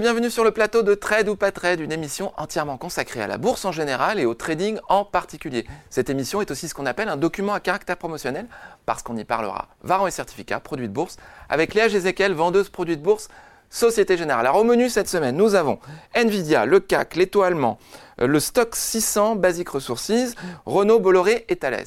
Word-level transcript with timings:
Bienvenue 0.00 0.30
sur 0.30 0.44
le 0.44 0.50
plateau 0.50 0.82
de 0.82 0.94
Trade 0.94 1.26
ou 1.30 1.36
pas 1.36 1.52
Trade, 1.52 1.80
une 1.80 1.90
émission 1.90 2.30
entièrement 2.36 2.76
consacrée 2.76 3.22
à 3.22 3.26
la 3.26 3.38
bourse 3.38 3.64
en 3.64 3.72
général 3.72 4.20
et 4.20 4.26
au 4.26 4.34
trading 4.34 4.78
en 4.90 5.06
particulier. 5.06 5.66
Cette 5.88 6.10
émission 6.10 6.42
est 6.42 6.50
aussi 6.50 6.68
ce 6.68 6.74
qu'on 6.74 6.84
appelle 6.84 7.08
un 7.08 7.16
document 7.16 7.54
à 7.54 7.60
caractère 7.60 7.96
promotionnel 7.96 8.46
parce 8.84 9.02
qu'on 9.02 9.16
y 9.16 9.24
parlera 9.24 9.68
varant 9.82 10.06
et 10.06 10.10
certificats, 10.10 10.60
produits 10.60 10.88
de 10.88 10.92
bourse, 10.92 11.16
avec 11.48 11.72
Léa 11.72 11.88
Gézéquel, 11.88 12.34
vendeuse 12.34 12.68
produits 12.68 12.98
de 12.98 13.02
bourse, 13.02 13.28
Société 13.70 14.18
Générale. 14.18 14.46
Alors 14.46 14.60
au 14.60 14.64
menu 14.64 14.90
cette 14.90 15.08
semaine, 15.08 15.34
nous 15.34 15.54
avons 15.54 15.78
Nvidia, 16.14 16.66
le 16.66 16.80
CAC, 16.80 17.16
les 17.16 17.28
taux 17.28 17.42
allemands, 17.42 17.78
euh, 18.20 18.26
le 18.26 18.38
stock 18.38 18.76
600, 18.76 19.36
Basic 19.36 19.66
Resources, 19.66 20.34
Renault, 20.66 21.00
Bolloré 21.00 21.46
et 21.48 21.56
Thales. 21.56 21.84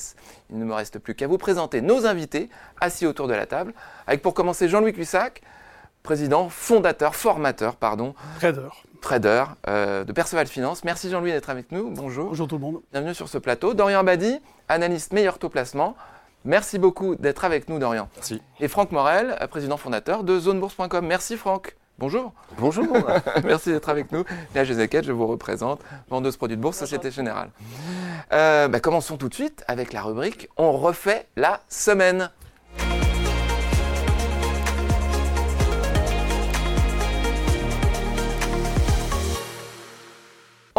Il 0.49 0.57
ne 0.57 0.66
me 0.66 0.73
reste 0.73 0.98
plus 0.98 1.13
qu'à 1.13 1.27
vous 1.27 1.38
présenter 1.38 1.82
nos 1.82 2.07
invités 2.07 2.49
assis 2.82 3.05
autour 3.05 3.27
de 3.27 3.34
la 3.34 3.46
table, 3.46 3.73
avec 4.07 4.23
pour 4.23 4.34
commencer 4.34 4.68
Jean-Louis 4.68 4.94
Cussac, 4.94 5.41
président, 6.09 6.49
fondateur, 6.49 7.13
formateur, 7.13 7.76
pardon. 7.76 8.16
Trader. 8.40 8.70
Trader 8.99 9.44
euh, 9.68 10.04
de 10.04 10.12
Perceval 10.12 10.48
Finance. 10.48 10.84
Merci 10.84 11.08
Jean-Louis 11.12 11.32
d'être 11.32 11.52
avec 11.52 11.72
nous. 11.72 11.91
Bonjour. 11.91 12.30
Bonjour 12.30 12.48
tout 12.48 12.55
le 12.55 12.62
monde. 12.62 12.82
Bienvenue 12.91 13.13
sur 13.13 13.30
ce 13.30 13.38
plateau. 13.38 13.76
Dorian 13.76 14.04
Badi, 14.04 14.40
analyste 14.70 15.13
meilleur 15.13 15.38
taux 15.38 15.49
placement. 15.49 15.95
Merci 16.45 16.80
beaucoup 16.80 17.13
d'être 17.13 17.45
avec 17.45 17.70
nous, 17.70 17.77
Dorian. 17.77 18.09
Merci. 18.16 18.41
Et 18.59 18.68
Franck 18.68 18.91
Morel, 18.91 19.38
président 19.52 19.77
fondateur 19.77 20.23
de 20.23 20.40
zonebourse.com. 20.40 21.05
Merci 21.05 21.38
Franck. 21.38 21.76
Bonjour. 21.99 22.34
Bonjour. 22.57 22.88
Merci 23.44 23.71
d'être 23.71 23.90
avec 23.90 24.12
nous. 24.12 24.23
Léa 24.55 24.63
Gézéquette, 24.63 25.05
je 25.05 25.12
vous 25.12 25.27
représente, 25.27 25.82
vendeuse 26.10 26.37
produits 26.37 26.57
de 26.57 26.62
bourse, 26.62 26.77
Société 26.77 27.12
Générale. 27.12 27.52
Euh, 28.34 28.68
bah, 28.68 28.80
commençons 28.80 29.18
tout 29.18 29.30
de 29.30 29.35
suite 29.35 29.63
avec 29.68 29.93
la 29.93 30.02
rubrique 30.02 30.49
On 30.57 30.71
refait 30.71 31.27
la 31.35 31.62
semaine. 31.70 32.32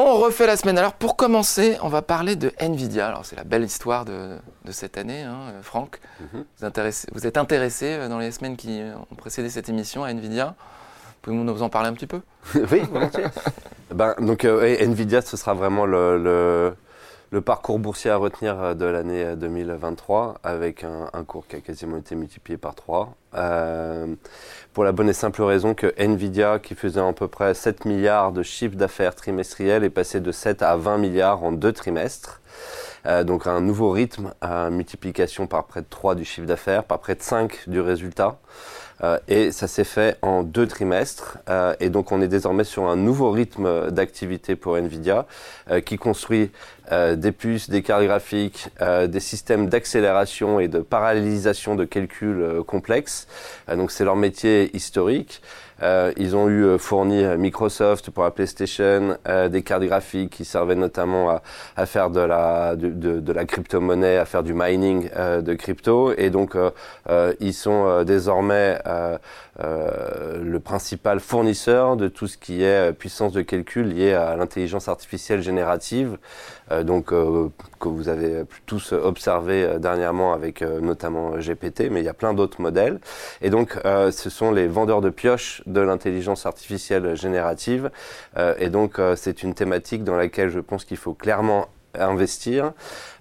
On 0.03 0.17
refait 0.17 0.47
la 0.47 0.57
semaine. 0.57 0.79
Alors 0.79 0.95
pour 0.95 1.15
commencer, 1.15 1.77
on 1.83 1.89
va 1.89 2.01
parler 2.01 2.35
de 2.35 2.53
Nvidia. 2.59 3.07
Alors 3.09 3.27
c'est 3.27 3.37
la 3.37 3.45
belle 3.45 3.65
histoire 3.65 4.07
de, 4.07 4.37
de 4.65 4.73
cette 4.73 4.97
année, 4.97 5.23
hein, 5.23 5.53
Franck. 5.63 6.01
Mhm. 6.21 6.45
vous, 7.13 7.27
êtes 7.27 7.37
intéressé 7.37 7.87
euh, 7.87 8.09
dans 8.09 8.19
les 8.19 8.31
semaines 8.31 8.57
qui 8.57 8.81
ont 9.11 9.15
précédé 9.15 9.51
cette 9.51 9.69
émission 9.69 10.03
à 10.03 10.11
Nvidia. 10.11 10.55
Pouvez-vous 11.21 11.45
nous 11.45 11.63
en 11.63 11.69
parler 11.69 11.89
un 11.91 11.93
petit 11.93 12.07
peu? 12.07 12.21
Oui, 12.55 12.81
volontiers. 12.91 13.25
ben, 13.95 14.15
donc, 14.21 14.47
euh, 14.47 14.75
Nvidia, 14.81 15.21
ce 15.21 15.37
sera 15.37 15.53
vraiment 15.53 15.85
le, 15.85 16.17
le- 16.17 16.75
le 17.31 17.41
parcours 17.41 17.79
boursier 17.79 18.11
à 18.11 18.17
retenir 18.17 18.61
euh, 18.61 18.75
de 18.75 18.85
l'année 18.85 19.25
euh, 19.25 19.37
2023, 19.37 20.41
avec 20.43 20.85
un, 20.85 21.25
cours 21.25 21.47
qui 21.47 21.57
a 21.57 21.61
quasiment 21.61 21.97
été 21.97 22.15
multiplié 22.15 22.57
par 22.57 22.75
3. 22.75 23.15
pour 24.73 24.85
la 24.85 24.93
bonne 24.93 25.09
et 25.09 25.13
simple 25.13 25.43
raison 25.43 25.75
que 25.75 25.95
Nvidia, 25.97 26.59
qui 26.59 26.75
faisait 26.75 27.01
à 27.01 27.13
peu 27.13 27.29
près 27.29 27.55
7 27.55 27.85
milliards 27.85 28.33
de 28.33 28.43
chiffre 28.43 28.77
d'affaires 28.77 29.15
trimestriel, 29.15 29.85
est 29.85 29.91
passé 29.91 30.21
de 30.21 30.33
7 30.33 30.63
à 30.63 30.77
20 30.77 30.99
milliards 30.99 31.45
en 31.45 31.53
deux 31.53 31.73
trimestres. 31.73 32.41
Euh, 33.07 33.25
donc 33.25 33.47
un 33.47 33.61
nouveau 33.61 33.91
rythme, 33.91 34.35
à 34.41 34.71
multiplication 34.71 35.47
par 35.47 35.67
près 35.67 35.81
de 35.81 35.87
3 35.89 36.15
du 36.15 36.25
chiffre 36.25 36.47
d'affaires, 36.47 36.85
par 36.85 36.99
près 36.99 37.15
de 37.15 37.23
5 37.23 37.69
du 37.69 37.81
résultat. 37.81 38.39
Euh, 39.03 39.19
et 39.29 39.53
ça 39.53 39.67
s'est 39.67 39.85
fait 39.85 40.17
en 40.23 40.43
deux 40.43 40.67
trimestres. 40.67 41.39
Euh, 41.49 41.75
et 41.81 41.91
donc 41.91 42.13
on 42.13 42.21
est 42.21 42.29
désormais 42.29 42.65
sur 42.65 42.89
un 42.89 42.97
nouveau 42.97 43.31
rythme 43.31 43.91
d'activité 43.91 44.57
pour 44.57 44.77
Nvidia 44.77 45.27
euh, 45.71 45.81
qui 45.81 45.97
construit 45.97 46.51
des 47.17 47.31
puces, 47.31 47.71
des 47.71 47.83
cartes 47.83 48.03
graphiques, 48.03 48.69
des 48.81 49.21
systèmes 49.21 49.69
d'accélération 49.69 50.59
et 50.59 50.67
de 50.67 50.81
parallélisation 50.81 51.77
de 51.77 51.85
calculs 51.85 52.65
complexes. 52.67 53.29
Donc 53.73 53.93
c'est 53.93 54.05
leur 54.05 54.17
métier 54.17 54.75
historique. 54.77 55.41
Euh, 55.83 56.13
ils 56.17 56.37
ont 56.37 56.49
eu 56.49 56.65
euh, 56.65 56.79
fourni 56.79 57.25
euh, 57.25 57.37
Microsoft 57.37 58.11
pour 58.11 58.25
la 58.25 58.31
PlayStation, 58.31 59.17
euh, 59.29 59.49
des 59.49 59.63
cartes 59.63 59.83
graphiques 59.85 60.31
qui 60.31 60.45
servaient 60.45 60.75
notamment 60.75 61.31
à, 61.31 61.43
à 61.77 61.87
faire 61.87 62.11
de 62.11 62.21
la, 62.21 62.77
de, 62.77 62.89
de- 62.89 63.21
de 63.21 63.33
la 63.33 63.45
crypto-monnaie, 63.45 64.17
à 64.19 64.25
faire 64.25 64.43
du 64.43 64.53
mining 64.55 65.09
euh, 65.17 65.41
de 65.41 65.55
crypto. 65.55 66.13
Et 66.17 66.31
donc, 66.31 66.55
euh, 66.57 67.33
ils 67.41 67.55
sont 67.55 68.03
désormais 68.05 68.79
euh, 69.63 70.43
le 70.43 70.61
principal 70.61 71.21
fournisseur 71.21 71.97
de 71.97 72.09
tout 72.09 72.27
ce 72.27 72.39
qui 72.39 72.63
est 72.63 72.91
euh, 72.91 72.93
puissance 72.93 73.33
de 73.33 73.43
calcul 73.43 73.89
liée 73.89 74.15
à 74.15 74.37
l'intelligence 74.37 74.89
artificielle 74.89 75.43
générative. 75.43 76.19
Euh, 76.71 76.83
donc, 76.83 77.07
que 77.07 77.89
vous 77.89 78.09
avez 78.09 78.45
tous 78.67 78.93
observé 78.93 79.79
dernièrement 79.79 80.33
avec 80.33 80.63
notamment 80.63 81.33
GPT, 81.39 81.91
mais 81.91 82.01
il 82.01 82.05
y 82.05 82.09
a 82.09 82.15
plein 82.15 82.33
d'autres 82.33 82.61
modèles. 82.61 83.01
Et 83.43 83.51
donc, 83.51 83.77
ce 83.85 84.31
sont 84.31 84.53
les 84.53 84.69
vendeurs 84.69 85.01
de 85.01 85.11
pioches 85.11 85.63
de 85.67 85.81
l'intelligence 85.81 86.47
artificielle 86.47 87.17
générative. 87.17 87.91
Et 88.59 88.69
donc, 88.69 89.01
c'est 89.17 89.43
une 89.43 89.55
thématique 89.55 90.05
dans 90.05 90.17
laquelle 90.17 90.51
je 90.51 90.61
pense 90.61 90.85
qu'il 90.85 90.99
faut 90.99 91.15
clairement 91.15 91.69
investir. 91.99 92.73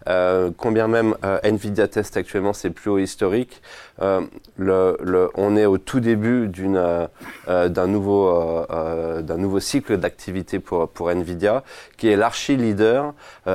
Euh, 0.08 0.50
combien 0.56 0.88
même 0.88 1.16
euh, 1.24 1.40
Nvidia 1.44 1.88
teste 1.88 2.18
actuellement 2.18 2.54
ses 2.54 2.70
plus 2.70 2.90
hauts 2.90 2.98
historiques, 2.98 3.62
euh, 4.02 4.22
on 5.36 5.58
est 5.58 5.66
au 5.66 5.78
tout 5.78 6.00
début 6.00 6.48
d'un 6.48 7.88
nouveau, 7.88 9.60
cycle 9.60 9.98
d'activité 9.98 10.60
pour, 10.60 11.12
Nvidia, 11.12 11.64
qui 11.98 12.08
est 12.08 12.16
l'archi-leader 12.16 13.14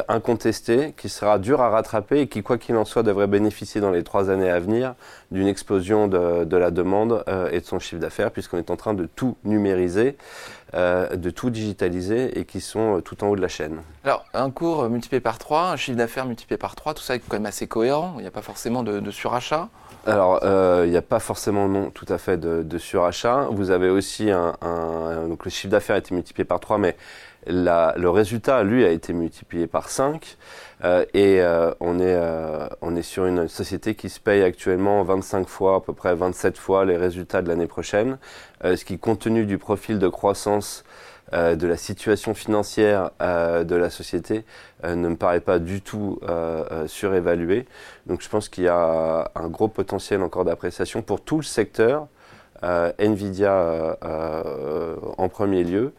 incontesté, 0.08 0.92
qui 0.96 1.08
sera 1.08 1.38
dur 1.38 1.62
à 1.62 1.70
rattraper 1.70 2.20
et 2.20 2.26
qui, 2.28 2.42
quoi 2.42 2.58
qu'il 2.58 2.76
en 2.76 2.84
soit, 2.84 3.02
devrait 3.02 3.26
bénéficier 3.26 3.80
dans 3.80 3.90
les 3.90 4.02
trois 4.02 4.28
années 4.28 4.50
à 4.50 4.60
venir 4.60 4.94
d'une 5.30 5.48
explosion 5.48 6.08
de, 6.08 6.56
la 6.56 6.70
demande 6.70 7.24
et 7.50 7.60
de 7.60 7.64
son 7.64 7.78
chiffre 7.78 8.00
d'affaires, 8.00 8.30
puisqu'on 8.30 8.58
est 8.58 8.70
en 8.70 8.76
train 8.76 8.92
de 8.94 9.06
tout 9.06 9.36
numériser, 9.44 10.16
euh, 10.74 11.14
de 11.16 11.30
tout 11.30 11.50
digitaliser 11.50 12.38
et 12.38 12.44
qui 12.44 12.60
sont 12.60 12.98
euh, 12.98 13.00
tout 13.00 13.22
en 13.24 13.28
haut 13.28 13.36
de 13.36 13.40
la 13.40 13.48
chaîne. 13.48 13.78
Alors, 14.04 14.24
un 14.34 14.50
cours 14.50 14.88
multiplié 14.88 15.20
par 15.20 15.38
3, 15.38 15.70
un 15.70 15.76
chiffre 15.76 15.96
d'affaires 15.96 16.26
multiplié 16.26 16.58
par 16.58 16.74
3, 16.74 16.94
tout 16.94 17.02
ça 17.02 17.14
est 17.14 17.20
quand 17.20 17.36
même 17.36 17.46
assez 17.46 17.66
cohérent. 17.66 18.14
Il 18.18 18.22
n'y 18.22 18.26
a 18.28 18.30
pas 18.32 18.42
forcément 18.42 18.82
de, 18.82 19.00
de 19.00 19.10
surachat. 19.10 19.68
Alors, 20.06 20.40
euh, 20.42 20.82
il 20.86 20.90
n'y 20.90 20.96
a 20.96 21.02
pas 21.02 21.20
forcément 21.20 21.66
non 21.68 21.90
tout 21.90 22.06
à 22.08 22.18
fait 22.18 22.36
de, 22.36 22.62
de 22.62 22.78
surachat. 22.78 23.48
Vous 23.50 23.70
avez 23.70 23.88
aussi 23.88 24.30
un, 24.30 24.54
un- 24.60 25.28
donc 25.28 25.44
le 25.44 25.50
chiffre 25.50 25.70
d'affaires 25.70 25.96
a 25.96 25.98
été 26.00 26.14
multiplié 26.14 26.44
par 26.44 26.60
3, 26.60 26.76
mais 26.78 26.96
la- 27.46 27.94
le 27.96 28.10
résultat, 28.10 28.62
lui, 28.64 28.84
a 28.84 28.90
été 28.90 29.12
multiplié 29.12 29.66
par 29.66 29.88
5. 29.88 30.36
Euh, 30.84 31.04
et 31.14 31.40
euh, 31.40 31.72
on, 31.80 31.98
est, 31.98 32.14
euh, 32.14 32.68
on 32.82 32.94
est 32.94 33.02
sur 33.02 33.24
une 33.24 33.48
société 33.48 33.94
qui 33.94 34.10
se 34.10 34.20
paye 34.20 34.42
actuellement 34.42 35.02
25 35.02 35.48
fois, 35.48 35.76
à 35.76 35.80
peu 35.80 35.94
près 35.94 36.14
27 36.14 36.58
fois 36.58 36.84
les 36.84 36.96
résultats 36.96 37.40
de 37.40 37.48
l'année 37.48 37.66
prochaine, 37.66 38.18
euh, 38.64 38.76
ce 38.76 38.84
qui, 38.84 38.98
compte 38.98 39.20
tenu 39.20 39.46
du 39.46 39.56
profil 39.56 39.98
de 39.98 40.08
croissance 40.08 40.84
euh, 41.32 41.56
de 41.56 41.66
la 41.66 41.78
situation 41.78 42.34
financière 42.34 43.10
euh, 43.22 43.64
de 43.64 43.76
la 43.76 43.88
société, 43.88 44.44
ne 44.84 45.08
me 45.08 45.16
paraît 45.16 45.40
pas 45.40 45.58
du 45.58 45.80
tout 45.80 46.20
surévalué. 46.86 47.66
Donc 48.04 48.20
je 48.20 48.28
pense 48.28 48.50
qu'il 48.50 48.64
y 48.64 48.68
a 48.68 49.30
un 49.34 49.48
gros 49.48 49.68
potentiel 49.68 50.20
encore 50.20 50.44
d'appréciation 50.44 51.00
pour 51.00 51.22
tout 51.22 51.36
le 51.36 51.42
secteur, 51.42 52.06
Nvidia 52.98 53.52
euh, 53.52 53.94
euh, 54.04 54.96
en 55.18 55.28
premier 55.28 55.64
lieu, 55.64 55.92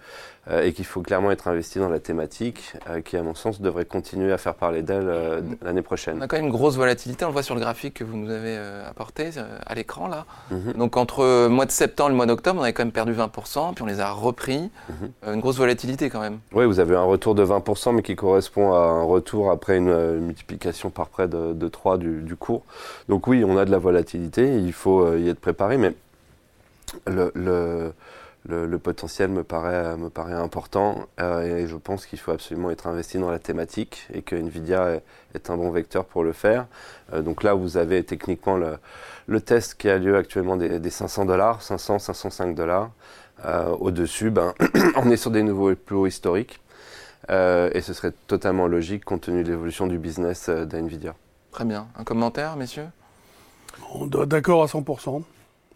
euh, 0.47 0.61
et 0.61 0.73
qu'il 0.73 0.85
faut 0.85 1.01
clairement 1.01 1.31
être 1.31 1.47
investi 1.47 1.79
dans 1.79 1.89
la 1.89 1.99
thématique, 1.99 2.73
euh, 2.87 3.01
qui 3.01 3.17
à 3.17 3.23
mon 3.23 3.33
sens 3.33 3.61
devrait 3.61 3.85
continuer 3.85 4.31
à 4.31 4.37
faire 4.37 4.53
parler 4.53 4.83
d'elle 4.83 5.07
euh, 5.09 5.41
l'année 5.63 5.79
On 5.79 5.83
prochaine. 5.83 6.21
a 6.21 6.27
quand 6.27 6.35
même 6.35 6.45
une 6.45 6.51
grosse 6.51 6.75
volatilité. 6.77 7.25
On 7.25 7.29
le 7.29 7.33
voit 7.33 7.41
sur 7.41 7.55
le 7.55 7.61
graphique 7.61 7.95
que 7.95 8.03
vous 8.03 8.15
nous 8.15 8.29
avez 8.29 8.55
euh, 8.55 8.87
apporté 8.87 9.31
euh, 9.37 9.57
à 9.65 9.73
l'écran 9.73 10.07
là. 10.07 10.25
Mhm. 10.51 10.73
Donc 10.73 10.97
entre 10.97 11.23
le 11.23 11.47
mois 11.49 11.65
de 11.65 11.71
septembre 11.71 12.09
et 12.09 12.13
le 12.13 12.17
mois 12.17 12.25
d'octobre, 12.27 12.59
on 12.59 12.63
avait 12.63 12.73
quand 12.73 12.83
même 12.83 12.91
perdu 12.91 13.13
20%, 13.13 13.73
puis 13.73 13.81
on 13.83 13.87
les 13.87 13.99
a 13.99 14.11
repris. 14.11 14.69
Mhm. 14.89 14.95
Euh, 15.25 15.33
une 15.33 15.41
grosse 15.41 15.57
volatilité 15.57 16.11
quand 16.11 16.21
même. 16.21 16.37
Oui, 16.53 16.65
vous 16.65 16.79
avez 16.79 16.95
un 16.95 17.01
retour 17.03 17.33
de 17.33 17.43
20%, 17.43 17.93
mais 17.95 18.03
qui 18.03 18.15
correspond 18.15 18.73
à 18.73 18.81
un 18.81 19.01
retour 19.01 19.49
après 19.49 19.77
une, 19.77 19.89
euh, 19.89 20.19
multiplication 20.19 20.91
par 20.91 21.07
près 21.07 21.27
de, 21.27 21.53
de 21.53 21.67
3 21.67 21.97
du, 21.97 22.21
du 22.21 22.35
cours. 22.35 22.61
Donc 23.09 23.25
oui, 23.25 23.43
on 23.43 23.57
a 23.57 23.65
de 23.65 23.71
la 23.71 23.79
volatilité, 23.79 24.57
il 24.59 24.73
faut 24.73 25.07
euh, 25.07 25.19
y 25.19 25.27
être 25.29 25.39
préparé, 25.39 25.77
mais 25.77 25.95
le, 27.07 27.31
le, 27.35 27.93
le- 28.47 28.65
le 28.67 28.79
potentiel 28.79 29.29
me 29.31 29.43
paraît, 29.43 29.97
me 29.97 30.09
paraît 30.09 30.33
important 30.33 31.07
euh, 31.19 31.57
et 31.63 31.67
je 31.67 31.75
pense 31.75 32.05
qu'il 32.05 32.19
faut 32.19 32.31
absolument 32.31 32.69
être 32.69 32.85
investi 32.87 33.17
dans 33.17 33.31
la 33.31 33.39
thématique 33.39 34.07
et 34.13 34.21
que 34.21 34.35
Nvidia 34.35 34.91
est, 34.95 35.03
est 35.33 35.49
un 35.49 35.57
bon 35.57 35.71
vecteur 35.71 36.05
pour 36.05 36.23
le 36.23 36.31
faire. 36.31 36.67
Euh, 37.13 37.21
donc 37.23 37.41
là, 37.43 37.53
vous 37.55 37.77
avez 37.77 38.03
techniquement 38.03 38.57
le, 38.57 38.77
le 39.27 39.41
test 39.41 39.75
qui 39.75 39.89
a 39.89 39.97
lieu 39.97 40.15
actuellement 40.15 40.57
des, 40.57 40.79
des 40.79 40.89
500 40.91 41.25
dollars, 41.25 41.61
500, 41.63 41.97
505 41.99 42.53
dollars. 42.55 42.91
Euh, 43.45 43.69
Au-dessus, 43.79 44.29
ben, 44.29 44.53
on 44.95 45.09
est 45.09 45.17
sur 45.17 45.31
des 45.31 45.41
nouveaux 45.43 45.73
plus 45.75 45.95
hauts 45.95 46.07
historiques. 46.07 46.59
Euh, 47.31 47.71
et 47.73 47.81
ce 47.81 47.93
serait 47.93 48.13
totalement 48.27 48.67
logique 48.67 49.03
compte 49.03 49.21
tenu 49.21 49.43
de 49.43 49.49
l'évolution 49.49 49.87
du 49.87 49.97
business 49.97 50.47
euh, 50.49 50.65
d'NVIDIA. 50.65 51.15
Très 51.51 51.65
bien. 51.65 51.87
Un 51.97 52.03
commentaire, 52.03 52.55
messieurs? 52.55 52.85
On 53.95 54.05
doit 54.05 54.27
d'accord 54.27 54.61
à 54.61 54.67
100%. 54.67 55.23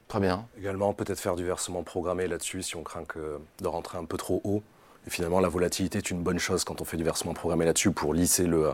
Très 0.09 0.19
bien. 0.19 0.45
Également, 0.59 0.91
peut-être 0.93 1.19
faire 1.19 1.35
du 1.35 1.45
versement 1.45 1.83
programmé 1.83 2.27
là-dessus 2.27 2.63
si 2.63 2.75
on 2.75 2.83
craint 2.83 3.05
que 3.05 3.39
de 3.61 3.67
rentrer 3.67 3.97
un 3.97 4.03
peu 4.05 4.17
trop 4.17 4.41
haut. 4.43 4.61
Et 5.07 5.09
finalement, 5.09 5.39
la 5.39 5.47
volatilité 5.49 5.99
est 5.99 6.09
une 6.11 6.21
bonne 6.21 6.39
chose 6.39 6.63
quand 6.65 6.81
on 6.81 6.83
fait 6.83 6.97
du 6.97 7.03
versement 7.05 7.33
programmé 7.33 7.63
là-dessus 7.63 7.91
pour 7.91 8.13
lisser 8.13 8.45
le, 8.47 8.71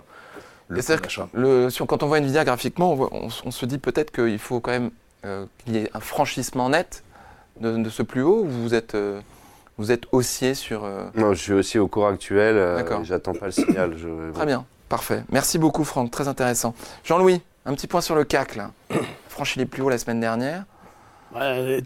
le 0.70 0.82
d'achat. 0.82 1.28
Quand 1.88 2.02
on 2.04 2.08
voit 2.08 2.18
Nvidia 2.18 2.44
graphiquement, 2.46 2.94
on, 2.94 2.96
voit- 2.96 3.10
on 3.12 3.28
s- 3.28 3.42
on 3.46 3.52
se 3.52 3.66
dit 3.68 3.78
peut-être 3.78 4.12
qu'il 4.12 4.40
faut 4.40 4.60
quand 4.62 4.72
même 4.72 4.90
euh, 5.26 5.46
qu'il 5.64 5.76
y 5.76 5.78
ait 5.80 5.90
un 5.94 6.00
franchissement 6.00 6.70
net 6.70 7.04
de, 7.60 7.78
de 7.78 7.90
ce 7.90 8.02
plus 8.02 8.22
haut 8.24 8.44
ou 8.44 8.48
vous 8.50 8.74
êtes 8.74 8.96
euh, 8.96 9.20
vous 9.78 9.92
êtes 9.92 10.04
haussier 10.14 10.54
sur. 10.56 10.86
euh, 10.86 11.04
Non, 11.16 11.34
je 11.34 11.42
suis 11.42 11.54
aussi 11.54 11.78
au 11.80 11.88
cours 11.90 12.08
actuel. 12.08 12.56
euh, 12.58 12.78
D'accord. 12.78 13.04
J'attends 13.04 13.34
pas 13.34 13.48
le 13.48 13.52
signal. 13.52 13.98
je- 13.98 14.31
Très 14.31 14.46
bien, 14.46 14.66
parfait. 14.88 15.24
Merci 15.31 15.60
beaucoup, 15.60 15.84
Franck, 15.84 16.12
très 16.12 16.30
intéressant. 16.30 16.74
Jean-Louis, 17.04 17.42
un 17.66 17.74
petit 17.76 17.88
point 17.88 18.00
sur 18.02 18.16
le 18.16 18.24
CAC, 18.24 18.56
là. 18.56 18.72
Franchi 19.30 19.60
les 19.60 19.66
plus 19.66 19.81
hauts 19.84 19.90
la 19.90 19.98
semaine 19.98 20.22
dernière. 20.22 20.64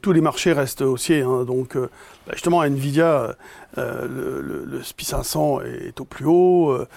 Tous 0.01 0.11
les 0.11 0.21
marchés 0.21 0.53
restent 0.53 0.81
haussiers. 0.81 1.21
hein, 1.21 1.43
donc, 1.43 1.75
euh, 1.75 1.89
bah, 2.27 2.33
justement, 2.33 2.61
Nvidia, 2.63 3.35
euh, 3.77 4.07
le, 4.07 4.41
le- 4.41 4.65
le 4.65 4.83
SPI 4.83 5.05
500 5.05 5.61
est 5.61 5.99
au 5.99 6.05
plus 6.05 6.25
haut. 6.25 6.71
euh, 6.71 6.87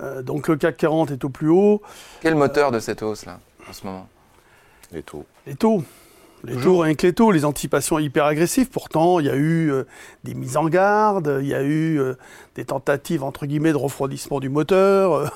euh, 0.00 0.22
donc, 0.22 0.48
le 0.48 0.56
CAC 0.56 0.76
40 0.76 1.10
est 1.10 1.24
au 1.24 1.28
plus 1.28 1.48
haut. 1.50 1.82
Quel 2.20 2.34
moteur 2.34 2.70
de 2.70 2.78
cette 2.78 3.02
hausse, 3.02 3.26
là, 3.26 3.40
en 3.68 3.72
ce 3.72 3.86
moment? 3.86 4.08
Les 4.92 5.02
taux. 5.02 5.26
Les 5.46 5.54
taux. 5.54 5.82
Les 6.44 6.54
rien 6.54 6.94
que 6.94 7.06
les 7.06 7.12
taux, 7.12 7.30
les 7.32 7.44
anticipations 7.44 7.98
hyper 7.98 8.24
agressives. 8.24 8.68
Pourtant, 8.68 9.18
il 9.20 9.26
y 9.26 9.30
a 9.30 9.34
eu 9.34 9.72
euh, 9.72 9.84
des 10.24 10.34
mises 10.34 10.56
en 10.56 10.68
garde, 10.68 11.38
il 11.40 11.48
y 11.48 11.54
a 11.54 11.62
eu 11.62 11.98
euh, 12.00 12.14
des 12.54 12.64
tentatives, 12.64 13.24
entre 13.24 13.46
guillemets, 13.46 13.72
de 13.72 13.76
refroidissement 13.76 14.38
du 14.40 14.48
moteur. 14.48 15.30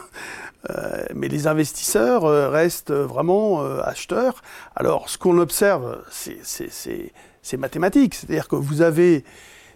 euh, 0.70 1.04
mais 1.14 1.28
les 1.28 1.46
investisseurs 1.48 2.22
restent 2.52 2.92
vraiment 2.92 3.64
acheteurs. 3.80 4.42
Alors, 4.76 5.08
ce 5.08 5.18
qu'on 5.18 5.38
observe, 5.38 5.98
c'est- 6.10 7.10
mathématique. 7.58 8.14
C'est-à-dire 8.14 8.46
que 8.46 8.54
vous 8.56 8.80
avez 8.82 9.24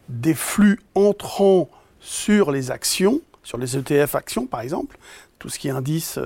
des 0.08 0.34
flux 0.34 0.78
entrants 0.94 1.68
sur 1.98 2.52
les 2.52 2.70
actions, 2.70 3.20
sur 3.42 3.58
les 3.58 3.76
ETF 3.76 4.14
actions, 4.14 4.46
par 4.46 4.60
exemple, 4.60 4.96
tout 5.40 5.48
ce 5.48 5.58
qui 5.58 5.66
est 5.68 5.72
indice 5.72 6.20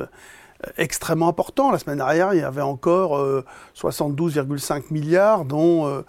extrêmement 0.77 1.29
important. 1.29 1.71
La 1.71 1.79
semaine 1.79 1.99
dernière, 1.99 2.35
il 2.35 2.41
y 2.41 2.45
avait 2.45 2.61
encore 2.63 3.19
euh, 3.19 3.45
72,5 3.77 4.85
milliards, 4.91 5.45
dont 5.45 5.87
euh, 5.87 6.03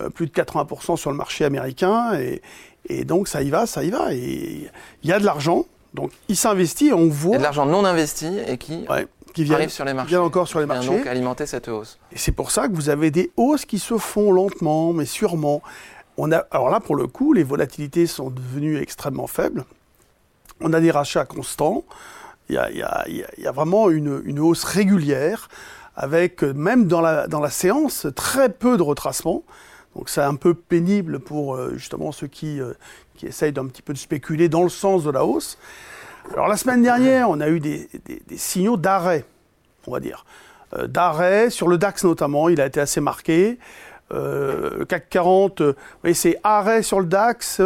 euh, 0.00 0.10
plus 0.10 0.26
de 0.26 0.32
80% 0.32 0.96
sur 0.96 1.10
le 1.10 1.16
marché 1.16 1.44
américain. 1.44 2.18
Et, 2.18 2.42
et 2.88 3.04
donc, 3.04 3.28
ça 3.28 3.42
y 3.42 3.50
va, 3.50 3.66
ça 3.66 3.84
y 3.84 3.90
va. 3.90 4.12
Et 4.12 4.70
il 5.02 5.08
y 5.08 5.12
a 5.12 5.18
de 5.18 5.24
l'argent. 5.24 5.66
Donc, 5.94 6.12
il 6.28 6.36
s'investit 6.36 6.88
et 6.88 6.92
on 6.92 7.06
Il 7.06 7.06
y 7.06 7.10
voit 7.10 7.36
a 7.36 7.38
de 7.38 7.42
l'argent 7.42 7.66
non 7.66 7.84
investi 7.84 8.38
et 8.46 8.58
qui 8.58 8.84
ouais, 8.88 9.06
qui 9.32 9.44
vient, 9.44 9.54
arrive 9.54 9.70
sur 9.70 9.84
les 9.84 9.94
marchés. 9.94 10.10
vient 10.10 10.22
encore 10.22 10.46
sur 10.46 10.60
les 10.60 10.66
marchés. 10.66 10.88
donc 10.88 11.06
alimenter 11.06 11.46
cette 11.46 11.68
hausse. 11.68 11.98
Et 12.12 12.18
c'est 12.18 12.32
pour 12.32 12.50
ça 12.50 12.68
que 12.68 12.74
vous 12.74 12.90
avez 12.90 13.10
des 13.10 13.30
hausses 13.36 13.64
qui 13.64 13.78
se 13.78 13.96
font 13.96 14.30
lentement, 14.32 14.92
mais 14.92 15.06
sûrement. 15.06 15.62
On 16.18 16.32
a, 16.32 16.38
alors 16.50 16.70
là, 16.70 16.80
pour 16.80 16.96
le 16.96 17.06
coup, 17.06 17.32
les 17.32 17.42
volatilités 17.42 18.06
sont 18.06 18.30
devenues 18.30 18.78
extrêmement 18.78 19.26
faibles. 19.26 19.64
On 20.60 20.72
a 20.72 20.80
des 20.80 20.90
rachats 20.90 21.26
constants. 21.26 21.84
Il 22.48 22.54
y 22.54 23.46
a, 23.46 23.52
vraiment 23.52 23.90
une, 23.90 24.38
hausse 24.38 24.64
régulière, 24.64 25.48
avec 25.96 26.44
euh, 26.44 26.52
même 26.52 26.86
dans 26.86 27.00
la, 27.00 27.50
séance, 27.50 28.06
très 28.14 28.50
peu 28.50 28.76
de 28.76 28.82
retracement. 28.82 29.42
Donc 29.94 30.08
c'est 30.08 30.20
un 30.20 30.34
peu 30.34 30.54
pénible 30.54 31.18
pour 31.18 31.54
euh, 31.54 31.72
justement 31.74 32.12
ceux 32.12 32.26
qui, 32.26 32.60
euh, 32.60 32.74
qui 33.16 33.26
essayent 33.26 33.52
d'un 33.52 33.66
petit 33.66 33.82
peu 33.82 33.94
de 33.94 33.98
spéculer 33.98 34.48
dans 34.48 34.62
le 34.62 34.68
sens 34.68 35.04
de 35.04 35.10
la 35.10 35.24
hausse. 35.24 35.58
Alors 36.32 36.48
la 36.48 36.56
semaine 36.56 36.82
dernière, 36.82 37.30
on 37.30 37.40
a 37.40 37.48
eu 37.48 37.60
des, 37.60 37.88
signaux 38.36 38.76
d'arrêt, 38.76 39.24
on 39.86 39.92
va 39.92 40.00
dire. 40.00 40.24
D'arrêt, 40.88 41.48
sur 41.48 41.68
le 41.68 41.78
DAX 41.78 42.04
notamment, 42.04 42.48
il 42.48 42.60
a 42.60 42.66
été 42.66 42.80
assez 42.80 43.00
marqué. 43.00 43.58
Euh, 44.12 44.84
CAC 44.84 45.08
40, 45.10 45.60
euh, 45.60 45.72
vous 45.72 46.00
voyez, 46.02 46.14
c'est 46.14 46.38
arrêt 46.44 46.82
sur 46.82 47.00
le 47.00 47.06
DAX, 47.06 47.60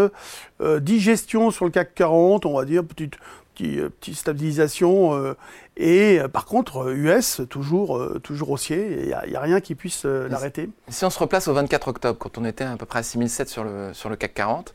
digestion 0.81 1.51
sur 1.51 1.67
le 1.67 1.71
CAC 1.71 1.95
40, 1.95 2.47
on 2.47 2.57
va 2.57 2.65
dire, 2.65 2.85
petite, 2.85 3.15
petite, 3.61 3.79
euh, 3.79 3.89
petite 3.91 4.17
stabilisation. 4.17 5.15
euh, 5.15 5.37
et 5.77 6.21
euh, 6.21 6.29
par 6.29 6.45
contre, 6.45 6.91
US, 6.93 7.41
toujours, 7.49 8.03
toujours 8.23 8.51
haussier, 8.51 9.03
il 9.03 9.31
n'y 9.31 9.37
a, 9.37 9.41
rien 9.41 9.61
qui 9.61 9.75
puisse 9.75 10.05
l'arrêter. 10.05 10.69
Si 10.89 11.05
on 11.05 11.11
se 11.11 11.19
replace 11.19 11.49
au 11.49 11.55
24 11.55 11.89
octobre, 11.89 12.19
quand 12.19 12.39
on 12.39 12.45
était 12.45 12.65
à 12.65 12.77
peu 12.77 12.87
près 12.87 13.01
à 13.01 13.03
6007 13.03 13.49
sur 13.49 13.65
le, 13.65 13.93
sur 13.93 14.09
le 14.09 14.17
CAC 14.17 14.35
40, 14.35 14.75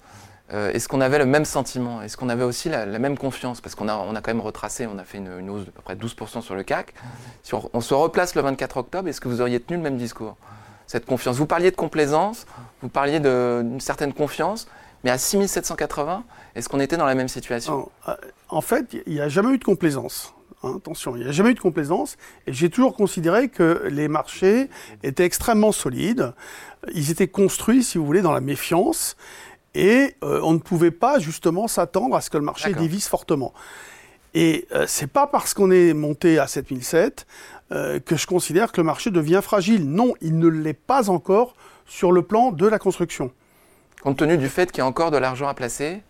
euh, 0.54 0.72
est-ce 0.72 0.88
qu'on 0.88 1.02
avait 1.02 1.18
le 1.18 1.26
même 1.26 1.46
sentiment? 1.46 2.02
Est-ce 2.04 2.18
qu'on 2.18 2.30
avait 2.30 2.44
aussi 2.44 2.70
la, 2.70 2.86
la 2.86 3.00
même 3.00 3.18
confiance? 3.18 3.62
Parce 3.62 3.74
qu'on 3.74 3.88
a, 3.88 3.96
on 3.96 4.16
a 4.16 4.22
quand 4.22 4.32
même 4.32 4.42
retracé, 4.44 4.86
on 4.86 4.98
a 5.00 5.04
fait 5.04 5.18
une, 5.18 5.40
une 5.40 5.50
hausse 5.50 5.66
de 5.66 5.72
peu 5.72 5.82
près 5.82 5.96
12% 5.96 6.42
sur 6.42 6.56
le 6.56 6.64
CAC. 6.64 6.94
Si 7.42 7.56
on, 7.56 7.68
on 7.74 7.82
se 7.82 7.94
replace 7.94 8.36
le 8.36 8.42
24 8.42 8.78
octobre, 8.78 9.08
est-ce 9.10 9.22
que 9.22 9.28
vous 9.28 9.42
auriez 9.42 9.60
tenu 9.60 9.78
le 9.78 9.84
même 9.84 9.98
discours? 9.98 10.38
Cette 10.86 11.08
confiance 11.08 11.38
Vous 11.38 11.48
parliez 11.48 11.72
de 11.72 11.76
complaisance, 11.76 12.46
vous 12.84 12.90
parliez 12.90 13.20
d'une 13.20 13.80
certaine 13.80 14.14
confiance, 14.14 14.68
mais 15.04 15.10
à 15.10 15.18
6780, 15.18 16.24
est-ce 16.56 16.70
qu'on 16.70 16.80
était 16.80 16.98
dans 16.98 17.06
la 17.06 17.16
même 17.16 17.28
situation? 17.28 17.90
Euh, 18.08 18.16
en 18.50 18.62
fait, 18.62 18.96
il 19.06 19.14
n'y 19.14 19.22
a 19.22 19.30
jamais 19.30 19.54
eu 19.54 19.58
de 19.58 19.64
complaisance. 19.64 20.34
Hein, 20.64 20.76
attention, 20.78 21.16
il 21.16 21.24
n'y 21.24 21.30
a 21.30 21.32
jamais 21.32 21.52
eu 21.52 21.54
de 21.54 21.60
complaisance. 21.60 22.18
Et 22.48 22.54
j'ai 22.54 22.70
toujours 22.70 22.96
considéré 22.96 23.50
que 23.50 23.88
les 23.90 24.08
marchés 24.08 24.70
étaient 25.04 25.26
extrêmement 25.26 25.72
solides. 25.72 26.34
Ils 26.94 27.12
étaient 27.12 27.28
construits, 27.28 27.84
si 27.84 27.98
vous 27.98 28.06
voulez, 28.06 28.22
dans 28.22 28.32
la 28.32 28.42
méfiance. 28.42 29.16
Et 29.76 30.16
euh, 30.24 30.40
on 30.44 30.54
ne 30.54 30.60
pouvait 30.60 30.92
pas 30.92 31.20
justement 31.20 31.68
s'attendre 31.68 32.16
à 32.16 32.22
ce 32.22 32.30
que 32.30 32.38
le 32.38 32.44
marché 32.44 32.74
dévisse 32.74 33.08
fortement. 33.08 33.54
Et 34.34 34.68
euh, 34.74 34.86
c'est 34.88 35.08
pas 35.08 35.28
parce 35.28 35.54
qu'on 35.54 35.72
est 35.72 35.94
monté 35.94 36.40
à 36.40 36.48
7007 36.48 37.26
euh, 37.72 38.00
que 38.00 38.16
je 38.16 38.28
considère 38.28 38.72
que 38.72 38.82
le 38.82 38.86
marché 38.86 39.12
devient 39.12 39.42
fragile. 39.42 39.90
Non, 39.90 40.14
il 40.22 40.38
ne 40.38 40.48
l'est 40.48 40.74
pas 40.74 41.10
encore 41.10 41.56
sur 41.86 42.12
le 42.12 42.22
plan 42.22 42.52
de 42.52 42.68
la 42.68 42.80
construction. 42.80 43.32
Compte 44.02 44.18
tenu 44.18 44.38
du 44.38 44.50
fait 44.50 44.72
qu'il 44.72 44.80
y 44.80 44.82
a 44.82 44.86
encore 44.86 45.10
de 45.10 45.18
l'argent 45.18 45.48
à 45.48 45.54
placer, 45.54 46.04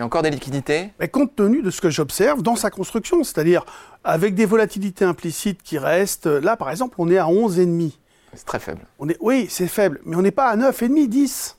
il 0.00 0.02
y 0.02 0.04
a 0.04 0.06
encore 0.06 0.22
des 0.22 0.30
liquidités, 0.30 0.92
Mais 0.98 1.08
compte 1.08 1.36
tenu 1.36 1.60
de 1.60 1.70
ce 1.70 1.82
que 1.82 1.90
j'observe 1.90 2.40
dans 2.40 2.56
sa 2.56 2.70
construction, 2.70 3.22
c'est-à-dire 3.22 3.66
avec 4.02 4.34
des 4.34 4.46
volatilités 4.46 5.04
implicites 5.04 5.62
qui 5.62 5.76
restent, 5.76 6.24
là 6.24 6.56
par 6.56 6.70
exemple 6.70 6.94
on 6.96 7.10
est 7.10 7.18
à 7.18 7.26
11,5. 7.26 7.92
c'est 8.32 8.46
très 8.46 8.60
faible. 8.60 8.80
On 8.98 9.10
est, 9.10 9.18
oui, 9.20 9.46
c'est 9.50 9.66
faible, 9.66 10.00
mais 10.06 10.16
on 10.16 10.22
n'est 10.22 10.30
pas 10.30 10.48
à 10.48 10.56
9,5, 10.56 11.06
10. 11.06 11.58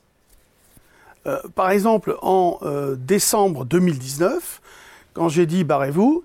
Euh, 1.28 1.38
par 1.54 1.70
exemple, 1.70 2.16
en 2.20 2.58
euh, 2.62 2.96
décembre 2.96 3.64
2019, 3.64 4.60
quand 5.14 5.28
j'ai 5.28 5.46
dit 5.46 5.62
barrez-vous, 5.62 6.24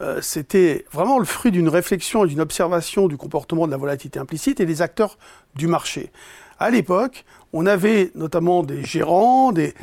euh, 0.00 0.22
c'était 0.22 0.86
vraiment 0.90 1.18
le 1.18 1.26
fruit 1.26 1.50
d'une 1.52 1.68
réflexion 1.68 2.24
et 2.24 2.28
d'une 2.28 2.40
observation 2.40 3.08
du 3.08 3.18
comportement 3.18 3.66
de 3.66 3.72
la 3.72 3.76
volatilité 3.76 4.18
implicite 4.18 4.58
et 4.60 4.64
des 4.64 4.80
acteurs 4.80 5.18
du 5.54 5.66
marché. 5.66 6.12
À 6.58 6.70
l'époque, 6.70 7.26
on 7.52 7.66
avait 7.66 8.10
notamment 8.14 8.62
des 8.62 8.82
gérants, 8.84 9.52
des, 9.52 9.74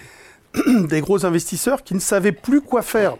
des 0.90 1.02
gros 1.02 1.26
investisseurs 1.26 1.84
qui 1.84 1.94
ne 1.94 2.00
savaient 2.00 2.32
plus 2.32 2.62
quoi 2.62 2.82
faire. 2.82 3.16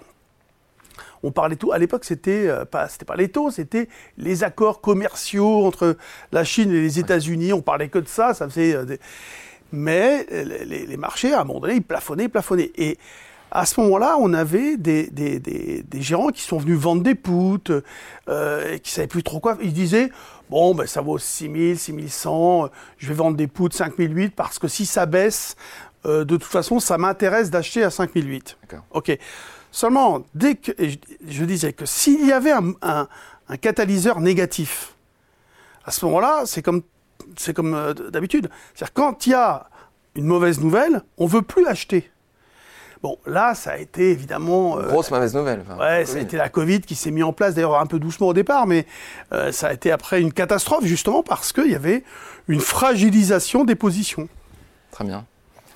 On 1.22 1.32
parlait 1.32 1.58
tout. 1.58 1.72
À 1.74 1.78
l'époque, 1.78 2.06
c'était 2.06 2.48
euh, 2.48 2.64
pas, 2.66 2.88
c'était 2.88 3.06
pas 3.06 3.16
les 3.18 3.28
taux, 3.30 3.52
c'était 3.52 3.90
les 4.18 4.44
accords 4.44 4.80
commerciaux 4.80 5.66
entre 5.66 5.98
la 6.32 6.44
Chine 6.46 6.72
et 6.72 6.80
les 6.82 6.98
États-Unis. 7.00 7.52
On 7.52 7.62
parlait 7.62 7.90
que 7.90 8.00
de 8.00 8.08
ça. 8.08 8.34
Ça 8.34 8.48
faisait. 8.48 8.74
euh, 8.74 8.86
des- 8.86 9.00
Mais 9.74 10.26
euh, 10.32 10.44
les, 10.66 10.98
marchés, 10.98 11.34
à 11.34 11.42
un 11.42 11.44
moment 11.44 11.60
donné, 11.60 11.76
ils 11.76 11.84
plafonnaient, 11.84 12.24
ils 12.26 12.30
plafonnaient. 12.30 12.72
Et 12.78 12.98
à 13.52 13.66
ce 13.66 13.82
moment-là, 13.82 14.16
on 14.20 14.34
avait 14.34 14.78
des, 14.78 15.08
des, 15.08 15.40
des, 15.40 15.84
des 15.84 16.02
gérants 16.02 16.30
qui 16.30 16.42
sont 16.42 16.58
venus 16.58 16.78
vendre 16.80 17.04
des 17.04 17.16
poutres, 17.16 17.84
euh, 18.30 18.76
et 18.76 18.80
qui 18.80 18.92
savaient 18.92 19.08
plus 19.08 19.24
trop 19.24 19.40
quoi. 19.42 19.58
Ils 19.62 19.74
disaient 19.74 20.12
bon, 20.50 20.74
ben 20.74 20.88
ça 20.88 21.02
vaut 21.02 21.18
6000, 21.18 21.78
6100. 21.78 22.66
euh, 22.66 22.68
Je 22.98 23.08
vais 23.10 23.14
vendre 23.14 23.36
des 23.38 23.48
poutres 23.48 23.76
5008 23.76 24.36
parce 24.36 24.58
que 24.58 24.68
si 24.70 24.86
ça 24.86 25.06
baisse, 25.06 25.56
euh, 26.06 26.24
de 26.26 26.38
toute 26.38 26.52
façon, 26.52 26.80
ça 26.80 26.98
m'intéresse 26.98 27.50
d'acheter 27.50 27.84
à 27.84 27.90
5008. 27.90 28.58
D'accord. 28.62 28.86
Ok. 28.92 29.18
Seulement, 29.72 30.24
dès 30.34 30.56
que 30.56 30.72
je, 30.80 30.98
je 31.28 31.46
disais 31.46 31.74
que 31.74 31.86
s'il 31.86 32.26
y 32.26 32.32
avait 32.32 32.52
un, 32.52 32.72
un- 32.82 33.08
un 33.50 33.58
catalyseur 33.58 34.20
négatif, 34.20 34.96
à 35.86 35.92
ce 35.92 36.06
moment-là, 36.06 36.44
c'est 36.46 36.62
comme, 36.62 36.82
c'est 37.38 37.54
comme 37.54 37.74
euh, 37.74 37.94
d'habitude. 37.94 38.50
C'est-à-dire 38.74 38.94
quand 38.94 39.26
il 39.28 39.32
y 39.32 39.36
a 39.36 39.68
une 40.16 40.26
mauvaise 40.26 40.60
nouvelle, 40.60 41.02
on 41.18 41.26
veut 41.28 41.42
plus 41.42 41.66
acheter. 41.68 42.10
Bon, 43.02 43.18
là, 43.26 43.56
ça 43.56 43.72
a 43.72 43.78
été 43.78 44.12
évidemment. 44.12 44.78
euh, 44.78 44.88
Grosse 44.88 45.10
mauvaise 45.12 45.34
nouvelle. 45.34 45.62
enfin, 45.66 45.78
Ouais, 45.80 46.06
ça 46.06 46.18
a 46.18 46.22
été 46.22 46.36
la 46.36 46.50
Covid 46.50 46.82
qui 46.82 46.96
s'est 46.96 47.12
mis 47.12 47.24
en 47.24 47.32
place, 47.32 47.54
d'ailleurs 47.56 47.80
un 47.80 47.86
peu 47.86 47.98
doucement 48.00 48.28
au 48.28 48.34
départ, 48.34 48.68
mais 48.68 48.86
euh, 49.32 49.52
ça 49.54 49.68
a 49.68 49.74
été 49.74 49.90
après 49.92 50.20
une 50.20 50.34
catastrophe, 50.34 50.84
justement 50.86 51.24
parce 51.24 51.54
qu'il 51.54 51.72
y 51.72 51.76
avait 51.76 52.04
une 52.50 52.60
fragilisation 52.60 53.64
des 53.64 53.76
positions. 53.76 54.28
Très 54.92 55.06
bien. 55.06 55.26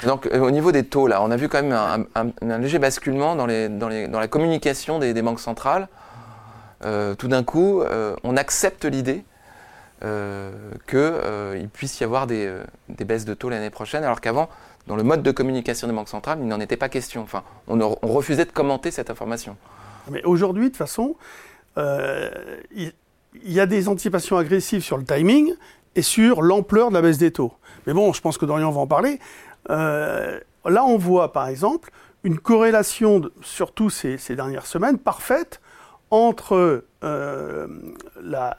Donc, 0.05 0.27
euh, 0.27 0.39
au 0.39 0.51
niveau 0.51 0.71
des 0.71 0.83
taux, 0.83 1.07
là, 1.07 1.21
on 1.21 1.31
a 1.31 1.35
vu 1.35 1.49
quand 1.49 1.61
même 1.61 2.05
un, 2.15 2.57
léger 2.59 2.79
basculement 2.79 3.35
dans, 3.35 3.45
la 3.47 4.27
communication 4.27 4.99
des, 4.99 5.21
banques 5.21 5.39
centrales. 5.39 5.87
Euh, 6.85 7.15
tout 7.15 7.27
d'un 7.27 7.43
coup, 7.43 7.81
euh, 7.81 8.15
on 8.23 8.37
accepte 8.37 8.85
l'idée 8.85 9.23
qu'il 10.01 11.69
puisse 11.71 12.01
y 12.01 12.03
avoir 12.03 12.27
des, 12.27 12.51
baisses 12.89 13.25
de 13.25 13.33
taux 13.33 13.49
l'année 13.49 13.69
prochaine, 13.69 14.03
alors 14.03 14.19
qu'avant, 14.19 14.49
dans 14.87 14.97
le 14.97 15.03
mode 15.03 15.23
de 15.23 15.31
communication 15.31 15.87
des 15.87 15.93
banques 15.93 16.09
centrales, 16.09 16.39
il 16.41 16.47
n'en 16.47 16.59
était 16.59 16.75
pas 16.75 16.89
question. 16.89 17.21
Enfin, 17.21 17.43
on, 17.67 17.77
refusait 18.01 18.43
de 18.43 18.51
commenter 18.51 18.91
cette 18.91 19.09
information. 19.09 19.55
Mais 20.11 20.21
aujourd'hui, 20.23 20.65
de 20.65 20.69
toute 20.69 20.77
façon, 20.77 21.15
il 21.77 22.91
il 23.43 23.51
y, 23.51 23.59
a 23.59 23.65
des 23.65 23.87
anticipations 23.87 24.37
agressives 24.37 24.83
sur 24.83 24.97
le 24.97 25.03
timing 25.03 25.53
et 25.95 26.01
sur 26.01 26.41
l'ampleur 26.41 26.89
de 26.89 26.93
la 26.93 27.01
baisse 27.01 27.17
des 27.17 27.31
taux. 27.31 27.53
Mais 27.87 27.93
bon, 27.93 28.13
je 28.13 28.21
pense 28.21 28.37
que 28.37 28.45
Dorian 28.45 28.71
va 28.71 28.81
en 28.81 28.87
parler. 28.87 29.19
Euh, 29.69 30.39
là, 30.65 30.85
on 30.85 30.97
voit, 30.97 31.31
par 31.31 31.47
exemple, 31.47 31.91
une 32.23 32.39
corrélation, 32.39 33.21
surtout 33.41 33.89
ces, 33.89 34.17
dernières 34.35 34.65
semaines, 34.65 34.97
parfaite 34.97 35.61
entre 36.09 36.85
euh, 37.03 37.67
la, 38.21 38.57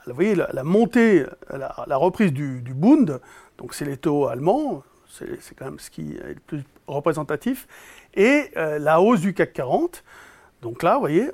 montée, 0.65 1.25
la, 1.51 1.85
la 1.87 1.97
reprise 1.97 2.33
du, 2.33 2.61
Bund, 2.75 3.21
donc 3.59 3.75
c'est 3.75 3.85
les 3.85 3.97
taux 3.97 4.27
allemands, 4.27 4.83
c'est 5.09 5.55
quand 5.57 5.67
même 5.67 5.79
ce 5.79 5.91
qui 5.91 6.17
est 6.17 6.35
le 6.35 6.41
plus 6.47 6.65
représentatif, 6.87 7.67
et 8.15 8.51
euh, 8.57 8.79
la 8.79 9.01
hausse 9.01 9.21
du 9.21 9.35
CAC 9.35 9.53
40. 9.53 10.05
Donc 10.63 10.83
là, 10.83 10.95
vous 10.95 11.01
voyez, 11.01 11.31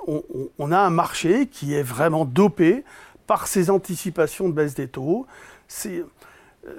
on, 0.57 0.71
a 0.71 0.79
un 0.79 0.89
marché 0.89 1.47
qui 1.47 1.73
est 1.73 1.83
vraiment 1.83 2.25
dopé 2.25 2.83
par 3.27 3.47
ces 3.47 3.69
anticipations 3.69 4.49
de 4.49 4.53
baisse 4.53 4.75
des 4.75 4.89
taux. 4.89 5.25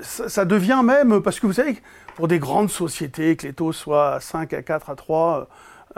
Ça, 0.00 0.44
devient 0.44 0.82
même, 0.84 1.22
parce 1.22 1.40
que 1.40 1.46
vous 1.46 1.52
savez, 1.52 1.76
pour 2.14 2.28
des 2.28 2.38
grandes 2.38 2.70
sociétés, 2.70 3.36
que 3.36 3.46
les 3.46 3.52
taux 3.52 3.72
soient 3.72 4.14
à 4.14 4.20
5, 4.20 4.52
à 4.52 4.62
4, 4.62 4.90
à 4.90 4.94
3, 4.96 5.48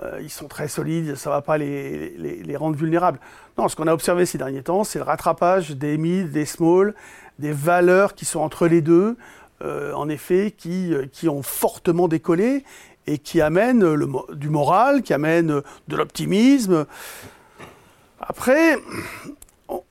euh, 0.02 0.18
ils 0.22 0.30
sont 0.30 0.48
très 0.48 0.68
solides, 0.68 1.14
ça 1.14 1.30
ne 1.30 1.34
va 1.34 1.42
pas 1.42 1.58
les, 1.58 2.56
rendre 2.56 2.76
vulnérables. 2.76 3.20
Non, 3.58 3.68
ce 3.68 3.76
qu'on 3.76 3.86
a 3.86 3.92
observé 3.92 4.26
ces 4.26 4.38
derniers 4.38 4.62
temps, 4.62 4.84
c'est 4.84 4.98
le 4.98 5.04
rattrapage 5.04 5.70
des 5.72 5.98
mid, 5.98 6.32
des 6.32 6.46
small, 6.46 6.94
des 7.38 7.52
valeurs 7.52 8.14
qui 8.14 8.24
sont 8.24 8.40
entre 8.40 8.66
les 8.66 8.80
deux, 8.80 9.16
euh, 9.62 9.92
en 9.92 10.08
effet, 10.08 10.52
qui, 10.56 10.92
euh, 10.92 11.06
qui 11.10 11.28
ont 11.28 11.42
fortement 11.42 12.08
décollé 12.08 12.64
et 13.06 13.18
qui 13.18 13.40
amènent 13.40 13.96
du 14.32 14.48
moral, 14.48 15.02
qui 15.02 15.12
amènent 15.12 15.60
de 15.88 15.96
l'optimisme. 15.96 16.86
Après, 18.18 18.78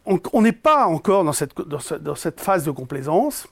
on- 0.05 0.41
n'est 0.41 0.51
pas 0.51 0.87
encore 0.87 1.23
dans 1.23 1.31
cette 2.15 2.41
phase 2.41 2.65
de 2.65 2.71
complaisance. 2.71 3.47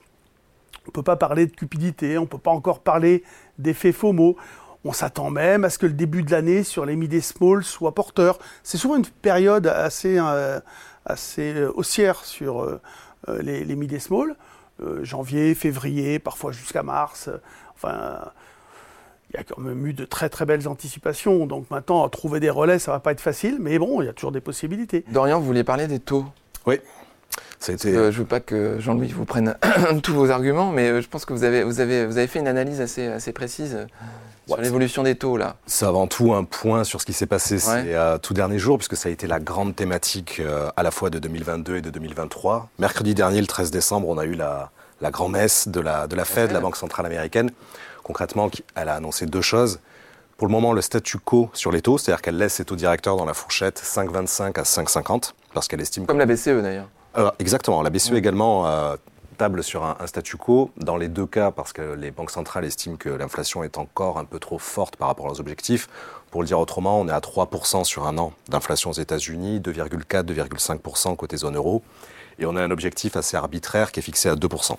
On 0.84 0.88
ne 0.88 0.92
peut 0.92 1.02
pas 1.02 1.16
parler 1.16 1.46
de 1.46 1.52
cupidité, 1.52 2.18
on 2.18 2.22
ne 2.22 2.26
peut 2.26 2.38
pas 2.38 2.50
encore 2.50 2.80
parler 2.80 3.22
d'effet 3.58 3.92
FOMO. 3.92 4.36
On 4.84 4.92
s'attend 4.92 5.30
même 5.30 5.64
à 5.64 5.70
ce 5.70 5.78
que 5.78 5.86
le 5.86 5.92
début 5.92 6.24
de 6.24 6.32
l'année 6.32 6.64
sur 6.64 6.84
les 6.84 6.96
mid 6.96 7.12
et 7.14 7.20
small 7.20 7.62
soit 7.62 7.94
porteur. 7.94 8.38
C'est 8.64 8.78
souvent 8.78 8.96
une 8.96 9.06
période 9.06 9.68
assez, 9.68 10.18
euh, 10.18 10.58
assez 11.04 11.54
euh, 11.54 11.70
haussière 11.76 12.24
sur 12.24 12.64
euh, 12.64 12.80
euh, 13.28 13.40
les, 13.42 13.64
les 13.64 13.76
mid 13.76 13.92
et 13.92 14.00
small. 14.00 14.34
Euh, 14.82 15.04
janvier, 15.04 15.54
février, 15.54 16.18
parfois 16.18 16.50
jusqu'à 16.50 16.82
mars. 16.82 17.28
Euh, 17.28 17.36
enfin, 17.74 18.32
il 19.30 19.36
y 19.36 19.38
a 19.38 19.44
quand 19.44 19.60
même 19.60 19.86
eu 19.86 19.92
de 19.94 20.04
très 20.04 20.28
très 20.28 20.46
belles 20.46 20.66
anticipations. 20.66 21.46
Donc 21.46 21.70
maintenant, 21.70 22.08
trouver 22.08 22.40
des 22.40 22.50
relais, 22.50 22.80
ça 22.80 22.90
va 22.90 22.98
pas 22.98 23.12
être 23.12 23.20
facile. 23.20 23.58
Mais 23.60 23.78
bon, 23.78 24.02
il 24.02 24.06
y 24.06 24.08
a 24.08 24.12
toujours 24.12 24.32
des 24.32 24.40
possibilités. 24.40 25.04
Dorian, 25.12 25.38
vous 25.38 25.46
vouliez 25.46 25.62
parler 25.62 25.86
des 25.86 26.00
taux? 26.00 26.24
Oui. 26.66 26.80
Été- 27.68 27.94
Euh, 27.96 28.10
je 28.12 28.18
veux 28.18 28.24
pas 28.26 28.40
que 28.40 28.76
Jean-Louis 28.80 29.08
vous 29.08 29.24
prenne 29.24 29.56
tous 30.02 30.12
vos 30.14 30.30
arguments, 30.30 30.70
mais 30.72 30.88
euh, 30.90 31.00
je 31.00 31.08
pense 31.08 31.24
que 31.24 31.32
vous 31.32 31.44
avez, 31.44 31.62
vous 31.64 31.80
avez, 31.80 32.06
vous 32.06 32.18
avez 32.18 32.26
fait 32.26 32.38
une 32.40 32.48
analyse 32.48 32.80
assez, 32.80 33.06
assez 33.06 33.32
précise 33.32 33.74
euh, 33.74 33.86
sur 34.46 34.56
Ouais. 34.58 34.64
l'évolution 34.64 35.02
des 35.04 35.14
taux 35.14 35.36
là. 35.36 35.56
C'est 35.66 35.86
avant 35.86 36.06
tout 36.08 36.34
un 36.34 36.42
point 36.44 36.82
sur 36.84 37.00
ce 37.00 37.06
qui 37.06 37.12
s'est 37.12 37.26
passé 37.26 37.58
ces 37.58 37.70
Ouais. 37.70 37.84
euh, 37.94 38.18
tout 38.18 38.34
derniers 38.34 38.58
jours, 38.58 38.78
puisque 38.78 38.96
ça 38.96 39.08
a 39.08 39.12
été 39.12 39.26
la 39.26 39.38
grande 39.38 39.76
thématique 39.76 40.40
euh, 40.40 40.68
à 40.76 40.82
la 40.82 40.90
fois 40.90 41.10
de 41.10 41.18
2022 41.18 41.76
et 41.76 41.80
de 41.82 41.90
2023. 41.90 42.68
Mercredi 42.78 43.14
dernier, 43.14 43.40
le 43.40 43.46
13 43.46 43.70
décembre, 43.70 44.08
on 44.08 44.18
a 44.18 44.24
eu 44.24 44.34
la, 44.34 44.70
la 45.00 45.10
grand-messe 45.10 45.68
de 45.68 45.80
la, 45.80 46.06
de 46.08 46.16
la 46.16 46.24
Fed, 46.24 46.46
Fed. 46.48 46.52
la 46.52 46.60
Banque 46.60 46.76
Centrale 46.76 47.06
Américaine. 47.06 47.50
Concrètement, 48.02 48.50
elle 48.74 48.88
a 48.88 48.94
annoncé 48.96 49.26
deux 49.26 49.42
choses. 49.42 49.78
Pour 50.38 50.48
le 50.48 50.52
moment, 50.52 50.72
le 50.72 50.80
statu 50.80 51.18
quo 51.18 51.50
sur 51.52 51.70
les 51.70 51.80
taux, 51.82 51.98
c'est-à-dire 51.98 52.20
qu'elle 52.20 52.36
laisse 52.36 52.54
ses 52.54 52.64
taux 52.64 52.74
directeurs 52.74 53.16
dans 53.16 53.24
la 53.24 53.34
fourchette 53.34 53.80
5,25 53.80 54.58
à 54.58 54.62
5,50, 54.64 55.34
parce 55.54 55.68
qu'elle 55.68 55.80
estime 55.80 56.04
Comme 56.06 56.18
la 56.18 56.26
BCE 56.26 56.48
d'ailleurs. 56.62 56.88
Alors, 57.14 57.34
exactement. 57.38 57.82
La 57.82 57.90
BCE 57.90 58.12
également 58.12 58.66
euh, 58.66 58.96
table 59.38 59.62
sur 59.62 59.84
un, 59.84 59.96
un 60.00 60.06
statu 60.06 60.36
quo. 60.36 60.70
Dans 60.76 60.96
les 60.96 61.08
deux 61.08 61.26
cas, 61.26 61.50
parce 61.50 61.72
que 61.72 61.94
les 61.94 62.10
banques 62.10 62.30
centrales 62.30 62.64
estiment 62.64 62.96
que 62.96 63.08
l'inflation 63.08 63.64
est 63.64 63.78
encore 63.78 64.18
un 64.18 64.24
peu 64.24 64.38
trop 64.38 64.58
forte 64.58 64.96
par 64.96 65.08
rapport 65.08 65.26
à 65.26 65.28
leurs 65.28 65.40
objectifs. 65.40 65.88
Pour 66.30 66.40
le 66.40 66.46
dire 66.46 66.58
autrement, 66.58 66.98
on 66.98 67.08
est 67.08 67.12
à 67.12 67.20
3% 67.20 67.84
sur 67.84 68.06
un 68.06 68.16
an 68.16 68.32
d'inflation 68.48 68.90
aux 68.90 68.94
États-Unis, 68.94 69.60
2,4, 69.60 70.24
2,5% 70.24 71.14
côté 71.16 71.36
zone 71.36 71.56
euro. 71.56 71.82
Et 72.38 72.46
on 72.46 72.56
a 72.56 72.62
un 72.62 72.70
objectif 72.70 73.16
assez 73.16 73.36
arbitraire 73.36 73.92
qui 73.92 74.00
est 74.00 74.02
fixé 74.02 74.30
à 74.30 74.34
2%. 74.34 74.76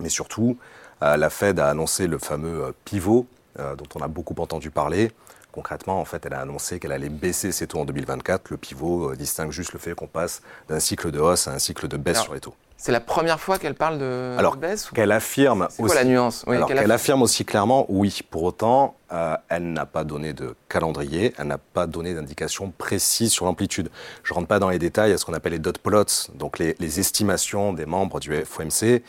Mais 0.00 0.08
surtout, 0.08 0.58
euh, 1.02 1.16
la 1.16 1.30
Fed 1.30 1.58
a 1.60 1.68
annoncé 1.68 2.06
le 2.06 2.18
fameux 2.18 2.64
euh, 2.64 2.72
pivot 2.84 3.26
euh, 3.58 3.76
dont 3.76 3.86
on 3.94 4.00
a 4.00 4.08
beaucoup 4.08 4.34
entendu 4.38 4.70
parler. 4.70 5.12
Concrètement, 5.52 6.00
en 6.00 6.04
fait, 6.06 6.24
elle 6.24 6.32
a 6.34 6.40
annoncé 6.40 6.78
qu'elle 6.80 6.92
allait 6.92 7.10
baisser 7.10 7.52
ses 7.52 7.66
taux 7.66 7.78
en 7.78 7.84
2024. 7.84 8.48
Le 8.50 8.56
pivot 8.56 9.10
euh, 9.10 9.16
distingue 9.16 9.50
juste 9.50 9.72
le 9.74 9.78
fait 9.78 9.94
qu'on 9.94 10.06
passe 10.06 10.40
d'un 10.68 10.80
cycle 10.80 11.10
de 11.10 11.20
hausse 11.20 11.46
à 11.46 11.52
un 11.52 11.58
cycle 11.58 11.88
de 11.88 11.96
baisse 11.98 12.16
Alors, 12.16 12.24
sur 12.24 12.34
les 12.34 12.40
taux. 12.40 12.54
C'est 12.78 12.90
la 12.90 13.00
première 13.00 13.38
fois 13.38 13.58
qu'elle 13.58 13.74
parle 13.74 13.98
de 13.98 14.34
Alors, 14.38 14.56
baisse 14.56 14.90
ou- 14.90 14.94
Qu'elle 14.94 15.12
affirme 15.12 15.68
C'est 15.70 15.82
quoi 15.82 15.94
la 15.94 16.04
nuance 16.04 16.44
Oui, 16.48 16.56
alors 16.56 16.68
qu'elle 16.68 16.90
affirme 16.90 17.22
aussi 17.22 17.44
clairement, 17.44 17.84
oui. 17.90 18.20
Pour 18.30 18.42
autant, 18.44 18.96
euh, 19.12 19.36
elle 19.50 19.72
n'a 19.72 19.86
pas 19.86 20.02
donné 20.04 20.32
de 20.32 20.56
calendrier, 20.70 21.34
elle 21.38 21.46
n'a 21.48 21.58
pas 21.58 21.86
donné 21.86 22.14
d'indication 22.14 22.72
précise 22.76 23.30
sur 23.30 23.44
l'amplitude. 23.44 23.90
Je 24.24 24.32
ne 24.32 24.36
rentre 24.36 24.48
pas 24.48 24.58
dans 24.58 24.70
les 24.70 24.78
détails 24.80 25.12
à 25.12 25.18
ce 25.18 25.24
qu'on 25.26 25.34
appelle 25.34 25.52
les 25.52 25.58
dot 25.60 25.78
plots, 25.78 26.04
donc 26.34 26.58
les, 26.58 26.74
les 26.80 26.98
estimations 26.98 27.72
des 27.72 27.86
membres 27.86 28.18
du 28.20 28.34
FOMC, 28.44 29.02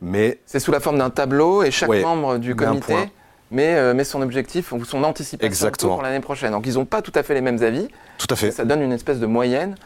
mais 0.00 0.38
C'est 0.46 0.60
sous 0.60 0.70
la 0.70 0.78
forme 0.80 0.98
d'un 0.98 1.10
tableau 1.10 1.62
et 1.64 1.70
chaque 1.72 1.88
Ouais, 1.88 2.02
membre 2.02 2.36
du 2.38 2.54
comité 2.54 2.94
euh, 3.52 3.94
met 3.94 4.04
son 4.04 4.20
objectif 4.22 4.72
ou 4.72 4.84
son 4.84 5.04
anticipation 5.04 5.46
Exactement. 5.46 5.94
pour 5.94 6.02
l'année 6.02 6.20
prochaine. 6.20 6.52
Donc 6.52 6.66
ils 6.66 6.74
n'ont 6.74 6.84
pas 6.84 7.02
tout 7.02 7.12
à 7.14 7.22
fait 7.22 7.34
les 7.34 7.40
mêmes 7.40 7.62
avis. 7.62 7.88
tout 8.18 8.26
à 8.30 8.36
fait. 8.36 8.50
Ça 8.50 8.64
donne 8.64 8.82
une 8.82 8.92
espèce 8.92 9.18
de 9.18 9.26
moyenne. 9.26 9.76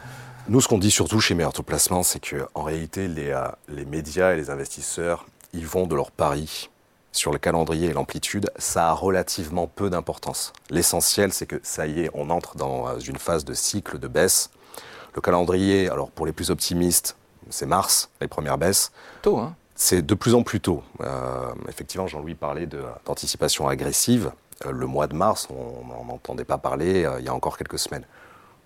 Nous, 0.49 0.59
ce 0.59 0.67
qu'on 0.67 0.77
dit 0.77 0.91
surtout 0.91 1.21
chez 1.21 1.35
Meilleur 1.35 1.53
Taux 1.53 1.63
Placement, 1.63 2.03
c'est 2.03 2.19
qu'en 2.19 2.63
réalité, 2.63 3.07
les, 3.07 3.29
euh, 3.29 3.47
les 3.69 3.85
médias 3.85 4.33
et 4.33 4.35
les 4.35 4.49
investisseurs, 4.49 5.25
ils 5.53 5.65
vont 5.65 5.87
de 5.87 5.95
leur 5.95 6.11
pari 6.11 6.69
sur 7.13 7.31
le 7.31 7.37
calendrier 7.37 7.89
et 7.89 7.93
l'amplitude. 7.93 8.49
Ça 8.57 8.89
a 8.89 8.91
relativement 8.91 9.67
peu 9.67 9.89
d'importance. 9.89 10.51
L'essentiel, 10.69 11.31
c'est 11.31 11.45
que 11.45 11.59
ça 11.63 11.87
y 11.87 12.01
est, 12.01 12.09
on 12.13 12.29
entre 12.29 12.57
dans 12.57 12.89
euh, 12.89 12.99
une 12.99 13.17
phase 13.17 13.45
de 13.45 13.53
cycle 13.53 13.99
de 13.99 14.07
baisse. 14.09 14.49
Le 15.15 15.21
calendrier, 15.21 15.89
alors 15.89 16.11
pour 16.11 16.25
les 16.25 16.33
plus 16.33 16.49
optimistes, 16.51 17.15
c'est 17.49 17.67
mars, 17.67 18.09
les 18.19 18.27
premières 18.27 18.57
baisses. 18.57 18.91
Tôt, 19.21 19.37
hein 19.37 19.55
C'est 19.85 20.01
de 20.01 20.13
plus 20.13 20.33
en 20.33 20.43
plus 20.43 20.61
tôt. 20.61 20.81
Euh, 21.01 21.53
effectivement, 21.67 22.07
Jean-Louis 22.07 22.35
parlait 22.35 22.69
d'anticipation 23.05 23.67
agressive. 23.67 24.31
Euh, 24.65 24.71
le 24.71 24.87
mois 24.87 25.07
de 25.07 25.13
mars, 25.13 25.49
on 25.49 25.85
n'en 25.85 26.13
entendait 26.13 26.45
pas 26.45 26.57
parler 26.57 27.03
euh, 27.03 27.19
il 27.19 27.25
y 27.25 27.27
a 27.27 27.33
encore 27.33 27.57
quelques 27.57 27.79
semaines. 27.79 28.05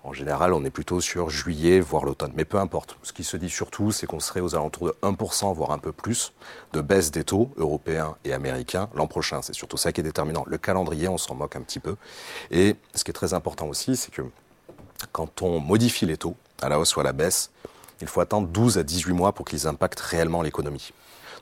En 0.04 0.14
général, 0.14 0.54
on 0.54 0.64
est 0.64 0.70
plutôt 0.70 1.02
sur 1.02 1.32
juillet, 1.32 1.80
voire 1.80 2.06
l'automne. 2.06 2.34
Mais 2.36 2.46
peu 2.46 2.60
importe. 2.60 2.98
Ce 3.02 3.14
qui 3.14 3.24
se 3.24 3.36
dit 3.36 3.50
surtout, 3.50 3.92
c'est 3.92 4.06
qu'on 4.06 4.20
serait 4.20 4.42
aux 4.42 4.54
alentours 4.54 4.90
de 4.90 4.96
1%, 5.02 5.56
voire 5.56 5.72
un 5.72 5.80
peu 5.80 5.92
plus, 5.92 6.34
de 6.74 6.82
baisse 6.82 7.10
des 7.10 7.24
taux 7.24 7.50
européens 7.58 8.16
et 8.24 8.32
américains 8.32 8.88
l'an 8.94 9.08
prochain. 9.08 9.42
C'est 9.42 9.56
surtout 9.56 9.78
ça 9.78 9.92
qui 9.92 10.02
est 10.02 10.04
déterminant. 10.04 10.44
Le 10.46 10.60
calendrier, 10.60 11.08
on 11.08 11.18
s'en 11.18 11.34
moque 11.34 11.56
un 11.56 11.62
petit 11.62 11.80
peu. 11.80 11.96
Et 12.52 12.76
ce 12.94 13.04
qui 13.04 13.10
est 13.10 13.16
très 13.16 13.34
important 13.34 13.66
aussi, 13.66 13.96
c'est 13.96 14.12
que 14.12 14.22
quand 15.14 15.42
on 15.42 15.62
modifie 15.62 16.06
les 16.06 16.18
taux, 16.18 16.36
à 16.62 16.70
la 16.70 16.80
hausse 16.80 16.96
ou 16.96 17.00
à 17.00 17.04
la 17.04 17.14
baisse, 17.14 17.50
il 18.02 18.08
faut 18.08 18.22
attendre 18.22 18.48
12 18.48 18.78
à 18.78 18.84
18 18.84 19.14
mois 19.14 19.32
pour 19.34 19.46
qu'ils 19.46 19.68
impactent 19.68 20.00
réellement 20.00 20.42
l'économie. 20.42 20.92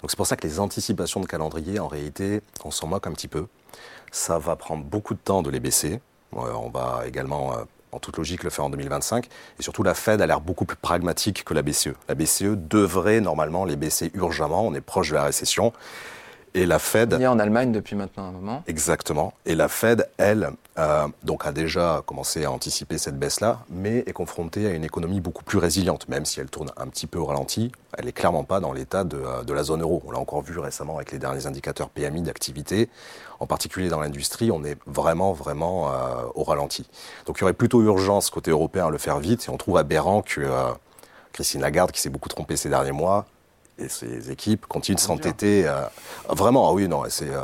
Donc 0.02 0.12
c'est 0.12 0.18
pour 0.18 0.28
ça 0.28 0.36
que 0.36 0.46
les 0.46 0.60
anticipations 0.60 1.20
de 1.20 1.26
calendrier, 1.26 1.80
en 1.80 1.88
réalité, 1.88 2.42
on 2.64 2.72
s'en 2.72 2.88
moque 2.88 3.08
un 3.08 3.12
petit 3.12 3.28
peu. 3.28 3.48
Ça 4.12 4.38
va 4.38 4.56
prendre 4.56 4.84
beaucoup 4.84 5.14
de 5.14 5.20
temps 5.20 5.42
de 5.42 5.50
les 5.50 5.60
baisser. 5.60 6.00
Euh, 6.36 6.54
on 6.54 6.70
va 6.70 7.04
également, 7.08 7.54
euh, 7.54 7.64
en 7.92 8.00
toute 8.00 8.18
logique, 8.18 8.44
le 8.44 8.50
faire 8.50 8.66
en 8.66 8.70
2025. 8.70 9.28
Et 9.60 9.64
surtout, 9.64 9.84
la 9.84 9.94
Fed 9.94 10.22
a 10.22 10.28
l'air 10.28 10.42
beaucoup 10.42 10.66
plus 10.66 10.78
pragmatique 10.78 11.44
que 11.44 11.54
la 11.54 11.62
BCE. 11.62 11.94
La 12.08 12.16
BCE 12.16 12.56
devrait 12.56 13.22
normalement 13.22 13.66
les 13.66 13.76
baisser 13.76 14.12
urgemment. 14.14 14.66
On 14.66 14.74
est 14.74 14.82
proche 14.82 15.10
de 15.10 15.16
la 15.16 15.24
récession. 15.24 15.74
Et 16.56 16.66
la 16.66 16.80
Fed... 16.80 17.12
Est 17.12 17.28
en 17.28 17.38
Allemagne 17.38 17.74
depuis 17.74 17.98
maintenant 17.98 18.30
un 18.30 18.32
moment. 18.32 18.64
Exactement. 18.68 19.34
Et 19.46 19.56
la 19.56 19.68
Fed, 19.68 20.10
elle, 20.18 20.52
euh, 20.80 21.06
donc 21.22 21.46
a 21.46 21.52
déjà 21.52 22.02
commencé 22.06 22.46
à 22.46 22.52
anticiper 22.52 22.98
cette 22.98 23.20
baisse-là, 23.20 23.60
mais 23.70 24.06
est 24.08 24.14
confrontée 24.14 24.66
à 24.66 24.70
une 24.72 24.86
économie 24.86 25.20
beaucoup 25.20 25.44
plus 25.44 25.58
résiliente, 25.58 26.08
même 26.08 26.24
si 26.24 26.40
elle 26.40 26.50
tourne 26.50 26.72
un 26.78 26.88
petit 26.88 27.08
peu 27.08 27.20
au 27.20 27.26
ralenti. 27.26 27.74
Elle 27.98 28.08
est 28.08 28.14
clairement 28.14 28.46
pas 28.46 28.62
dans 28.62 28.72
l'état 28.72 29.04
de, 29.04 29.18
euh, 29.18 29.44
de 29.44 29.54
la 29.54 29.64
zone 29.64 29.82
euro. 29.82 30.02
On 30.08 30.12
l'a 30.12 30.18
encore 30.18 30.44
vu 30.44 30.58
récemment 30.58 30.96
avec 30.96 31.12
les 31.12 31.20
derniers 31.20 31.46
indicateurs 31.46 31.90
PMI 31.90 32.22
d'activité, 32.22 32.90
en 33.42 33.48
particulier 33.48 33.90
dans 33.90 34.00
l'industrie. 34.00 34.50
On 34.50 34.64
est 34.64 34.78
vraiment, 34.88 35.34
vraiment 35.34 35.90
euh, 35.90 36.24
au 36.36 36.44
ralenti. 36.44 36.88
Donc 37.26 37.38
il 37.38 37.42
y 37.42 37.44
aurait 37.44 37.54
plutôt 37.54 37.82
urgence 37.82 38.30
côté 38.30 38.52
européen 38.52 38.88
à 38.88 38.90
le 38.90 38.98
faire 38.98 39.20
vite, 39.20 39.46
et 39.46 39.50
on 39.50 39.58
trouve 39.58 39.76
aberrant 39.76 40.22
que 40.22 40.40
euh, 40.40 40.72
Christine 41.34 41.60
Lagarde, 41.60 41.92
qui 41.92 42.00
s'est 42.00 42.10
beaucoup 42.10 42.30
trompée 42.30 42.56
ces 42.56 42.70
derniers 42.70 42.94
mois, 42.94 43.26
et 43.77 43.89
ses 43.89 44.32
équipes 44.32 44.65
continuent 44.67 44.96
de 44.96 45.00
s'entêter. 45.01 45.67
euh, 45.67 45.82
vraiment, 46.29 46.70
ah 46.70 46.74
oui, 46.74 46.88
non, 46.88 47.03
c'est 47.10 47.29
euh, 47.29 47.39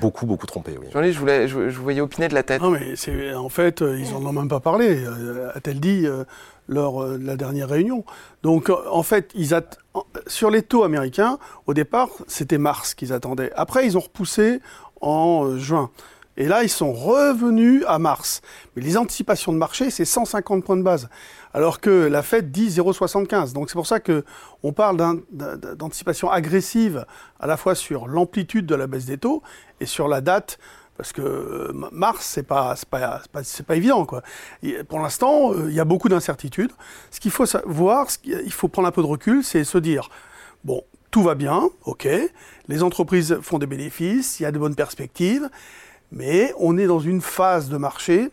beaucoup, 0.00 0.26
beaucoup 0.26 0.46
trompé. 0.46 0.76
Oui. 0.80 0.86
Jean-Louis, 0.92 1.12
je, 1.12 1.18
voulais, 1.18 1.48
je, 1.48 1.68
je 1.68 1.76
vous 1.76 1.82
voyais 1.82 2.00
opiner 2.00 2.28
de 2.28 2.34
la 2.34 2.42
tête. 2.42 2.62
Non, 2.62 2.70
mais 2.70 2.96
c'est 2.96 3.34
en 3.34 3.48
fait, 3.48 3.82
euh, 3.82 3.98
ils 3.98 4.14
en 4.14 4.24
ont 4.24 4.32
même 4.32 4.48
pas 4.48 4.60
parlé, 4.60 5.04
euh, 5.04 5.50
a-t-elle 5.54 5.80
dit 5.80 6.06
euh, 6.06 6.24
lors 6.68 7.02
euh, 7.02 7.18
de 7.18 7.26
la 7.26 7.36
dernière 7.36 7.68
réunion. 7.68 8.04
Donc, 8.42 8.70
euh, 8.70 8.76
en 8.90 9.02
fait, 9.02 9.30
ils 9.34 9.52
att- 9.54 9.78
en- 9.92 10.04
sur 10.26 10.50
les 10.50 10.62
taux 10.62 10.84
américains, 10.84 11.38
au 11.66 11.74
départ, 11.74 12.08
c'était 12.28 12.58
mars 12.58 12.94
qu'ils 12.94 13.12
attendaient. 13.12 13.52
Après, 13.54 13.84
ils 13.86 13.96
ont 13.98 14.00
repoussé 14.00 14.60
en 15.02 15.44
euh, 15.44 15.58
juin. 15.58 15.90
Et 16.36 16.46
là, 16.48 16.62
ils 16.64 16.68
sont 16.68 16.92
revenus 16.92 17.84
à 17.86 17.98
mars. 17.98 18.40
Mais 18.74 18.82
les 18.82 18.96
anticipations 18.96 19.52
de 19.52 19.58
marché, 19.58 19.90
c'est 19.90 20.04
150 20.04 20.64
points 20.64 20.76
de 20.76 20.82
base. 20.82 21.08
Alors 21.52 21.80
que 21.80 21.90
la 21.90 22.22
Fed 22.22 22.50
dit 22.50 22.68
0,75. 22.68 23.52
Donc 23.52 23.70
c'est 23.70 23.74
pour 23.76 23.86
ça 23.86 24.00
que 24.00 24.24
on 24.62 24.72
parle 24.72 24.96
d'anticipation 25.30 26.30
agressive 26.30 27.06
à 27.38 27.46
la 27.46 27.56
fois 27.56 27.74
sur 27.74 28.08
l'amplitude 28.08 28.66
de 28.66 28.74
la 28.74 28.86
baisse 28.86 29.06
des 29.06 29.18
taux 29.18 29.42
et 29.80 29.86
sur 29.86 30.08
la 30.08 30.20
date 30.20 30.58
parce 30.96 31.12
que 31.12 31.22
euh, 31.22 31.72
mars, 31.90 32.24
c'est 32.24 32.44
pas, 32.44 32.76
pas, 32.88 33.20
pas, 33.32 33.40
pas 33.66 33.76
évident, 33.76 34.06
quoi. 34.06 34.22
Pour 34.88 35.00
l'instant, 35.00 35.52
euh, 35.52 35.66
il 35.68 35.74
y 35.74 35.80
a 35.80 35.84
beaucoup 35.84 36.08
d'incertitudes. 36.08 36.70
Ce 37.10 37.18
qu'il 37.18 37.32
faut 37.32 37.44
voir, 37.66 38.10
ce 38.10 38.18
qu'il- 38.18 38.40
il 38.44 38.52
faut 38.52 38.68
prendre 38.68 38.86
un 38.86 38.92
peu 38.92 39.02
de 39.02 39.06
recul, 39.08 39.42
c'est 39.42 39.64
se 39.64 39.76
dire, 39.78 40.08
bon, 40.62 40.82
tout 41.10 41.24
va 41.24 41.34
bien, 41.34 41.68
ok. 41.84 42.06
Les 42.68 42.82
entreprises 42.84 43.38
font 43.42 43.58
des 43.58 43.66
bénéfices, 43.66 44.38
il 44.38 44.44
y 44.44 44.46
a 44.46 44.52
de 44.52 44.58
bonnes 44.58 44.76
perspectives, 44.76 45.48
mais 46.12 46.52
on 46.58 46.78
est 46.78 46.86
dans 46.86 47.00
une 47.00 47.20
phase 47.20 47.68
de 47.68 47.76
marché 47.76 48.30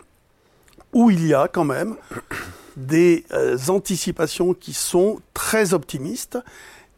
où 0.93 1.09
il 1.09 1.25
y 1.25 1.33
a 1.33 1.47
quand 1.47 1.63
même 1.63 1.95
des 2.77 3.25
euh, 3.31 3.57
anticipations 3.67 4.53
qui 4.53 4.73
sont 4.73 5.19
très 5.33 5.73
optimistes. 5.73 6.37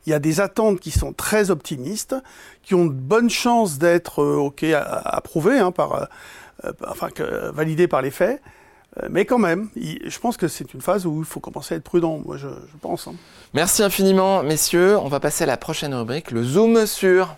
Il 0.05 0.09
y 0.09 0.13
a 0.13 0.19
des 0.19 0.41
attentes 0.41 0.79
qui 0.79 0.91
sont 0.91 1.13
très 1.13 1.49
optimistes, 1.49 2.15
qui 2.61 2.75
ont 2.75 2.85
de 2.85 2.91
bonnes 2.91 3.29
chances 3.29 3.77
d'être 3.77 4.21
euh, 4.21 4.35
ok 4.35 4.63
approuvées, 4.63 5.59
hein, 5.59 5.71
par, 5.71 6.09
euh, 6.63 6.71
enfin 6.87 7.09
validées 7.53 7.87
par 7.87 8.01
les 8.01 8.11
faits. 8.11 8.41
Mais 9.09 9.25
quand 9.25 9.39
même, 9.39 9.69
je 9.75 10.19
pense 10.19 10.37
que 10.37 10.47
c'est 10.47 10.75
une 10.75 10.81
phase 10.81 11.07
où 11.07 11.17
il 11.17 11.25
faut 11.25 11.39
commencer 11.39 11.73
à 11.73 11.77
être 11.77 11.83
prudent, 11.83 12.21
moi 12.23 12.37
je, 12.37 12.47
pense. 12.79 13.07
Hein. 13.07 13.15
Merci 13.55 13.81
infiniment, 13.81 14.43
messieurs. 14.43 14.99
On 14.99 15.07
va 15.07 15.19
passer 15.19 15.45
à 15.45 15.47
la 15.47 15.57
prochaine 15.57 15.95
rubrique, 15.95 16.29
le 16.29 16.43
zoom 16.43 16.85
sur. 16.85 17.35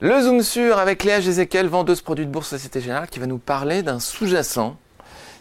Le 0.00 0.20
zoom 0.20 0.42
sur 0.42 0.78
avec 0.78 1.02
Léa 1.02 1.18
Gézéquel, 1.18 1.66
vendeuse 1.66 2.02
produits 2.02 2.24
de 2.24 2.30
bourse 2.30 2.46
Société 2.46 2.80
Générale, 2.80 3.08
qui 3.08 3.18
va 3.18 3.26
nous 3.26 3.38
parler 3.38 3.82
d'un 3.82 3.98
sous-jacent. 3.98 4.76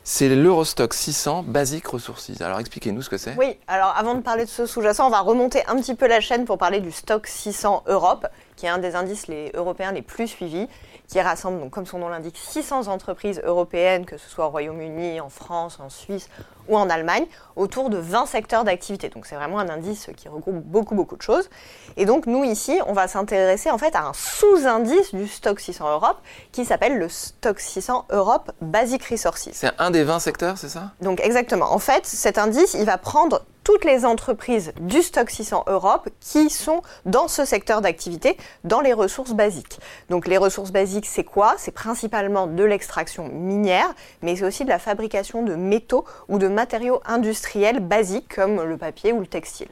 C'est 0.03 0.29
l'Eurostock 0.29 0.95
600 0.95 1.43
Basic 1.43 1.85
Resources. 1.85 2.41
Alors 2.41 2.59
expliquez-nous 2.59 3.03
ce 3.03 3.09
que 3.11 3.17
c'est. 3.17 3.35
Oui, 3.37 3.59
alors 3.67 3.93
avant 3.95 4.15
de 4.15 4.21
parler 4.21 4.45
de 4.45 4.49
ce 4.49 4.65
sous-jacent, 4.65 5.05
on 5.05 5.11
va 5.11 5.19
remonter 5.19 5.63
un 5.67 5.75
petit 5.75 5.93
peu 5.93 6.07
la 6.07 6.21
chaîne 6.21 6.45
pour 6.45 6.57
parler 6.57 6.79
du 6.79 6.91
stock 6.91 7.27
600 7.27 7.83
Europe, 7.85 8.25
qui 8.55 8.65
est 8.65 8.69
un 8.69 8.79
des 8.79 8.95
indices 8.95 9.27
européens 9.53 9.91
les 9.91 10.01
plus 10.01 10.27
suivis 10.27 10.67
qui 11.07 11.21
rassemble, 11.21 11.59
donc, 11.59 11.71
comme 11.71 11.85
son 11.85 11.99
nom 11.99 12.09
l'indique, 12.09 12.37
600 12.37 12.87
entreprises 12.87 13.41
européennes, 13.43 14.05
que 14.05 14.17
ce 14.17 14.29
soit 14.29 14.47
au 14.47 14.49
Royaume-Uni, 14.49 15.21
en 15.21 15.29
France, 15.29 15.79
en 15.79 15.89
Suisse 15.89 16.27
ou 16.67 16.77
en 16.77 16.89
Allemagne, 16.89 17.25
autour 17.55 17.89
de 17.89 17.97
20 17.97 18.25
secteurs 18.25 18.65
d'activité. 18.65 19.07
Donc 19.07 19.25
c'est 19.25 19.35
vraiment 19.35 19.59
un 19.59 19.69
indice 19.69 20.09
qui 20.17 20.27
regroupe 20.27 20.57
beaucoup, 20.57 20.95
beaucoup 20.95 21.15
de 21.15 21.21
choses. 21.21 21.49
Et 21.95 22.05
donc 22.05 22.25
nous, 22.25 22.43
ici, 22.43 22.77
on 22.87 22.93
va 22.93 23.07
s'intéresser 23.07 23.71
en 23.71 23.77
fait 23.77 23.95
à 23.95 24.05
un 24.05 24.13
sous-indice 24.13 25.15
du 25.15 25.27
stock 25.27 25.61
600 25.61 25.89
Europe 25.89 26.17
qui 26.51 26.65
s'appelle 26.65 26.97
le 26.97 27.07
stock 27.07 27.59
600 27.59 28.07
Europe 28.09 28.51
Basic 28.59 29.03
Resources. 29.05 29.49
C'est 29.53 29.71
un 29.79 29.91
des 29.91 30.03
20 30.03 30.19
secteurs, 30.19 30.57
c'est 30.57 30.69
ça? 30.69 30.91
Donc 31.01 31.21
exactement. 31.21 31.71
En 31.71 31.79
fait, 31.79 32.05
cet 32.05 32.37
indice, 32.37 32.73
il 32.73 32.85
va 32.85 32.97
prendre 32.97 33.43
toutes 33.67 33.83
les 33.83 34.05
entreprises 34.05 34.71
du 34.79 35.01
stock 35.01 35.29
600 35.29 35.65
Europe 35.67 36.07
qui 36.21 36.49
sont 36.49 36.81
dans 37.05 37.27
ce 37.27 37.43
secteur 37.43 37.81
d'activité, 37.81 38.37
dans 38.63 38.79
les 38.79 38.93
ressources 38.93 39.33
basiques. 39.33 39.81
Donc 40.09 40.25
les 40.25 40.37
ressources 40.37 40.71
basiques, 40.71 41.05
c'est 41.05 41.25
quoi? 41.25 41.55
C'est 41.57 41.73
principalement 41.73 42.47
de 42.47 42.63
l'extraction 42.63 43.27
minière, 43.27 43.93
mais 44.21 44.37
c'est 44.37 44.45
aussi 44.45 44.63
de 44.63 44.69
la 44.69 44.79
fabrication 44.79 45.43
de 45.43 45.55
métaux 45.55 46.05
ou 46.29 46.37
de 46.39 46.47
matériaux 46.47 47.01
industriels 47.05 47.81
basiques 47.81 48.33
comme 48.33 48.63
le 48.63 48.77
papier 48.77 49.11
ou 49.11 49.19
le 49.19 49.27
textile. 49.27 49.67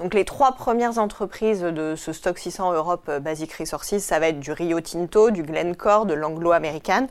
Donc 0.00 0.12
les 0.12 0.26
trois 0.26 0.52
premières 0.52 0.98
entreprises 0.98 1.62
de 1.62 1.94
ce 1.96 2.12
stock 2.12 2.38
600 2.38 2.74
Europe 2.74 3.10
Basic 3.22 3.54
Resources, 3.54 3.96
ça 4.00 4.18
va 4.18 4.28
être 4.28 4.40
du 4.40 4.52
Rio 4.52 4.82
Tinto, 4.82 5.30
du 5.30 5.44
Glencore, 5.44 6.04
de 6.04 6.12
l'Anglo-Américaine. 6.12 7.08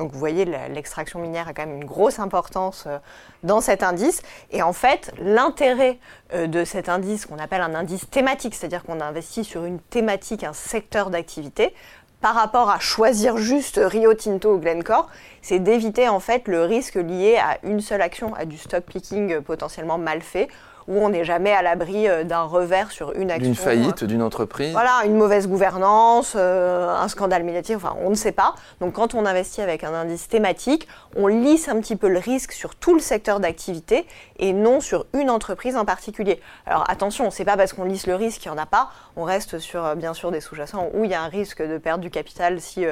Donc 0.00 0.12
vous 0.12 0.18
voyez, 0.18 0.46
l'extraction 0.46 1.18
minière 1.18 1.46
a 1.46 1.52
quand 1.52 1.66
même 1.66 1.76
une 1.76 1.84
grosse 1.84 2.20
importance 2.20 2.84
euh, 2.86 2.96
dans 3.42 3.60
cet 3.60 3.82
indice. 3.82 4.22
Et 4.50 4.62
en 4.62 4.72
fait, 4.72 5.12
l'intérêt 5.20 5.98
euh, 6.32 6.46
de 6.46 6.64
cet 6.64 6.88
indice, 6.88 7.26
qu'on 7.26 7.36
appelle 7.36 7.60
un 7.60 7.74
indice 7.74 8.08
thématique, 8.08 8.54
c'est-à-dire 8.54 8.82
qu'on 8.82 9.02
investit 9.02 9.44
sur 9.44 9.66
une 9.66 9.78
thématique, 9.78 10.42
un 10.42 10.54
secteur 10.54 11.10
d'activité, 11.10 11.74
par 12.22 12.34
rapport 12.34 12.70
à 12.70 12.78
choisir 12.78 13.36
juste 13.36 13.78
Rio 13.82 14.14
Tinto 14.14 14.54
ou 14.54 14.58
Glencore, 14.58 15.10
c'est 15.42 15.58
d'éviter 15.58 16.08
en 16.08 16.18
fait 16.18 16.48
le 16.48 16.64
risque 16.64 16.94
lié 16.94 17.36
à 17.36 17.58
une 17.62 17.82
seule 17.82 18.00
action, 18.00 18.34
à 18.34 18.46
du 18.46 18.56
stock 18.56 18.84
picking 18.84 19.42
potentiellement 19.42 19.98
mal 19.98 20.22
fait 20.22 20.48
où 20.88 20.98
on 20.98 21.08
n'est 21.10 21.24
jamais 21.24 21.52
à 21.52 21.62
l'abri 21.62 22.08
euh, 22.08 22.24
d'un 22.24 22.42
revers 22.42 22.90
sur 22.90 23.12
une 23.12 23.30
action. 23.30 23.44
D'une 23.44 23.54
faillite 23.54 24.04
d'une 24.04 24.22
entreprise. 24.22 24.72
Voilà, 24.72 25.02
une 25.04 25.16
mauvaise 25.16 25.48
gouvernance, 25.48 26.34
euh, 26.36 26.88
un 26.88 27.08
scandale 27.08 27.44
médiatique, 27.44 27.76
enfin 27.76 27.96
on 28.02 28.10
ne 28.10 28.14
sait 28.14 28.32
pas. 28.32 28.54
Donc 28.80 28.94
quand 28.94 29.14
on 29.14 29.26
investit 29.26 29.62
avec 29.62 29.84
un 29.84 29.94
indice 29.94 30.28
thématique, 30.28 30.88
on 31.16 31.26
lisse 31.26 31.68
un 31.68 31.80
petit 31.80 31.96
peu 31.96 32.08
le 32.08 32.18
risque 32.18 32.52
sur 32.52 32.74
tout 32.74 32.94
le 32.94 33.00
secteur 33.00 33.40
d'activité 33.40 34.06
et 34.38 34.52
non 34.52 34.80
sur 34.80 35.06
une 35.12 35.30
entreprise 35.30 35.76
en 35.76 35.84
particulier. 35.84 36.40
Alors 36.66 36.84
attention, 36.88 37.30
c'est 37.30 37.44
pas 37.44 37.56
parce 37.56 37.72
qu'on 37.72 37.84
lisse 37.84 38.06
le 38.06 38.14
risque 38.14 38.40
qu'il 38.40 38.50
n'y 38.50 38.58
en 38.58 38.62
a 38.62 38.66
pas, 38.66 38.90
on 39.16 39.24
reste 39.24 39.58
sur 39.58 39.84
euh, 39.84 39.94
bien 39.94 40.14
sûr 40.14 40.30
des 40.30 40.40
sous-jacents 40.40 40.88
où 40.94 41.04
il 41.04 41.10
y 41.10 41.14
a 41.14 41.22
un 41.22 41.28
risque 41.28 41.62
de 41.62 41.78
perdre 41.78 42.02
du 42.02 42.10
capital 42.10 42.60
si 42.60 42.84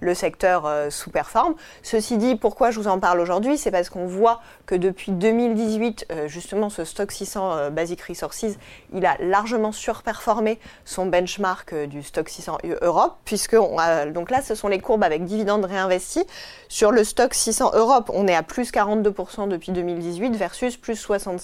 le 0.00 0.14
secteur 0.14 0.68
sous-performe. 0.90 1.54
Ceci 1.82 2.18
dit, 2.18 2.36
pourquoi 2.36 2.70
je 2.70 2.80
vous 2.80 2.88
en 2.88 2.98
parle 2.98 3.20
aujourd'hui? 3.20 3.58
C'est 3.58 3.70
parce 3.70 3.90
qu'on 3.90 4.06
voit 4.06 4.40
que 4.66 4.74
depuis 4.74 5.12
2018, 5.12 6.06
justement 6.26 6.68
ce 6.68 6.84
stock 6.84 7.10
600 7.10 7.45
euh, 7.52 7.70
Basic 7.70 8.00
Resources, 8.02 8.56
il 8.92 9.06
a 9.06 9.16
largement 9.20 9.72
surperformé 9.72 10.58
son 10.84 11.06
benchmark 11.06 11.72
euh, 11.72 11.86
du 11.86 12.02
stock 12.02 12.28
600 12.28 12.58
Europe, 12.82 13.16
puisque 13.24 13.56
donc 13.56 14.30
là, 14.30 14.42
ce 14.42 14.54
sont 14.54 14.68
les 14.68 14.80
courbes 14.80 15.04
avec 15.04 15.24
dividendes 15.24 15.64
réinvestis. 15.64 16.26
Sur 16.68 16.92
le 16.92 17.04
stock 17.04 17.34
600 17.34 17.72
Europe, 17.74 18.10
on 18.12 18.26
est 18.26 18.34
à 18.34 18.42
plus 18.42 18.72
42% 18.72 19.48
depuis 19.48 19.72
2018 19.72 20.36
versus 20.36 20.76
plus 20.76 20.96
60, 20.96 21.40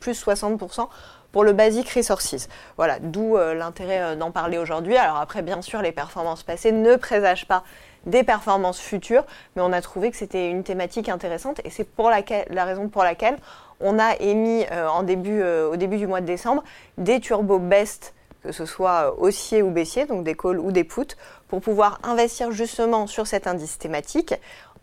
plus 0.00 0.24
60% 0.24 0.88
pour 1.32 1.44
le 1.44 1.52
Basic 1.52 1.88
Resources. 1.90 2.48
Voilà, 2.76 2.98
d'où 3.00 3.36
euh, 3.36 3.54
l'intérêt 3.54 4.16
d'en 4.16 4.30
parler 4.30 4.58
aujourd'hui. 4.58 4.96
Alors 4.96 5.16
après, 5.16 5.42
bien 5.42 5.62
sûr, 5.62 5.82
les 5.82 5.92
performances 5.92 6.42
passées 6.42 6.72
ne 6.72 6.96
présagent 6.96 7.46
pas 7.46 7.64
des 8.06 8.22
performances 8.22 8.80
futures, 8.80 9.24
mais 9.56 9.62
on 9.62 9.72
a 9.72 9.80
trouvé 9.80 10.10
que 10.10 10.16
c'était 10.16 10.50
une 10.50 10.62
thématique 10.62 11.08
intéressante 11.08 11.60
et 11.64 11.70
c'est 11.70 11.84
pour 11.84 12.10
la 12.10 12.64
raison 12.64 12.88
pour 12.88 13.02
laquelle 13.02 13.36
on 13.84 13.98
a 13.98 14.16
émis 14.16 14.64
euh, 14.72 14.88
en 14.88 15.04
début, 15.04 15.40
euh, 15.40 15.70
au 15.70 15.76
début 15.76 15.98
du 15.98 16.06
mois 16.06 16.20
de 16.20 16.26
décembre 16.26 16.64
des 16.98 17.20
turbo 17.20 17.58
best 17.58 18.14
que 18.42 18.52
ce 18.52 18.66
soit 18.66 19.06
euh, 19.06 19.10
haussier 19.18 19.62
ou 19.62 19.70
baissier, 19.70 20.06
donc 20.06 20.24
des 20.24 20.34
calls 20.34 20.58
ou 20.58 20.70
des 20.70 20.84
puts, 20.84 21.16
pour 21.48 21.60
pouvoir 21.60 21.98
investir 22.02 22.52
justement 22.52 23.06
sur 23.06 23.26
cet 23.26 23.46
indice 23.46 23.78
thématique 23.78 24.34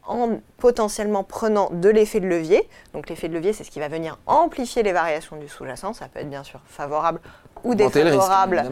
en 0.07 0.39
potentiellement 0.57 1.23
prenant 1.23 1.69
de 1.71 1.89
l'effet 1.89 2.19
de 2.19 2.27
levier. 2.27 2.67
Donc 2.93 3.07
l'effet 3.07 3.27
de 3.27 3.33
levier, 3.35 3.53
c'est 3.53 3.63
ce 3.63 3.69
qui 3.69 3.79
va 3.79 3.87
venir 3.87 4.17
amplifier 4.25 4.81
les 4.81 4.93
variations 4.93 5.35
du 5.37 5.47
sous-jacent. 5.47 5.93
Ça 5.93 6.07
peut 6.07 6.19
être 6.19 6.29
bien 6.29 6.43
sûr 6.43 6.59
favorable 6.65 7.19
ou 7.63 7.75
défavorable 7.75 8.63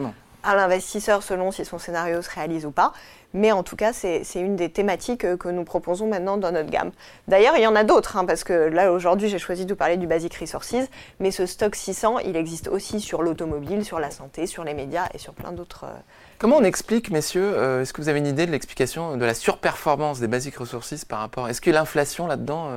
à 0.42 0.54
l'investisseur 0.54 1.22
selon 1.22 1.50
si 1.50 1.64
son 1.64 1.78
scénario 1.78 2.22
se 2.22 2.30
réalise 2.30 2.66
ou 2.66 2.70
pas. 2.70 2.92
Mais 3.32 3.52
en 3.52 3.62
tout 3.62 3.76
cas, 3.76 3.92
c'est 3.92 4.24
une 4.34 4.56
des 4.56 4.70
thématiques 4.70 5.24
euh, 5.24 5.36
que 5.36 5.48
nous 5.48 5.62
proposons 5.64 6.08
maintenant 6.08 6.36
dans 6.36 6.50
notre 6.50 6.68
gamme. 6.68 6.90
D'ailleurs, 7.28 7.56
il 7.56 7.62
y 7.62 7.66
en 7.66 7.76
a 7.76 7.84
d'autres, 7.84 8.16
hein, 8.16 8.24
parce 8.24 8.42
que 8.42 8.52
là, 8.52 8.92
aujourd'hui, 8.92 9.28
j'ai 9.28 9.38
choisi 9.38 9.66
de 9.66 9.72
vous 9.72 9.76
parler 9.76 9.96
du 9.96 10.08
Basic 10.08 10.34
Resources, 10.34 10.88
mais 11.20 11.30
ce 11.30 11.46
stock 11.46 11.76
600, 11.76 12.18
il 12.20 12.36
existe 12.36 12.66
aussi 12.66 13.00
sur 13.00 13.22
l'automobile, 13.22 13.84
sur 13.84 14.00
la 14.00 14.10
santé, 14.10 14.46
sur 14.46 14.64
les 14.64 14.74
médias 14.74 15.06
et 15.14 15.18
sur 15.18 15.32
plein 15.34 15.52
d'autres... 15.52 15.84
Euh, 15.84 15.98
Comment 16.38 16.56
on 16.56 16.64
explique, 16.64 17.10
messieurs, 17.10 17.52
euh, 17.54 17.82
est-ce 17.82 17.92
que 17.92 18.00
vous 18.00 18.08
avez 18.08 18.18
une 18.18 18.26
idée 18.26 18.46
de 18.46 18.50
l'explication 18.50 19.16
de 19.16 19.24
la 19.24 19.34
surperformance 19.34 20.18
des 20.18 20.26
Basic 20.26 20.56
Resources 20.56 21.04
par 21.04 21.20
rapport... 21.20 21.48
Est-ce 21.48 21.60
que 21.60 21.70
l'inflation 21.70 22.26
là-dedans 22.26 22.68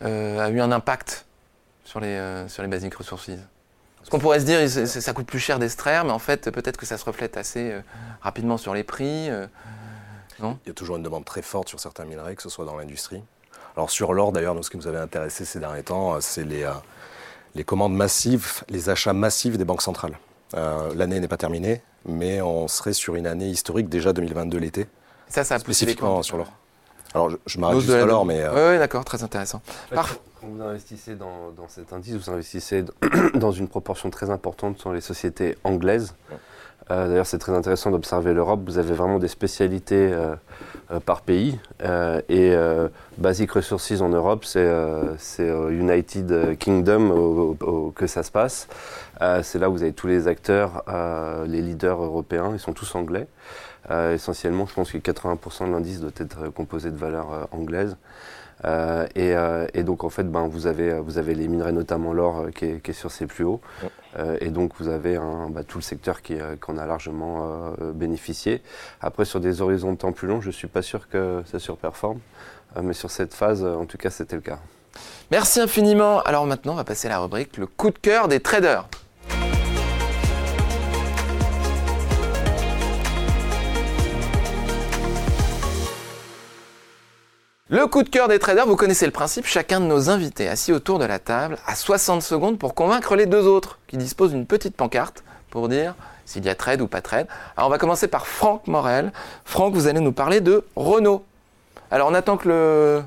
a 0.00 0.50
eu 0.50 0.60
un 0.60 0.72
impact 0.72 1.24
sur 1.84 2.00
les, 2.00 2.44
sur 2.48 2.62
les 2.62 2.68
Basic 2.68 2.94
Resources? 2.94 3.30
Ce 4.02 4.10
qu'on 4.10 4.18
pourrait 4.18 4.40
se 4.40 4.44
dire, 4.44 4.86
ça 4.86 5.12
coûte 5.12 5.26
plus 5.26 5.38
cher 5.38 5.58
d'extraire, 5.58 6.04
mais 6.04 6.10
en 6.10 6.18
fait, 6.18 6.50
peut-être 6.50 6.76
que 6.76 6.86
ça 6.86 6.98
se 6.98 7.04
reflète 7.04 7.36
assez 7.36 7.70
euh, 7.70 7.80
rapidement 8.20 8.56
sur 8.56 8.74
les 8.74 8.82
prix. 8.82 9.30
Euh, 9.30 9.46
non? 10.40 10.58
Il 10.64 10.68
y 10.68 10.70
a 10.70 10.74
toujours 10.74 10.96
une 10.96 11.02
demande 11.02 11.24
très 11.24 11.42
forte 11.42 11.68
sur 11.68 11.78
certains 11.78 12.04
minerais, 12.04 12.34
que 12.34 12.42
ce 12.42 12.48
soit 12.48 12.64
dans 12.64 12.76
l'industrie. 12.76 13.22
Alors 13.76 13.90
sur 13.90 14.12
l'or, 14.12 14.32
d'ailleurs, 14.32 14.54
nous, 14.54 14.62
ce 14.62 14.70
qui 14.70 14.76
nous 14.76 14.88
avait 14.88 14.98
intéressé 14.98 15.44
ces 15.44 15.60
derniers 15.60 15.84
temps, 15.84 16.14
euh, 16.14 16.18
c'est 16.20 16.44
les, 16.44 16.68
les 17.54 17.64
commandes 17.64 17.94
massives, 17.94 18.64
les 18.68 18.90
achats 18.90 19.12
massifs 19.12 19.56
des 19.56 19.64
banques 19.64 19.82
centrales. 19.82 20.18
L'année 20.54 21.18
n'est 21.18 21.28
pas 21.28 21.38
terminée, 21.38 21.80
mais 22.04 22.42
on 22.42 22.68
serait 22.68 22.92
sur 22.92 23.14
une 23.14 23.26
année 23.26 23.48
historique 23.48 23.88
déjà 23.88 24.12
2022 24.12 24.58
l'été. 24.58 24.86
Ça, 25.28 25.44
ça 25.44 25.54
a 25.54 25.58
spécifiquement 25.58 26.22
sur 26.22 26.36
l'or. 26.36 26.52
Alors, 27.14 27.30
je, 27.46 27.58
m'arrête 27.58 27.80
juste 27.80 27.90
à 27.90 28.04
l'or, 28.04 28.26
mais... 28.26 28.46
Oui, 28.46 28.78
d'accord, 28.78 29.02
très 29.06 29.22
intéressant. 29.22 29.62
Parfait. 29.90 30.18
Vous 30.44 30.60
investissez 30.60 31.14
dans, 31.14 31.52
cet 31.68 31.92
indice, 31.92 32.16
vous 32.16 32.30
investissez 32.30 32.84
dans 33.34 33.52
une 33.52 33.68
proportion 33.68 34.10
très 34.10 34.30
importante 34.30 34.78
sur 34.78 34.92
les 34.92 35.00
sociétés 35.00 35.56
anglaises. 35.62 36.14
Euh, 36.90 37.06
d'ailleurs, 37.08 37.26
c'est 37.26 37.38
très 37.38 37.52
intéressant 37.52 37.92
d'observer 37.92 38.34
l'Europe. 38.34 38.60
Vous 38.64 38.78
avez 38.78 38.92
vraiment 38.92 39.20
des 39.20 39.28
spécialités 39.28 40.12
euh, 40.12 40.34
euh, 40.90 40.98
par 40.98 41.20
pays. 41.20 41.60
et 42.28 42.56
Basic 43.18 43.52
Resources 43.52 44.00
en 44.00 44.08
Europe, 44.08 44.44
c'est 44.44 44.68
United 45.70 46.58
Kingdom 46.58 47.56
que 47.94 48.06
ça 48.08 48.24
se 48.24 48.32
passe. 48.32 48.66
c'est 49.42 49.58
là 49.60 49.70
où 49.70 49.72
vous 49.74 49.82
avez 49.82 49.92
tous 49.92 50.08
les 50.08 50.26
acteurs, 50.26 50.82
les 51.46 51.62
leaders 51.62 52.02
européens, 52.02 52.50
ils 52.52 52.58
sont 52.58 52.72
tous 52.72 52.94
anglais. 52.96 53.28
essentiellement, 53.90 54.66
je 54.66 54.74
pense 54.74 54.90
que 54.90 54.98
80% 54.98 55.68
de 55.68 55.72
l'indice 55.72 56.00
doit 56.00 56.10
être 56.16 56.48
composé 56.48 56.90
de 56.90 56.96
valeurs 56.96 57.48
anglaises. 57.52 57.96
Euh, 58.64 59.06
et, 59.14 59.34
euh, 59.34 59.66
et 59.74 59.82
donc 59.82 60.04
en 60.04 60.08
fait, 60.08 60.24
ben, 60.24 60.46
vous, 60.46 60.66
avez, 60.66 60.98
vous 61.00 61.18
avez 61.18 61.34
les 61.34 61.48
minerais, 61.48 61.72
notamment 61.72 62.12
l'or, 62.12 62.40
euh, 62.42 62.50
qui, 62.50 62.66
est- 62.66 62.80
qui 62.82 62.92
est 62.92 62.94
sur 62.94 63.10
ses 63.10 63.26
plus 63.26 63.44
hauts. 63.44 63.60
Ouais. 63.82 64.38
Et 64.40 64.50
donc 64.50 64.72
vous 64.78 64.88
avez 64.88 65.18
bah, 65.50 65.64
tout 65.64 65.78
le 65.78 65.82
secteur 65.82 66.20
qui, 66.20 66.36
en 66.68 66.76
a 66.76 66.84
largement 66.86 67.72
bénéficié. 67.94 68.60
Après, 69.00 69.24
sur 69.24 69.40
des 69.40 69.62
horizons 69.62 69.92
de 69.92 69.96
temps 69.96 70.12
plus 70.12 70.28
longs, 70.28 70.42
je 70.42 70.48
ne 70.48 70.52
suis 70.52 70.68
pas 70.68 70.82
sûr 70.82 71.08
que 71.08 71.42
ça 71.50 71.58
surperforme. 71.58 72.18
Mais 72.82 72.92
sur 72.92 73.10
cette 73.10 73.32
phase, 73.32 73.64
en 73.64 73.86
tout 73.86 73.96
cas, 73.96 74.10
c'était 74.10 74.36
le 74.36 74.42
cas. 74.42 74.58
Merci 75.30 75.60
infiniment. 75.60 76.20
Alors 76.24 76.44
maintenant, 76.44 76.74
on 76.74 76.76
va 76.76 76.84
passer 76.84 77.08
à 77.08 77.10
la 77.12 77.18
rubrique 77.20 77.56
le 77.56 77.66
coup 77.66 77.90
de 77.90 77.98
cœur 77.98 78.28
des 78.28 78.40
traders. 78.40 78.86
Le 87.72 87.86
coup 87.86 88.02
de 88.02 88.10
cœur 88.10 88.28
des 88.28 88.38
traders, 88.38 88.66
vous 88.66 88.76
connaissez 88.76 89.06
le 89.06 89.12
principe, 89.12 89.46
chacun 89.46 89.80
de 89.80 89.86
nos 89.86 90.10
invités 90.10 90.46
assis 90.46 90.74
autour 90.74 90.98
de 90.98 91.06
la 91.06 91.18
table 91.18 91.56
a 91.66 91.74
60 91.74 92.20
secondes 92.20 92.58
pour 92.58 92.74
convaincre 92.74 93.16
les 93.16 93.24
deux 93.24 93.46
autres 93.46 93.78
qui 93.86 93.96
disposent 93.96 94.32
d'une 94.32 94.44
petite 94.44 94.76
pancarte 94.76 95.24
pour 95.48 95.70
dire 95.70 95.94
s'il 96.26 96.44
y 96.44 96.50
a 96.50 96.54
trade 96.54 96.82
ou 96.82 96.86
pas 96.86 97.00
trade. 97.00 97.26
Alors 97.56 97.68
on 97.68 97.70
va 97.70 97.78
commencer 97.78 98.08
par 98.08 98.26
Franck 98.26 98.66
Morel. 98.66 99.10
Franck, 99.46 99.72
vous 99.72 99.86
allez 99.86 100.00
nous 100.00 100.12
parler 100.12 100.42
de 100.42 100.66
Renault. 100.76 101.24
Alors 101.90 102.10
on 102.10 102.14
attend 102.14 102.36
que 102.36 103.02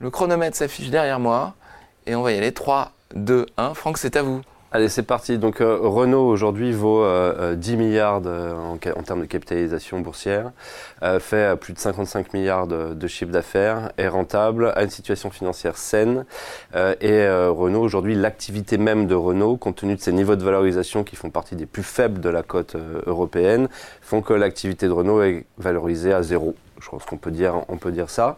le, 0.00 0.10
chronomètre 0.10 0.54
s'affiche 0.54 0.90
derrière 0.90 1.18
moi 1.18 1.54
et 2.04 2.14
on 2.14 2.20
va 2.20 2.32
y 2.32 2.36
aller. 2.36 2.52
3, 2.52 2.92
2, 3.14 3.46
1. 3.56 3.72
Franck, 3.72 3.96
c'est 3.96 4.16
à 4.16 4.22
vous. 4.22 4.42
Allez, 4.76 4.90
c'est 4.90 5.04
parti. 5.04 5.38
Donc 5.38 5.62
euh, 5.62 5.78
Renault 5.80 6.26
aujourd'hui 6.28 6.70
vaut 6.70 7.02
euh, 7.02 7.34
euh, 7.38 7.54
10 7.54 7.78
milliards 7.78 8.20
en, 8.26 8.76
termes 8.76 9.22
de 9.22 9.24
capitalisation 9.24 10.00
boursière, 10.00 10.52
euh, 11.02 11.18
fait 11.18 11.52
euh, 11.52 11.56
plus 11.56 11.72
de 11.72 11.78
55 11.78 12.34
milliards 12.34 12.66
de, 12.66 13.06
chiffre 13.06 13.32
d'affaires, 13.32 13.90
est 13.96 14.06
rentable, 14.06 14.74
a 14.76 14.82
une 14.82 14.90
situation 14.90 15.30
financière 15.30 15.78
saine. 15.78 16.26
euh, 16.74 16.94
et 17.00 17.10
euh, 17.10 17.50
Renault 17.50 17.80
aujourd'hui, 17.80 18.14
l'activité 18.16 18.76
même 18.76 19.06
de 19.06 19.14
Renault, 19.14 19.56
compte 19.56 19.76
tenu 19.76 19.94
de 19.94 20.00
ses 20.02 20.12
niveaux 20.12 20.36
de 20.36 20.44
valorisation 20.44 21.04
qui 21.04 21.16
font 21.16 21.30
partie 21.30 21.56
des 21.56 21.64
plus 21.64 21.82
faibles 21.82 22.20
de 22.20 22.28
la 22.28 22.42
cote 22.42 22.74
euh, 22.74 23.00
européenne, 23.06 23.70
font 24.02 24.20
que 24.20 24.34
l'activité 24.34 24.88
de 24.88 24.92
Renault 24.92 25.22
est 25.22 25.46
valorisée 25.56 26.12
à 26.12 26.22
zéro. 26.22 26.54
Je 26.80 26.90
pense 26.90 27.04
qu'on 27.04 27.16
peut 27.16 27.30
dire, 27.30 27.62
on 27.68 27.78
peut 27.78 27.92
dire 27.92 28.10
ça. 28.10 28.36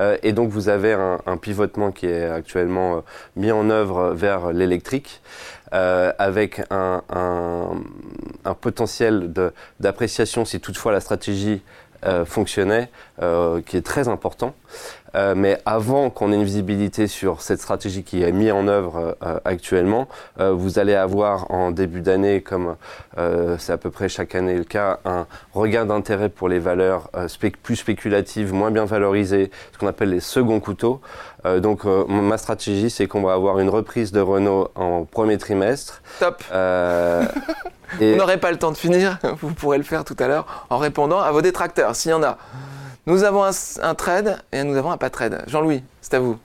Euh, 0.00 0.18
et 0.22 0.32
donc 0.32 0.50
vous 0.50 0.68
avez 0.68 0.92
un, 0.92 1.36
pivotement 1.36 1.92
qui 1.92 2.06
est 2.06 2.24
actuellement 2.24 2.96
euh, 2.96 3.00
mis 3.36 3.52
en 3.52 3.70
œuvre 3.70 4.10
vers 4.10 4.52
l'électrique 4.52 5.22
euh, 5.74 6.12
avec 6.18 6.62
un, 6.70 7.02
un- 7.10 7.82
potentiel 8.54 9.32
d'appréciation 9.80 10.44
si 10.44 10.60
toutefois 10.60 10.92
la 10.92 11.00
stratégie 11.00 11.62
euh, 12.04 12.24
fonctionnait, 12.24 12.90
euh, 13.22 13.60
qui 13.64 13.76
est 13.76 13.82
très 13.86 14.08
important. 14.08 14.54
Euh, 15.14 15.34
mais 15.34 15.58
avant 15.64 16.10
qu'on 16.10 16.32
ait 16.32 16.34
une 16.34 16.44
visibilité 16.44 17.06
sur 17.06 17.40
cette 17.40 17.60
stratégie 17.60 18.02
qui 18.02 18.22
est 18.22 18.30
mise 18.30 18.52
en 18.52 18.68
œuvre 18.68 19.16
euh, 19.24 19.38
actuellement, 19.46 20.06
euh, 20.38 20.52
vous 20.52 20.78
allez 20.78 20.94
avoir 20.94 21.50
en 21.50 21.70
début 21.70 22.02
d'année, 22.02 22.42
comme 22.42 22.76
euh, 23.16 23.56
c'est 23.58 23.72
à 23.72 23.78
peu 23.78 23.90
près 23.90 24.10
chaque 24.10 24.34
année 24.34 24.54
le 24.54 24.64
cas, 24.64 24.98
un 25.06 25.26
regain 25.54 25.86
d'intérêt 25.86 26.28
pour 26.28 26.50
les 26.50 26.58
valeurs 26.58 27.08
euh, 27.16 27.26
spé- 27.26 27.50
plus 27.62 27.76
spéculatives, 27.76 28.52
moins 28.52 28.70
bien 28.70 28.84
valorisées, 28.84 29.50
ce 29.72 29.78
qu'on 29.78 29.86
appelle 29.86 30.10
les 30.10 30.20
seconds 30.20 30.60
couteaux. 30.60 31.00
Euh, 31.46 31.58
donc 31.58 31.86
euh, 31.86 32.04
ma 32.06 32.36
stratégie, 32.36 32.90
c'est 32.90 33.06
qu'on 33.06 33.22
va 33.22 33.32
avoir 33.32 33.60
une 33.60 33.70
reprise 33.70 34.12
de 34.12 34.20
Renault 34.20 34.68
en 34.74 35.04
premier 35.06 35.38
trimestre. 35.38 36.02
Top. 36.20 36.42
Euh, 37.94 37.96
et- 38.00 38.12
Vous 38.12 38.18
n'aurez 38.18 38.38
pas 38.38 38.50
le 38.50 38.58
temps 38.58 38.70
de 38.72 38.76
finir. 38.76 39.18
Vous 39.40 39.52
pourrez 39.54 39.78
le 39.78 39.84
faire 39.84 40.04
tout 40.04 40.16
à 40.18 40.28
l'heure 40.28 40.66
en 40.70 40.78
répondant 40.78 41.20
à 41.20 41.30
vos 41.32 41.42
détracteurs, 41.42 41.94
s'il 41.96 42.10
y 42.10 42.14
en 42.14 42.22
a. 42.22 42.38
Nous 43.06 43.24
avons 43.24 43.44
un, 43.44 43.50
un 43.82 43.94
trade 43.94 44.38
et 44.52 44.62
nous 44.64 44.76
avons 44.76 44.90
un 44.90 44.98
pas 44.98 45.10
trade. 45.10 45.42
Jean-Louis, 45.46 45.82
c'est 46.02 46.14
à 46.14 46.20
vous. 46.20 46.38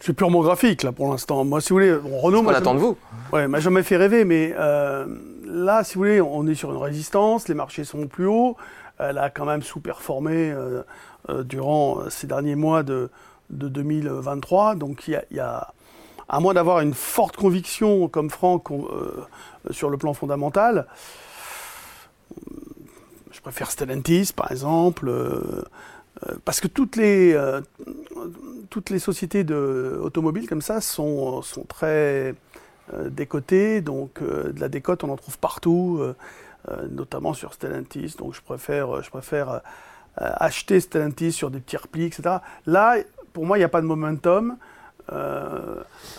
C'est 0.00 0.12
purement 0.12 0.42
graphique, 0.42 0.82
là, 0.82 0.92
pour 0.92 1.10
l'instant. 1.10 1.44
Moi, 1.46 1.62
si 1.62 1.70
vous 1.70 1.76
voulez, 1.76 1.92
Renault, 1.94 2.40
On 2.40 2.42
moi, 2.42 2.54
attend 2.54 2.74
de 2.74 2.78
vous. 2.80 2.96
Ouais, 3.32 3.48
m'a 3.48 3.60
jamais 3.60 3.82
fait 3.82 3.96
rêver, 3.96 4.26
mais 4.26 4.54
euh, 4.58 5.06
là, 5.46 5.82
si 5.82 5.94
vous 5.94 6.00
voulez, 6.00 6.20
on 6.20 6.46
est 6.46 6.54
sur 6.54 6.70
une 6.72 6.76
résistance, 6.82 7.48
les 7.48 7.54
marchés 7.54 7.84
sont 7.84 8.06
plus 8.06 8.26
hauts, 8.26 8.56
elle 8.98 9.16
a 9.16 9.30
quand 9.30 9.46
même 9.46 9.62
sous-performé 9.62 10.50
euh, 10.52 10.82
euh, 11.30 11.42
durant 11.42 12.00
euh, 12.00 12.10
ces 12.10 12.26
derniers 12.26 12.54
mois 12.54 12.82
de, 12.82 13.08
de 13.48 13.68
2023, 13.68 14.74
donc 14.74 15.08
il 15.08 15.12
y 15.12 15.16
a, 15.16 15.24
il 15.30 15.36
y 15.38 15.40
a- 15.40 15.72
à 16.28 16.40
moins 16.40 16.54
d'avoir 16.54 16.80
une 16.80 16.94
forte 16.94 17.36
conviction 17.36 18.08
comme 18.08 18.30
Franck 18.30 18.70
euh, 18.70 19.26
sur 19.70 19.90
le 19.90 19.96
plan 19.96 20.14
fondamental, 20.14 20.86
je 23.30 23.40
préfère 23.40 23.70
Stellantis 23.70 24.32
par 24.34 24.50
exemple, 24.50 25.08
euh, 25.08 25.64
euh, 26.26 26.34
parce 26.44 26.60
que 26.60 26.68
toutes 26.68 26.96
les, 26.96 27.38
toutes 28.70 28.90
les 28.90 28.98
sociétés 28.98 29.44
de, 29.44 29.98
automobiles 30.02 30.48
comme 30.48 30.62
ça 30.62 30.80
sont, 30.80 31.42
sont 31.42 31.64
très 31.64 32.34
décotés, 33.06 33.80
donc 33.80 34.22
de 34.22 34.60
la 34.60 34.68
décote 34.68 35.04
on 35.04 35.10
en 35.10 35.16
trouve 35.16 35.38
partout, 35.38 36.00
notamment 36.90 37.34
sur 37.34 37.54
Stellantis, 37.54 38.14
donc 38.18 38.34
je 38.34 38.42
préfère, 38.42 39.02
je 39.02 39.10
préfère 39.10 39.60
acheter 40.16 40.80
Stellantis 40.80 41.32
sur 41.32 41.50
des 41.50 41.60
petits 41.60 41.76
replis, 41.76 42.04
etc. 42.04 42.36
Là, 42.66 42.96
pour 43.32 43.46
moi, 43.46 43.56
il 43.58 43.60
n'y 43.60 43.64
a 43.64 43.68
pas 43.68 43.80
de 43.80 43.86
momentum. 43.86 44.56
Euh, 45.12 45.76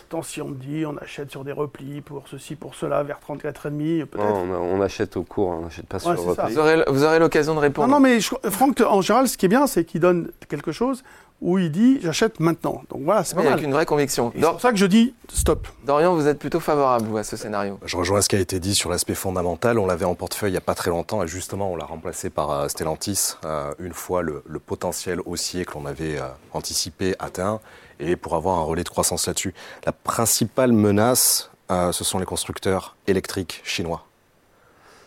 tant 0.09 0.21
si 0.21 0.41
on 0.41 0.49
me 0.49 0.55
dit 0.55 0.85
on 0.85 0.95
achète 0.97 1.31
sur 1.31 1.43
des 1.43 1.51
replis 1.51 2.01
pour 2.01 2.27
ceci, 2.27 2.55
pour 2.55 2.75
cela, 2.75 3.01
vers 3.03 3.19
34,5, 3.27 4.05
peut-être. 4.05 4.17
non, 4.17 4.53
on, 4.53 4.77
on 4.77 4.81
achète 4.81 5.17
au 5.17 5.23
cours, 5.23 5.49
on 5.49 5.61
n'achète 5.61 5.87
pas 5.87 5.97
Ouais, 5.97 6.15
sur 6.15 6.23
repli. 6.25 6.53
Vous 6.53 6.59
aurez, 6.59 6.83
vous 6.87 7.03
aurez 7.03 7.17
l'occasion 7.19 7.55
de 7.55 7.59
répondre. 7.59 7.87
Non, 7.87 7.95
non, 7.95 7.99
mais 7.99 8.19
je- 8.19 8.35
Franck, 8.51 8.81
en 8.81 9.01
général, 9.01 9.27
ce 9.27 9.37
qui 9.37 9.45
est 9.47 9.49
bien, 9.49 9.65
c'est 9.65 9.85
qu'il 9.85 10.01
donne 10.01 10.29
quelque 10.49 10.71
chose 10.71 11.03
où 11.41 11.57
il 11.57 11.69
dit 11.71 11.99
j'achète 12.01 12.39
maintenant. 12.39 12.83
Donc 12.89 13.01
voilà, 13.03 13.23
c'est 13.23 13.35
Oui, 13.35 13.41
pas 13.43 13.49
avec 13.49 13.61
mal. 13.61 13.69
une 13.69 13.73
vraie 13.75 13.85
conviction. 13.85 14.31
C'est 14.35 14.41
pour 14.41 14.61
ça 14.61 14.71
que 14.71 14.77
je 14.77 14.85
dis 14.85 15.13
stop. 15.33 15.67
Dorian, 15.85 16.13
vous 16.15 16.27
êtes 16.27 16.39
plutôt 16.39 16.59
favorable 16.61 17.07
vous, 17.07 17.17
à 17.17 17.23
ce 17.23 17.35
scénario? 17.35 17.77
Je 17.85 17.97
rejoins 17.97 18.21
ce 18.21 18.29
qui 18.29 18.35
a 18.37 18.39
été 18.39 18.59
dit 18.59 18.73
sur 18.73 18.89
l'aspect 18.89 19.15
fondamental. 19.15 19.77
On 19.79 19.85
l'avait 19.85 20.05
en 20.05 20.15
portefeuille 20.15 20.51
il 20.51 20.53
n'y 20.53 20.57
a 20.57 20.61
pas 20.61 20.75
très 20.75 20.91
longtemps 20.91 21.23
et 21.23 21.27
justement 21.27 21.71
on 21.71 21.75
l'a 21.75 21.83
remplacé 21.85 22.29
par 22.29 22.51
euh, 22.51 22.67
Stellantis 22.69 23.33
euh, 23.43 23.73
une 23.79 23.93
fois 23.93 24.21
le, 24.21 24.43
le 24.47 24.59
potentiel 24.59 25.19
haussier 25.25 25.65
que 25.65 25.73
l'on 25.73 25.85
avait 25.85 26.17
euh, 26.19 26.23
anticipé 26.53 27.15
atteint 27.19 27.59
et 27.99 28.15
pour 28.15 28.35
avoir 28.35 28.57
un 28.59 28.63
relais 28.63 28.83
de 28.83 28.89
croissance 28.89 29.27
là-dessus. 29.27 29.53
La 29.85 29.91
principale 29.91 30.71
menace, 30.71 31.49
euh, 31.71 31.91
ce 31.91 32.03
sont 32.03 32.19
les 32.19 32.25
constructeurs 32.25 32.95
électriques 33.07 33.61
chinois. 33.63 34.05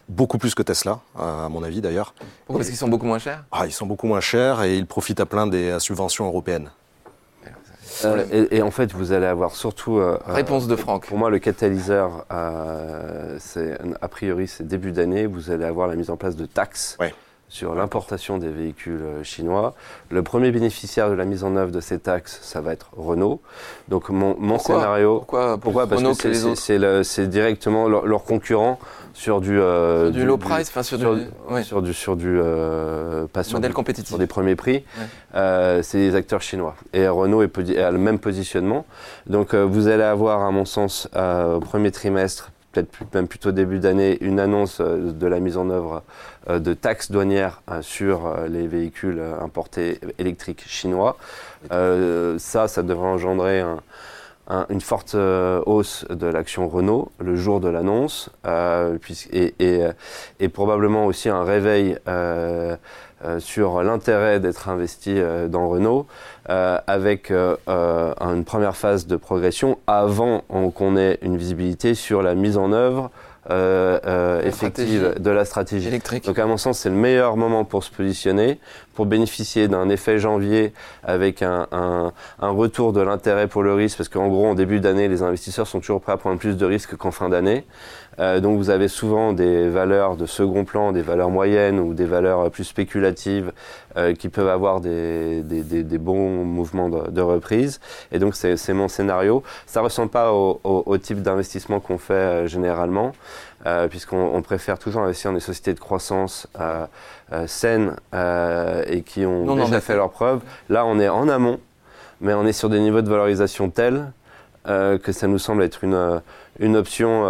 Beaucoup 0.09 0.39
plus 0.39 0.55
que 0.55 0.63
Tesla, 0.63 1.01
euh, 1.19 1.47
à 1.47 1.49
mon 1.51 1.63
avis 1.63 1.81
d'ailleurs. 1.83 2.15
Pourquoi 2.47 2.61
Parce 2.61 2.69
qu'ils 2.69 2.79
sont 2.79 2.89
beaucoup 2.89 3.05
moins 3.07 3.19
chers? 3.19 3.45
Ah, 3.53 3.67
ils 3.67 3.73
sont 3.73 3.85
beaucoup 3.87 4.07
moins 4.07 4.21
chers 4.21 4.63
et 4.63 4.77
ils 4.77 4.87
profitent 4.87 5.21
à 5.21 5.27
plein 5.27 5.47
des 5.47 5.79
subventions 5.81 6.27
européennes. 6.27 6.71
Euh, 8.05 8.25
et, 8.31 8.59
et 8.59 8.63
en 8.63 8.71
fait, 8.71 8.93
vous 8.93 9.13
allez 9.13 9.27
avoir 9.27 9.55
surtout. 9.57 9.99
euh, 9.99 10.19
Réponse 10.27 10.67
de 10.69 10.77
Franck. 10.77 11.07
Pour 11.07 11.19
moi, 11.19 11.31
le 11.31 11.39
catalyseur, 11.41 12.25
euh, 12.31 13.37
c'est 13.41 13.77
a 14.01 14.09
priori, 14.09 14.47
c'est 14.47 14.67
début 14.67 14.93
d'année. 14.93 15.27
Vous 15.27 15.51
allez 15.51 15.65
avoir 15.65 15.89
la 15.89 15.97
mise 15.97 16.09
en 16.09 16.17
place 16.17 16.37
de 16.37 16.47
taxes 16.47 16.97
Ouais. 17.01 17.13
Sur 17.49 17.75
l'importation 17.75 18.37
des 18.39 18.49
véhicules 18.51 19.01
euh, 19.03 19.23
chinois. 19.25 19.75
Le 20.11 20.23
premier 20.23 20.51
bénéficiaire 20.51 21.09
de 21.09 21.15
la 21.15 21.25
mise 21.25 21.45
en 21.45 21.57
œuvre 21.57 21.73
de 21.73 21.81
ces 21.81 21.99
taxes, 21.99 22.39
ça 22.43 22.61
va 22.61 22.73
être 22.73 22.91
Renault. 22.97 23.41
Donc 23.89 24.11
mon, 24.11 24.37
mon 24.39 24.57
Pourquoi 24.57 24.77
scénario. 24.81 25.17
Pourquoi, 25.19 25.59
Pourquoi? 25.59 25.87
Parce 25.87 26.01
Renault 26.03 26.15
que 26.15 26.17
c'est- 26.33 26.33
directement 27.27 27.89
leur, 27.89 28.07
leur 28.07 28.25
concurrent 28.25 28.79
sur 29.15 29.41
du, 29.41 29.59
euh, 29.59 30.11
Du 30.11 30.25
low 30.25 30.37
price, 30.37 30.69
enfin 30.69 30.83
sur, 30.83 30.99
sur, 30.99 31.17
du 31.17 31.23
ouais, 31.51 31.63
sur 31.65 31.83
du 31.83 31.93
sur 31.95 32.15
du 32.17 32.39
euh, 32.39 33.27
pas 33.33 33.43
sur 33.43 33.55
modèle 33.55 33.71
du- 33.71 33.75
compétitif. 33.75 34.09
sur 34.09 34.19
des 34.19 34.27
premiers 34.29 34.55
prix, 34.55 34.85
Ouais. 34.99 35.05
euh, 35.35 35.83
c'est 35.83 35.99
des 35.99 36.15
acteurs 36.15 36.43
chinois. 36.43 36.77
Et 36.93 37.09
Renault 37.09 37.43
est 37.43 37.79
a 37.79 37.91
le 37.91 37.99
même 37.99 38.19
positionnement. 38.19 38.85
Donc 39.27 39.55
vous 39.55 39.89
allez 39.89 40.03
avoir, 40.05 40.43
à 40.45 40.51
mon 40.51 40.65
sens, 40.65 41.09
au 41.17 41.61
premier 41.61 41.91
trimestre, 41.91 42.51
peut-être 42.87 43.15
même 43.15 43.29
plutôt 43.29 43.53
début 43.53 43.79
d'année, 43.79 44.19
une 44.21 44.39
annonce 44.41 44.81
euh, 44.81 45.13
de 45.13 45.27
la 45.27 45.41
mise 45.41 45.57
en 45.57 45.71
œuvre 45.71 46.03
euh, 46.49 46.59
de 46.59 46.75
taxes 46.75 47.11
douanières 47.11 47.63
euh, 47.71 47.83
sur 47.83 48.35
les 48.49 48.67
véhicules 48.67 49.21
importés 49.41 50.01
électriques 50.19 50.65
chinois. 50.67 51.17
Ça, 51.71 52.69
ça 52.69 52.83
devrait 52.83 53.09
engendrer 53.09 53.61
un- 53.61 53.81
un- 54.49 54.67
une 54.71 54.81
forte 54.81 55.15
euh, 55.15 55.61
hausse 55.67 56.05
de 56.11 56.27
l'action 56.27 56.69
Renault 56.69 57.11
le 57.21 57.37
jour 57.37 57.61
de 57.61 57.69
l'annonce, 57.69 58.31
euh, 58.47 58.99
et, 59.33 59.55
et, 59.59 59.83
euh, 59.85 59.93
et 60.41 60.49
probablement 60.49 61.07
aussi 61.07 61.29
un 61.29 61.43
réveil 61.45 61.97
sur 63.41 63.83
l'intérêt 63.83 64.39
d'être 64.41 64.69
investi 64.69 65.21
dans 65.49 65.69
Renault, 65.69 66.07
avec 66.47 67.31
une 67.31 68.45
première 68.45 68.77
phase 68.77 69.07
de 69.07 69.17
progression 69.17 69.79
avant 69.87 70.43
qu'on 70.75 70.97
ait 70.97 71.19
une 71.23 71.37
visibilité 71.37 71.95
sur 71.95 72.23
la 72.23 72.35
mise 72.35 72.57
en 72.57 72.73
œuvre 72.73 73.11
effective 73.51 74.99
stratégie. 74.99 75.21
de 75.23 75.31
la 75.31 75.45
stratégie. 75.45 75.89
Électrique. 75.89 76.25
Donc 76.27 76.39
à 76.39 76.47
mon 76.47 76.57
sens, 76.57 76.79
c'est 76.81 76.91
le 76.91 76.95
meilleur 76.97 77.37
moment 77.37 77.65
pour 77.65 77.85
se 77.85 77.91
positionner, 77.91 78.59
pour 78.95 79.07
bénéficier 79.07 79.69
d'un 79.69 79.89
effet 79.89 80.19
janvier 80.19 80.73
avec 81.05 81.43
un, 81.43 81.67
un- 81.73 82.13
un 82.41 82.51
retour 82.51 82.93
de 82.93 83.01
l'intérêt 83.01 83.47
pour 83.47 83.63
le 83.63 83.73
risque, 83.75 83.97
parce 83.99 84.09
qu'en 84.09 84.29
gros, 84.29 84.47
en 84.47 84.55
début 84.55 84.81
d'année, 84.81 85.09
les 85.09 85.23
investisseurs 85.23 85.67
sont 85.67 85.81
toujours 85.81 86.01
prêts 86.01 86.13
à 86.13 86.17
prendre 86.17 86.39
plus 86.39 86.57
de 86.57 86.67
risques 86.67 86.97
qu'en 86.97 87.11
fin 87.11 87.29
d'année. 87.29 87.65
Euh, 88.21 88.41
donc 88.41 88.59
vous 88.59 88.71
avez 88.71 88.89
souvent 88.89 89.33
des 89.33 89.69
valeurs 89.69 90.17
de 90.17 90.27
second 90.27 90.65
plan, 90.65 90.91
des 90.93 91.03
valeurs 91.03 91.31
moyennes 91.31 91.79
ou 91.79 91.95
des 91.95 92.05
valeurs 92.05 92.41
euh, 92.41 92.49
plus 92.51 92.65
spéculatives 92.65 93.53
euh, 93.97 94.13
qui 94.15 94.29
peuvent 94.29 94.49
avoir 94.49 94.81
des, 94.81 95.43
des- 95.43 95.63
des- 95.63 95.85
des 95.85 95.99
bons 95.99 96.45
mouvements 96.45 96.89
de, 96.89 97.11
de 97.11 97.21
reprise. 97.21 97.79
Et 98.11 98.19
donc 98.19 98.35
c'est 98.35 98.57
c'est 98.57 98.73
mon 98.75 98.89
scénario. 98.89 99.43
Ça 99.67 99.81
ressemble 99.83 100.11
pas 100.11 100.33
au, 100.33 100.61
au- 100.65 100.83
au 100.87 100.99
type 100.99 101.23
d'investissement 101.23 101.79
qu'on 101.79 101.99
fait 101.99 102.13
euh, 102.15 102.47
généralement, 102.49 103.13
euh, 103.67 103.87
puisqu'on 103.87 104.31
on 104.35 104.43
préfère 104.43 104.79
toujours 104.81 105.03
investir 105.03 105.31
dans 105.31 105.37
des 105.37 105.41
sociétés 105.41 105.75
de 105.75 105.81
croissance 105.81 106.49
euh, 106.61 106.87
saines 107.47 107.95
euh, 108.15 108.83
et 108.89 109.03
qui 109.03 109.27
ont 109.27 109.45
Non 109.45 109.55
déjà 109.65 109.81
fait 109.81 109.95
leurs 109.97 110.11
preuves. 110.11 110.41
Là, 110.69 110.85
on 110.87 110.99
est 110.99 111.09
en 111.09 111.29
amont, 111.29 111.61
mais 112.21 112.35
on 112.35 112.45
est 112.47 112.53
sur 112.53 112.69
des 112.69 112.81
niveaux 112.81 113.03
de 113.03 113.09
valorisation 113.09 113.71
tels 113.71 114.11
euh, 114.67 114.99
que 114.99 115.13
ça 115.13 115.29
nous 115.29 115.39
semble 115.39 115.63
être 115.63 115.85
une, 115.85 116.21
une 116.59 116.77
option, 116.77 117.23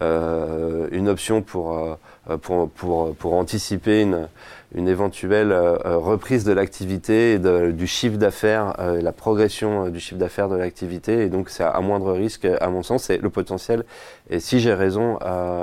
une 0.00 1.08
option 1.08 1.42
pour, 1.42 1.98
euh, 2.30 2.36
pour, 2.38 2.70
pour, 2.70 3.14
pour 3.14 3.34
anticiper 3.34 4.02
une, 4.02 4.28
une 4.74 4.86
éventuelle 4.86 5.50
euh, 5.50 5.76
euh, 5.86 5.96
reprise 5.96 6.44
de 6.44 6.52
l'activité 6.52 7.32
et 7.32 7.38
de- 7.38 7.70
du 7.70 7.86
chiffre 7.86 8.18
d'affaires, 8.18 8.74
euh, 8.80 9.00
la 9.00 9.12
progression 9.12 9.88
du 9.88 9.98
chiffre 9.98 10.18
d'affaires 10.20 10.48
de 10.50 10.56
l'activité. 10.56 11.22
Et 11.22 11.28
donc, 11.30 11.48
c'est 11.48 11.62
à 11.64 11.80
moindre 11.80 12.12
risque, 12.12 12.46
à 12.60 12.68
mon 12.68 12.82
sens, 12.82 13.04
c'est 13.04 13.16
le 13.16 13.30
potentiel. 13.30 13.84
Et 14.28 14.40
si 14.40 14.60
j'ai 14.60 14.74
raison, 14.74 15.18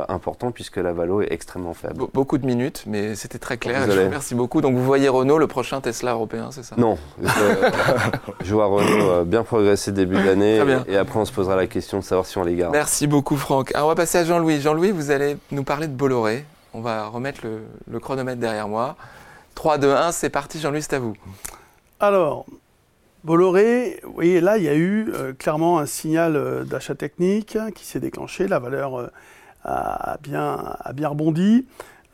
important 0.09 0.51
puisque 0.51 0.77
la 0.77 0.91
valo 0.91 1.21
est 1.21 1.31
extrêmement 1.31 1.73
faible. 1.75 2.01
Be- 2.03 2.09
Beaucoup 2.13 2.39
de 2.39 2.45
minutes, 2.47 2.83
mais 2.87 3.13
c'était 3.13 3.37
très 3.37 3.57
clair. 3.57 3.81
Je 3.81 3.85
Désolé. 3.85 4.01
vous 4.01 4.07
remercie 4.09 4.33
beaucoup. 4.35 4.61
Donc 4.61 4.75
vous 4.75 4.83
voyez 4.83 5.07
Renault, 5.07 5.37
le 5.37 5.45
prochain 5.47 5.81
Tesla 5.81 6.13
européen, 6.13 6.49
c'est 6.51 6.63
ça? 6.63 6.75
Non, 6.77 6.97
je, 7.21 7.27
je 8.43 8.53
vois 8.55 8.65
Renault 8.65 9.23
bien 9.25 9.43
progresser 9.43 9.91
début 9.91 10.15
d'année 10.15 10.57
Très 10.57 10.65
bien. 10.65 10.83
et 10.87 10.97
après 10.97 11.19
on 11.19 11.25
se 11.25 11.31
posera 11.31 11.55
la 11.55 11.67
question 11.67 11.99
de 11.99 12.03
savoir 12.03 12.25
si 12.25 12.37
on 12.39 12.43
les 12.43 12.55
garde. 12.55 12.73
Merci 12.73 13.05
beaucoup 13.05 13.37
Franck. 13.37 13.69
Alors 13.75 13.85
on 13.87 13.89
va 13.91 13.95
passer 13.95 14.17
à 14.17 14.23
Jean-Louis. 14.23 14.61
Jean-Louis, 14.61 14.89
vous 14.91 15.11
allez 15.11 15.37
nous 15.51 15.63
parler 15.63 15.87
de 15.87 15.93
Bolloré. 15.93 16.45
On 16.77 16.81
va 16.81 17.07
remettre 17.07 17.39
le, 17.89 17.99
chronomètre 18.01 18.41
derrière 18.41 18.67
moi. 18.67 18.97
3, 19.55 19.77
2, 19.77 19.93
1, 19.93 20.11
c'est 20.11 20.29
parti 20.29 20.59
Jean-Louis, 20.59 20.81
c'est 20.81 20.95
à 20.95 20.99
vous. 20.99 21.15
Alors, 22.01 22.45
Bolloré, 23.23 24.01
vous 24.03 24.11
voyez, 24.11 24.41
là, 24.41 24.57
il 24.57 24.65
y 24.65 24.67
a 24.67 24.75
eu 24.75 25.09
euh, 25.13 25.31
clairement 25.31 25.79
un 25.79 25.85
signal 25.85 26.35
euh, 26.35 26.65
d'achat 26.65 26.93
technique 26.93 27.57
qui 27.75 27.85
s'est 27.85 28.01
déclenché. 28.01 28.49
La 28.49 28.59
valeur 28.59 28.99
euh, 28.99 29.07
a, 29.63 30.17
bien, 30.21 30.75
a 30.83 31.07
rebondi. 31.07 31.65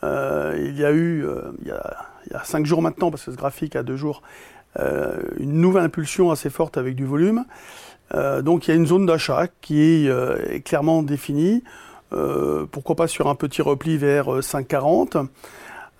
Il 0.04 0.78
y 0.78 0.86
a 0.86 0.91
eu, 0.91 1.26
il, 1.63 1.67
y 1.67 1.71
a, 1.71 1.97
il 2.28 2.34
y 2.34 2.36
a 2.36 2.43
cinq 2.43 2.67
jours 2.67 2.84
maintenant, 2.84 3.10
parce 3.10 3.26
que 3.26 3.32
ce 3.32 3.38
graphique 3.38 3.76
a 3.76 3.82
deux 3.82 3.97
jours, 3.97 4.21
une 4.78 5.54
nouvelle 5.54 5.86
impulsion 5.86 6.30
assez 6.30 6.52
forte 6.52 6.78
avec 6.78 6.95
du 6.95 7.06
volume. 7.06 7.45
Donc, 8.13 8.67
il 8.67 8.71
y 8.71 8.74
a 8.74 8.76
une 8.76 8.86
zone 8.86 9.08
d'achat 9.08 9.47
qui 9.62 9.82
est 10.08 10.63
clairement 10.63 11.02
définie. 11.02 11.63
Euh, 12.13 12.65
pourquoi 12.71 12.95
pas 12.95 13.08
sur 13.08 13.28
un 13.28 13.36
petit 13.36 13.62
repli 13.62 13.97
vers 13.97 14.34
euh, 14.34 14.41
5,40 14.41 15.28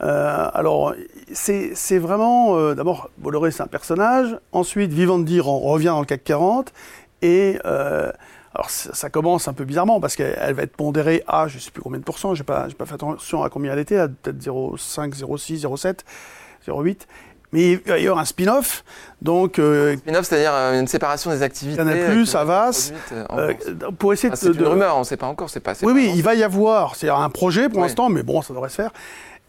euh, 0.04 0.50
alors, 0.54 0.96
c'est 1.32 2.00
vraiment. 2.00 2.58
euh, 2.58 2.74
D'abord, 2.74 3.12
Bolloré, 3.20 3.52
c'est 3.52 3.62
un 3.62 3.68
personnage. 3.68 4.36
Ensuite, 4.52 4.92
Vivendi 4.92 5.40
revient 5.40 5.88
dans 5.88 6.00
le 6.00 6.06
CAC 6.08 6.24
40. 6.24 6.74
Et. 7.22 7.60
euh, 7.66 8.12
alors, 8.54 8.70
ça 8.70 9.10
commence 9.10 9.48
un 9.48 9.54
peu 9.54 9.64
bizarrement 9.64 10.02
parce 10.02 10.18
qu'elle 10.18 10.38
elle 10.42 10.54
va 10.54 10.64
être 10.64 10.76
pondérée 10.76 11.24
à 11.26 11.48
je 11.48 11.56
ne 11.56 11.62
sais 11.62 11.72
plus 11.72 11.82
combien 11.82 12.00
de 12.00 12.04
pourcents, 12.04 12.36
je 12.36 12.42
n'ai 12.42 12.46
pas, 12.46 12.68
pas 12.78 12.86
fait 12.86 12.96
attention 12.96 13.44
à 13.44 13.50
combien 13.50 13.72
elle 13.72 13.80
était, 13.80 14.06
peut-être 14.10 14.40
0,5, 14.44 15.14
0,6, 15.18 15.62
0,7, 15.62 16.00
0,8. 16.68 17.08
Mais 17.54 17.72
il 17.74 17.80
va 17.80 18.00
y 18.00 18.04
avoir 18.08 18.20
un 18.20 18.26
spin-off. 18.26 18.84
Donc, 19.22 19.60
euh, 19.60 19.98
Spin-off, 19.98 20.26
c'est-à-dire 20.26 20.52
euh, 20.54 20.80
une 20.80 20.88
séparation 20.88 21.32
des 21.32 21.42
activités. 21.44 21.78
Canal+, 21.78 21.98
euh, 21.98 22.24
qui 22.24 22.32
vont 22.32 22.40
Avas, 22.40 22.92
être 22.94 23.28
produites, 23.28 23.68
euh, 23.70 23.88
euh, 23.88 23.92
pour 23.92 24.14
essayer 24.14 24.30
Ah, 24.32 24.36
de. 24.36 24.40
c'est 24.40 24.48
une 24.48 24.54
de- 24.54 24.66
rumeur, 24.66 24.96
on 24.96 25.00
ne 25.00 25.04
sait 25.04 25.18
pas 25.18 25.28
encore, 25.28 25.50
c'est 25.50 25.60
pas. 25.60 25.74
Oui, 25.74 25.80
pas 25.88 25.92
oui, 25.92 26.12
il 26.16 26.24
va 26.24 26.34
y 26.36 26.44
avoir, 26.44 26.96
c'est 26.96 27.10
un 27.10 27.30
projet 27.30 27.68
pour 27.68 27.80
Oui. 27.80 27.84
l'instant, 27.84 28.10
mais 28.10 28.24
bon, 28.24 28.42
ça 28.42 28.54
devrait 28.54 28.70
se 28.70 28.76
faire. 28.76 28.92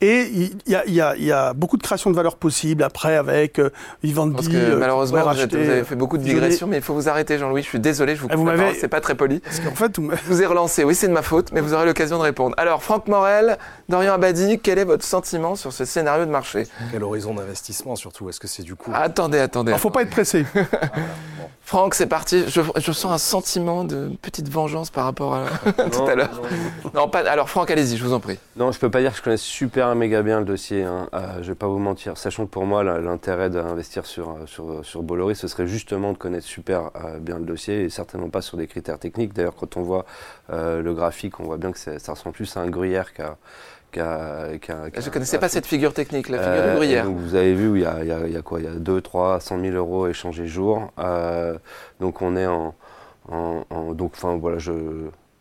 Et 0.03 0.23
il 0.33 0.51
y 0.67 0.75
a, 0.75 0.85
il 0.87 0.93
y 0.95 1.01
a- 1.01 1.15
il 1.17 1.25
y 1.25 1.33
a 1.33 1.55
beaucoup 1.55 1.77
de 1.77 1.83
création 1.83 2.11
de 2.11 2.17
valeur 2.17 2.37
possible 2.37 2.83
après 2.83 3.17
avec 3.17 3.59
euh, 3.61 3.71
Vivendi. 4.03 4.35
Parce 4.35 4.49
que 4.49 4.57
euh, 4.57 4.77
malheureusement, 4.77 5.21
pourrait 5.21 5.35
vous, 5.35 5.41
êtes- 5.41 5.51
racheter, 5.53 5.65
vous 5.65 5.71
avez 5.71 5.85
fait 5.85 5.95
beaucoup 5.95 6.19
de 6.19 6.25
digressions, 6.25 6.67
mais 6.67 6.79
il 6.79 6.83
faut 6.83 6.93
vous 6.95 7.09
arrêter, 7.09 7.39
Jean-Louis. 7.39 7.63
Je 7.63 7.69
suis 7.69 7.79
désolé, 7.81 8.17
je 8.17 8.21
vous 8.23 8.27
Ah, 8.31 8.35
coupe 8.37 8.51
c'est 8.79 8.89
pas 8.89 9.01
très 9.01 9.15
poli. 9.15 9.39
Parce 9.41 9.61
qu'en 9.61 9.75
fait, 9.75 9.97
vous 9.97 10.03
me- 10.03 10.17
Je 10.17 10.23
vous 10.27 10.43
ai 10.43 10.47
relancé, 10.47 10.85
oui, 10.85 10.95
c'est 10.95 11.09
de 11.09 11.13
ma 11.13 11.23
faute, 11.23 11.53
mais 11.53 11.61
vous 11.61 11.73
aurez 11.73 11.87
l'occasion 11.87 12.19
de 12.19 12.23
répondre. 12.23 12.55
Alors, 12.59 12.83
Franck 12.83 13.07
Morel, 13.07 13.59
Dorian 13.89 14.15
Abadi, 14.15 14.59
quel 14.61 14.79
est 14.79 14.85
votre 14.85 15.05
sentiment 15.05 15.55
sur 15.55 15.73
ce 15.73 15.85
scénario 15.85 16.25
de 16.27 16.31
marché? 16.31 16.67
Quel 16.91 17.05
horizon 17.05 17.35
d'investissement 17.35 17.95
surtout 17.95 18.29
Est-ce 18.29 18.41
que 18.41 18.49
c'est 18.49 18.65
du 18.65 18.75
coup 18.75 18.91
Attendez, 18.95 19.39
attendez. 19.39 19.71
Alors, 19.71 19.81
faut 19.81 19.91
pas 19.91 20.03
être 20.03 20.11
pressé. 20.11 20.45
Franck, 21.65 21.95
c'est 21.95 22.07
parti. 22.07 22.45
Je, 22.49 22.61
je 22.77 22.93
sens 22.93 23.13
un 23.13 23.19
sentiment 23.19 23.85
de 23.85 24.11
petite 24.21 24.49
vengeance 24.49 24.91
par 24.91 25.05
rapport 25.05 25.35
à 25.35 25.47
tout 25.91 26.01
Non, 26.01 26.07
à 26.09 26.15
l'heure. 26.17 26.41
non. 26.85 26.91
Non, 27.03 27.09
pas. 27.09 27.21
Alors, 27.21 27.49
Franck, 27.49 27.71
allez-y, 27.71 27.97
je 27.97 28.05
vous 28.05 28.13
en 28.13 28.21
prie. 28.21 28.39
Non, 28.57 28.73
je 28.73 28.79
peux 28.79 28.91
pas 28.91 29.01
dire 29.01 29.13
que 29.13 29.17
je 29.19 29.23
connais 29.23 29.37
super 29.37 29.87
méga 29.95 30.23
bien 30.23 30.39
le 30.41 30.45
dossier. 30.45 30.83
Hein. 30.85 31.09
Euh, 31.15 31.43
je 31.43 31.49
vais 31.49 31.55
pas 31.55 31.67
vous 31.67 31.79
mentir. 31.79 32.17
Sachant 32.17 32.47
que 32.47 32.51
pour 32.51 32.65
moi, 32.67 32.83
l'intérêt 32.85 33.51
d'investir 33.51 34.07
sur, 34.07 34.31
euh, 34.31 34.47
sur, 34.47 34.85
sur 34.85 35.03
Bolloré, 35.03 35.35
ce 35.35 35.49
serait 35.49 35.67
justement 35.67 36.13
de 36.13 36.19
connaître 36.19 36.47
super 36.47 36.91
euh, 36.97 37.19
bien 37.19 37.39
le 37.39 37.45
dossier 37.45 37.83
et 37.85 37.91
certainement 37.91 38.29
pas 38.31 38.43
sur 38.43 38.57
des 38.59 38.67
critères 38.67 38.99
techniques. 38.99 39.33
D'ailleurs, 39.35 39.55
quand 39.57 39.77
on 39.77 39.83
voit 39.83 40.05
euh, 40.51 40.83
le 40.83 40.95
graphique, 40.95 41.41
on 41.41 41.45
voit 41.45 41.57
bien 41.59 41.73
que 41.73 41.79
ça 41.79 42.13
ressemble 42.13 42.35
plus 42.35 42.57
à 42.57 42.61
un 42.61 42.69
gruyère 42.71 43.13
qu'à. 43.13 43.37
qu'à 43.91 44.49
Je 44.97 45.07
ne 45.07 45.11
connaissais 45.13 45.39
pas 45.39 45.49
cette 45.51 45.67
figure 45.67 45.93
technique, 45.93 46.29
la 46.31 46.39
figure 46.39 46.53
Euh, 46.63 46.71
du 46.71 46.77
gruyère. 46.77 47.05
donc, 47.05 47.19
vous 47.19 47.35
avez 47.35 47.55
vu, 47.55 47.69
où 47.69 47.77
il 47.77 47.83
y 47.83 47.87
a, 47.87 47.99
il 48.03 48.09
y 48.09 48.13
a- 48.13 48.27
il 48.27 48.33
y 48.33 48.37
a 48.37 48.43
quoi? 48.43 48.59
Il 48.61 48.65
y 48.65 48.69
a 48.69 48.73
2, 48.73 49.01
3, 49.03 49.39
100 49.41 49.61
000 49.61 49.75
euros 49.77 50.07
échangés 50.07 50.47
jour. 50.47 50.91
Euh, 50.99 51.59
donc 52.01 52.23
on 52.23 52.35
est 52.37 52.47
en. 52.47 52.75
en- 53.31 53.65
en- 53.71 53.93
donc, 53.93 54.13
enfin, 54.15 54.37
voilà, 54.37 54.59
je. 54.59 54.73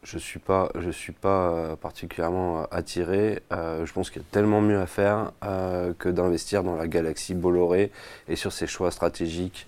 Je 0.04 0.18
suis 0.18 0.40
pas, 0.40 0.70
je 0.80 0.90
suis 0.90 1.12
pas 1.12 1.52
euh, 1.52 1.76
particulièrement 1.76 2.62
euh, 2.62 2.66
attiré. 2.72 3.44
Euh, 3.54 3.86
je 3.86 3.94
pense 3.94 4.10
qu'il 4.10 4.22
y 4.22 4.26
a 4.26 4.28
tellement 4.32 4.60
mieux 4.60 4.80
à 4.80 4.88
faire 4.88 5.32
euh, 5.44 5.94
que 5.98 6.10
d'investir 6.10 6.64
dans 6.64 6.76
la 6.76 6.88
galaxie 6.88 7.36
Bolloré 7.36 7.92
et 8.28 8.36
sur 8.36 8.52
ses 8.52 8.66
choix 8.66 8.90
stratégiques 8.90 9.68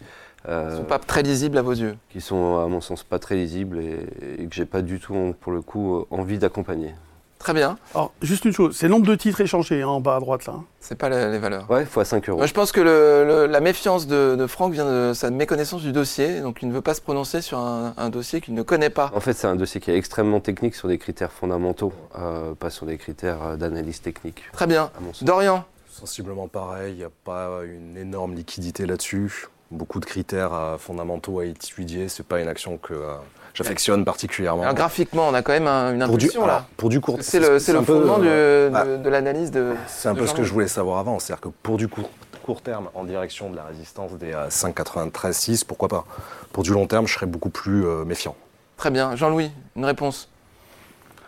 euh, 0.49 0.71
ne 0.71 0.77
sont 0.77 0.83
pas 0.85 0.97
très 0.99 1.21
lisibles 1.21 1.57
à 1.57 1.61
vos 1.61 1.73
yeux. 1.73 1.95
qui 2.09 2.19
sont 2.19 2.57
à 2.57 2.67
mon 2.67 2.81
sens 2.81 3.03
pas 3.03 3.19
très 3.19 3.35
lisibles 3.35 3.79
et, 3.79 4.07
et 4.39 4.47
que 4.47 4.55
j'ai 4.55 4.65
pas 4.65 4.81
du 4.81 4.99
tout 4.99 5.35
pour 5.39 5.51
le 5.51 5.61
coup 5.61 6.05
envie 6.09 6.39
d'accompagner. 6.39 6.95
Très 7.43 7.53
bien. 7.53 7.77
Alors, 7.93 8.13
juste 8.21 8.45
une 8.45 8.53
chose, 8.53 8.73
c'est 8.73 8.85
le 8.87 8.91
nombre 8.93 9.05
de 9.05 9.15
titres 9.15 9.41
échangés 9.41 9.81
hein, 9.81 9.89
en 9.89 9.99
bas 9.99 10.15
à 10.15 10.19
droite 10.21 10.45
là. 10.45 10.53
C'est 10.79 10.95
pas 10.97 11.09
les, 11.09 11.29
les 11.29 11.39
valeurs. 11.39 11.69
Ouais, 11.69 11.83
fois 11.83 12.05
5 12.05 12.29
euros. 12.29 12.37
Moi, 12.37 12.47
je 12.47 12.53
pense 12.53 12.71
que 12.71 12.79
le- 12.79 13.25
le- 13.25 13.45
la 13.47 13.59
méfiance 13.59 14.07
de, 14.07 14.37
de 14.37 14.47
Franck 14.47 14.71
vient 14.71 14.89
de 14.89 15.11
sa 15.13 15.29
méconnaissance 15.29 15.81
du 15.81 15.91
dossier. 15.91 16.39
Donc, 16.39 16.59
il 16.61 16.69
ne 16.69 16.73
veut 16.73 16.79
pas 16.79 16.93
se 16.93 17.01
prononcer 17.01 17.41
sur 17.41 17.57
un, 17.57 17.93
un 17.97 18.09
dossier 18.09 18.39
qu'il 18.39 18.53
ne 18.53 18.61
connaît 18.61 18.89
pas. 18.89 19.11
En 19.13 19.19
fait, 19.19 19.33
c'est 19.33 19.47
un 19.47 19.57
dossier 19.57 19.81
qui 19.81 19.91
est 19.91 19.97
extrêmement 19.97 20.39
technique 20.39 20.73
sur 20.73 20.87
des 20.87 20.97
critères 20.97 21.33
fondamentaux, 21.33 21.91
euh, 22.17 22.53
pas 22.55 22.69
sur 22.69 22.85
des 22.85 22.97
critères 22.97 23.43
euh, 23.43 23.55
d'analyse 23.57 24.01
technique, 24.01 24.41
Très 24.53 24.65
bien. 24.65 24.89
à 24.97 25.01
mon 25.01 25.11
sens. 25.11 25.25
Dorian, 25.25 25.65
Sensiblement 25.89 26.47
pareil, 26.47 26.93
il 26.93 26.97
n'y 26.99 27.03
a 27.03 27.11
pas 27.25 27.59
une 27.65 27.97
énorme 27.97 28.35
liquidité 28.35 28.85
là-dessus. 28.85 29.47
Beaucoup 29.69 29.99
de 29.99 30.05
critères 30.05 30.53
euh, 30.53 30.77
fondamentaux 30.77 31.39
à 31.39 31.45
étudier. 31.45 32.07
C'est 32.07 32.25
pas 32.25 32.39
une 32.39 32.47
action 32.47 32.77
que 32.77 32.93
euh, 32.93 33.15
j'affectionne 33.53 34.05
particulièrement. 34.05 34.63
alors 34.63 34.73
graphiquement, 34.75 35.27
on 35.29 35.33
a 35.33 35.41
quand 35.41 35.51
même 35.53 35.67
un- 35.67 35.93
une 35.93 35.99
pour 36.05 36.17
du, 36.17 36.25
impulsion 36.25 36.43
alors, 36.43 36.55
là. 36.57 36.65
pour 36.77 36.89
du 36.89 36.99
court, 37.01 37.17
C'est 37.21 37.39
le, 37.39 37.59
c'est 37.59 37.73
le 37.73 37.79
peu, 37.79 37.85
fondement 37.99 38.19
du- 38.19 38.27
euh, 38.27 38.69
de, 38.69 38.73
bah, 38.73 38.85
de 38.85 39.09
l'analyse 39.09 39.51
de. 39.51 39.73
C'est 39.87 40.09
un 40.09 40.13
de 40.13 40.19
peu 40.19 40.27
ce 40.27 40.33
que 40.33 40.43
je 40.43 40.51
voulais 40.53 40.67
savoir 40.67 40.97
avant. 40.99 41.19
C'est-à-dire 41.19 41.41
que 41.41 41.49
pour 41.61 41.77
du 41.77 41.87
court, 41.87 42.09
court 42.43 42.61
terme, 42.61 42.89
en 42.93 43.03
direction 43.03 43.49
de 43.49 43.55
la 43.55 43.63
résistance 43.63 44.11
des 44.13 44.33
euh, 44.33 44.49
5,93,6, 44.49 45.63
pourquoi 45.65 45.87
pas? 45.87 46.05
Pour 46.51 46.63
du 46.63 46.71
long 46.71 46.87
terme, 46.87 47.07
je 47.07 47.13
serais 47.13 47.25
beaucoup 47.25 47.49
plus 47.49 47.85
euh, 47.85 48.03
méfiant. 48.05 48.35
Très 48.77 48.89
bien. 48.91 49.15
Jean-Louis, 49.15 49.51
une 49.75 49.85
réponse. 49.85 50.29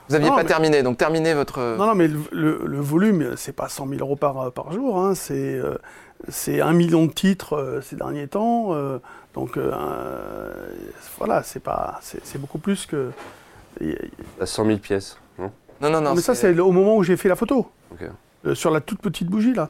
Vous 0.08 0.14
n'aviez 0.14 0.30
pas 0.30 0.38
mais- 0.38 0.46
terminé, 0.46 0.84
donc 0.84 0.98
terminez 0.98 1.34
votre. 1.34 1.60
Non, 1.78 1.88
non, 1.88 1.96
mais 1.96 2.08
le, 2.08 2.20
le- 2.32 2.62
le 2.66 2.80
volume, 2.80 3.34
c'est 3.38 3.54
pas 3.56 3.70
100 3.70 3.88
000 3.88 4.02
euros 4.02 4.16
par, 4.16 4.52
par 4.52 4.72
jour. 4.72 5.00
hein, 5.00 5.16
c'est 5.16 5.34
euh, 5.34 5.78
c'est 6.30 6.62
un 6.62 6.74
million 6.74 7.06
de 7.06 7.12
titres 7.12 7.54
euh, 7.54 7.82
ces 7.82 7.96
derniers 7.96 8.28
temps. 8.28 8.74
euh, 8.74 9.00
donc 9.34 9.58
euh, 9.58 9.72
voilà, 11.18 11.44
c'est 11.44 11.60
pas, 11.60 12.00
c'est 12.02 12.38
beaucoup 12.40 12.58
plus 12.60 12.86
que. 12.86 13.12
À 14.40 14.46
100 14.46 14.66
000 14.66 14.78
pièces, 14.80 15.18
non? 15.38 15.52
Non, 15.82 15.90
non, 15.90 16.00
non. 16.02 16.16
mais 16.16 16.22
ça, 16.22 16.34
c'est 16.36 16.58
au 16.60 16.72
moment 16.72 16.96
où 16.96 17.04
j'ai 17.04 17.18
fait 17.18 17.28
la 17.30 17.36
photo. 17.36 17.70
Ok. 17.92 18.08
Euh, 18.46 18.56
sur 18.56 18.70
la 18.72 18.80
toute 18.80 19.02
petite 19.02 19.28
bougie 19.28 19.54
là. 19.56 19.70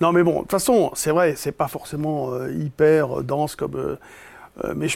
Non 0.00 0.10
mais 0.10 0.22
bon, 0.22 0.36
de 0.36 0.38
toute 0.40 0.50
façon, 0.50 0.90
c'est 0.94 1.10
vrai, 1.10 1.34
c'est 1.36 1.52
pas 1.52 1.68
forcément 1.68 2.32
euh, 2.32 2.50
hyper 2.52 3.20
euh, 3.20 3.22
dense 3.22 3.54
comme. 3.54 3.76
euh, 3.76 3.96
euh, 4.64 4.72
mais 4.74 4.86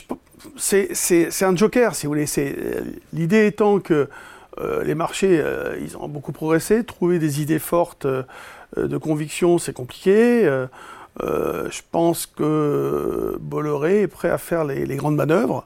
c'est 0.57 1.43
un 1.43 1.55
joker, 1.55 1.95
si 1.95 2.07
vous 2.07 2.11
voulez. 2.11 2.25
C'est 2.25 2.55
euh, 2.57 2.81
l'idée 3.13 3.45
étant 3.45 3.79
que 3.79 4.09
euh, 4.59 4.83
les 4.83 4.95
marchés, 4.95 5.39
euh, 5.39 5.77
ils 5.79 5.95
ont 5.97 6.07
beaucoup 6.07 6.31
progressé. 6.31 6.83
Trouver 6.83 7.19
des 7.19 7.41
idées 7.41 7.59
fortes 7.59 8.07
de 8.77 8.97
conviction, 8.97 9.57
c'est 9.57 9.73
compliqué. 9.73 10.45
Euh, 10.45 10.67
euh, 11.21 11.67
je 11.71 11.81
pense 11.91 12.25
que 12.25 13.37
Bolloré 13.41 14.01
est 14.03 14.07
prêt 14.07 14.29
à 14.29 14.37
faire 14.37 14.63
les, 14.63 14.85
les 14.85 14.95
grandes 14.95 15.15
manœuvres. 15.15 15.65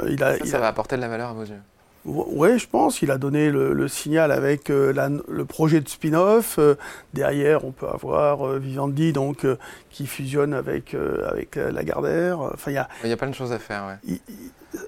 Euh, 0.00 0.08
il 0.10 0.22
a, 0.22 0.32
Ça, 0.32 0.44
il 0.44 0.50
ça 0.50 0.56
a- 0.58 0.60
va 0.60 0.68
apporter 0.68 0.96
de 0.96 1.00
la 1.00 1.08
valeur 1.08 1.30
à 1.30 1.32
vos 1.32 1.44
yeux. 1.44 1.60
Oui, 2.04 2.58
je 2.58 2.66
pense. 2.66 3.00
Il 3.00 3.12
a 3.12 3.16
donné 3.16 3.48
le, 3.50 3.86
signal 3.86 4.32
avec 4.32 4.70
euh, 4.70 4.92
le 5.28 5.44
projet 5.44 5.80
de 5.80 5.88
spin-off. 5.88 6.56
Euh, 6.58 6.74
derrière, 7.14 7.64
on 7.64 7.70
peut 7.70 7.86
avoir 7.86 8.44
euh, 8.46 8.58
Vivendi 8.58 9.12
donc, 9.12 9.46
qui 9.90 10.06
fusionne 10.08 10.52
avec, 10.52 10.94
avec 10.94 11.54
Lagardère. 11.54 12.40
Enfin, 12.40 12.72
il 12.72 13.08
y 13.08 13.12
a 13.12 13.16
plein 13.16 13.30
de 13.30 13.34
choses 13.36 13.52
à 13.52 13.60
faire. 13.60 13.84
Ouais. 14.04 14.18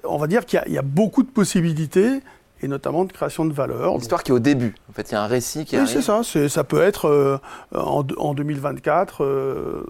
on 0.03 0.17
va 0.17 0.27
dire 0.27 0.45
qu'il 0.45 0.61
y, 0.67 0.77
a 0.77 0.81
beaucoup 0.81 1.23
de 1.23 1.29
possibilités 1.29 2.21
et 2.61 2.67
notamment 2.67 3.05
de 3.05 3.11
création 3.11 3.45
de 3.45 3.53
valeur. 3.53 3.93
Une 3.93 4.01
histoire 4.01 4.23
qui 4.23 4.31
est 4.31 4.35
au 4.35 4.39
début. 4.39 4.75
En 4.89 4.93
fait, 4.93 5.09
il 5.09 5.13
y 5.13 5.15
a 5.15 5.21
un 5.21 5.27
récit 5.27 5.65
qui 5.65 5.77
oui, 5.77 5.87
c'est 5.87 6.01
ça. 6.01 6.21
Ça 6.23 6.63
peut 6.63 6.81
être 6.81 7.39
en, 7.73 8.05
en, 8.17 8.33
2024 8.33 9.83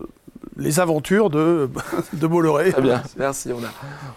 les 0.58 0.80
aventures 0.80 1.30
de, 1.30 1.69
de 2.13 2.28
Bolloré. 2.28 2.71
Très 2.71 2.82
bien, 2.82 3.04
merci, 3.17 3.51
on 3.51 3.63
a, 3.63 3.69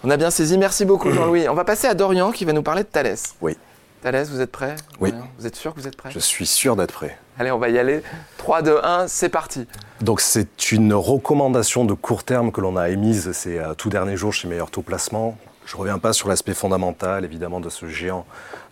on 0.05 0.11
a 0.11 0.17
bien 0.17 0.31
saisi. 0.31 0.59
Merci 0.59 0.85
beaucoup 0.85 1.11
Jean-Louis. 1.11 1.49
On 1.49 1.55
va 1.55 1.65
passer 1.65 1.87
à 1.87 1.95
Dorian 1.95 2.33
qui 2.33 2.45
va 2.45 2.53
nous 2.53 2.63
parler 2.63 2.83
de 2.83 2.89
Thalès. 2.89 3.35
Oui. 3.41 3.57
Thalès, 4.03 4.31
vous 4.31 4.41
êtes 4.41 4.53
prêt? 4.53 4.77
Oui. 5.01 5.13
Vous 5.39 5.47
êtes 5.47 5.57
sûr 5.57 5.75
que 5.75 5.81
vous 5.81 5.89
êtes 5.89 5.97
prêt? 5.97 6.11
Je 6.13 6.21
suis 6.21 6.47
sûr 6.47 6.77
d'être 6.77 6.93
prêt. 6.93 7.19
Allez, 7.39 7.51
on 7.51 7.59
va 7.59 7.69
y 7.69 7.79
aller. 7.79 8.03
3, 8.37 8.63
2, 8.63 8.81
1, 8.83 9.09
c'est 9.09 9.29
parti. 9.29 9.67
Donc 10.01 10.21
c'est 10.21 10.71
une 10.71 10.95
recommandation 10.95 11.85
de 11.85 11.95
court 11.95 12.23
terme 12.23 12.53
que 12.53 12.61
l'on 12.61 12.77
a 12.77 12.91
émise 12.91 13.33
ces 13.33 13.59
euh, 13.59 13.75
tout 13.75 13.91
derniers 13.91 14.17
jours 14.17 14.33
chez 14.33 14.47
Meilleur 14.47 14.71
Taux 14.71 14.83
Placement. 14.83 15.37
Je 15.68 15.74
ne 15.74 15.81
reviens 15.81 15.98
pas 15.98 16.14
sur 16.14 16.28
l'aspect 16.28 16.54
fondamental, 16.54 17.26
évidemment, 17.26 17.61
de 17.61 17.68
ce 17.68 17.88
géant 17.88 18.24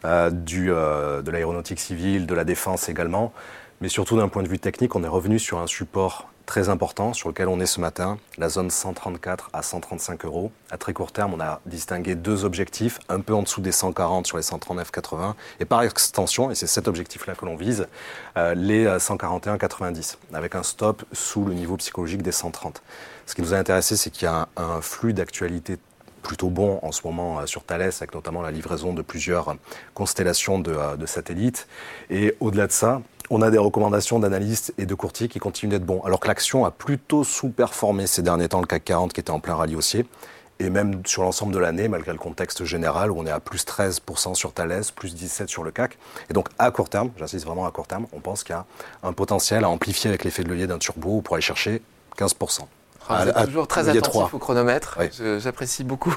euh, 0.07 0.31
du, 0.31 0.73
euh, 0.73 1.21
de 1.21 1.31
l'aéronautique 1.31 1.79
civile, 1.79 2.25
de 2.25 2.35
la 2.35 2.45
défense 2.45 2.89
également. 2.89 3.35
Mais 3.83 3.91
surtout 3.91 4.17
d'un 4.17 4.29
point 4.29 4.43
de 4.43 4.49
vue 4.49 4.59
technique, 4.59 4.97
on 4.97 5.05
est 5.05 5.09
revenu 5.09 5.39
sur 5.39 5.59
un 5.59 5.67
support 5.67 6.31
très 6.47 6.71
important 6.71 7.13
sur 7.13 7.29
lequel 7.29 7.49
on 7.49 7.61
est 7.61 7.67
ce 7.67 7.83
matin, 7.83 8.17
la 8.39 8.49
zone 8.49 8.71
134 8.71 9.51
à 9.53 9.61
135 9.61 10.25
euros. 10.25 10.51
À 10.71 10.79
très 10.79 10.95
court 10.95 11.13
terme, 11.13 11.35
on 11.35 11.41
a 11.41 11.61
distingué 11.67 12.15
deux 12.15 12.47
objectifs, 12.47 12.99
un 13.11 13.21
peu 13.21 13.35
en 13.35 13.43
dessous 13.43 13.61
des 13.61 13.73
140 13.73 14.27
sur 14.27 14.39
les 14.39 14.43
139,80 14.43 15.35
et 15.61 15.67
par 15.67 15.83
extension, 15.83 16.51
et 16.51 16.55
c'est 16.55 16.67
cet 16.67 16.89
objectif-là 16.89 17.35
que 17.35 17.45
l'on 17.45 17.57
vise, 17.57 17.89
euh, 18.39 18.55
les 18.55 18.87
141,90 18.87 20.17
avec 20.33 20.55
un 20.55 20.63
stop 20.63 21.05
sous 21.13 21.45
le 21.45 21.53
niveau 21.53 21.77
psychologique 21.77 22.23
des 22.23 22.33
130. 22.33 22.81
Ce 23.27 23.35
qui 23.35 23.43
nous 23.43 23.53
a 23.53 23.59
intéressé, 23.59 23.99
c'est 23.99 24.09
qu'il 24.09 24.25
y 24.25 24.29
a 24.29 24.49
un, 24.57 24.81
flux 24.81 25.13
d'actualité 25.13 25.77
plutôt 26.27 26.51
bon 26.51 26.81
en 26.83 26.91
ce 26.91 27.03
moment 27.05 27.39
euh, 27.39 27.47
sur 27.47 27.63
Thales, 27.63 27.93
avec 28.01 28.15
notamment 28.15 28.43
la 28.43 28.51
livraison 28.51 28.93
de 28.93 29.03
plusieurs 29.03 29.57
constellations 29.95 30.59
de, 30.59 30.73
euh, 30.73 30.97
de 30.97 31.07
satellites. 31.07 31.69
Et 32.11 32.35
au-delà 32.41 32.67
de 32.67 32.73
ça, 32.73 33.01
on 33.31 33.43
a 33.43 33.51
des 33.51 33.59
recommandations 33.59 34.19
d'analystes 34.19 34.75
et 34.77 34.87
de 34.87 34.95
courtiers 34.95 35.29
qui 35.29 35.39
continuent 35.39 35.71
d'être 35.71 35.87
bons. 35.87 36.03
Alors 36.03 36.21
que 36.21 36.27
l'action 36.27 36.65
a 36.65 36.71
plutôt 36.71 37.23
sous-performé 37.23 38.07
ces 38.07 38.23
derniers 38.23 38.49
temps, 38.49 38.61
le 38.61 38.67
CAC 38.67 38.85
40 38.85 39.13
qui 39.13 39.21
était 39.21 39.31
en 39.31 39.41
plein 39.41 39.55
rallye 39.55 39.77
haussier. 39.77 40.05
Et 40.59 40.71
même 40.71 41.03
sur 41.05 41.23
l'ensemble 41.23 41.53
de 41.53 41.59
l'année, 41.59 41.87
malgré 41.87 42.13
le 42.13 42.19
contexte 42.19 42.65
général 42.65 43.11
où 43.11 43.19
on 43.19 43.27
est 43.27 43.31
à 43.31 43.41
plus 43.41 43.65
13% 43.67 44.35
sur 44.35 44.53
Thales, 44.53 44.85
plus 44.95 45.15
17% 45.15 45.47
sur 45.49 45.63
le 45.63 45.71
CAC. 45.71 45.99
Et 46.31 46.33
donc 46.33 46.49
à 46.59 46.71
court 46.71 46.89
terme, 46.89 47.11
j'insiste 47.19 47.45
vraiment 47.45 47.67
à 47.67 47.71
court 47.71 47.87
terme, 47.87 48.07
on 48.13 48.21
pense 48.21 48.43
qu'il 48.43 48.55
y 48.55 48.59
a 48.59 48.65
un 49.03 49.13
potentiel 49.13 49.65
à 49.65 49.69
amplifier 49.69 50.09
avec 50.09 50.25
l'effet 50.25 50.43
de 50.43 50.49
levier 50.49 50.67
d'un 50.67 50.79
turbo 50.79 51.21
pour 51.21 51.37
aller 51.37 51.43
chercher 51.43 51.83
15%. 52.17 52.63
Ah, 53.09 53.25
vous 53.25 53.31
êtes 53.31 53.47
toujours 53.47 53.69
très 53.69 53.89
attentif 53.89 54.35
au 54.35 54.39
chronomètre, 54.39 54.99
j'apprécie 55.39 55.85
beaucoup. 55.85 56.15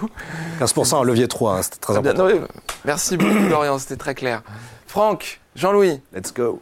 15% 0.60 0.95
en 0.95 1.04
levier 1.04 1.28
3, 1.28 1.54
hein, 1.54 1.62
c'était 1.62 1.78
très 1.78 1.97
important. 1.97 2.28
merci 2.86 3.17
beaucoup 3.17 3.34
Laurent, 3.49 3.78
c'était 3.80 3.97
très 3.97 4.15
clair. 4.15 4.41
Franck, 4.88 5.39
Jean-Louis. 5.56 6.02
Let's 6.13 6.34
go. 6.34 6.62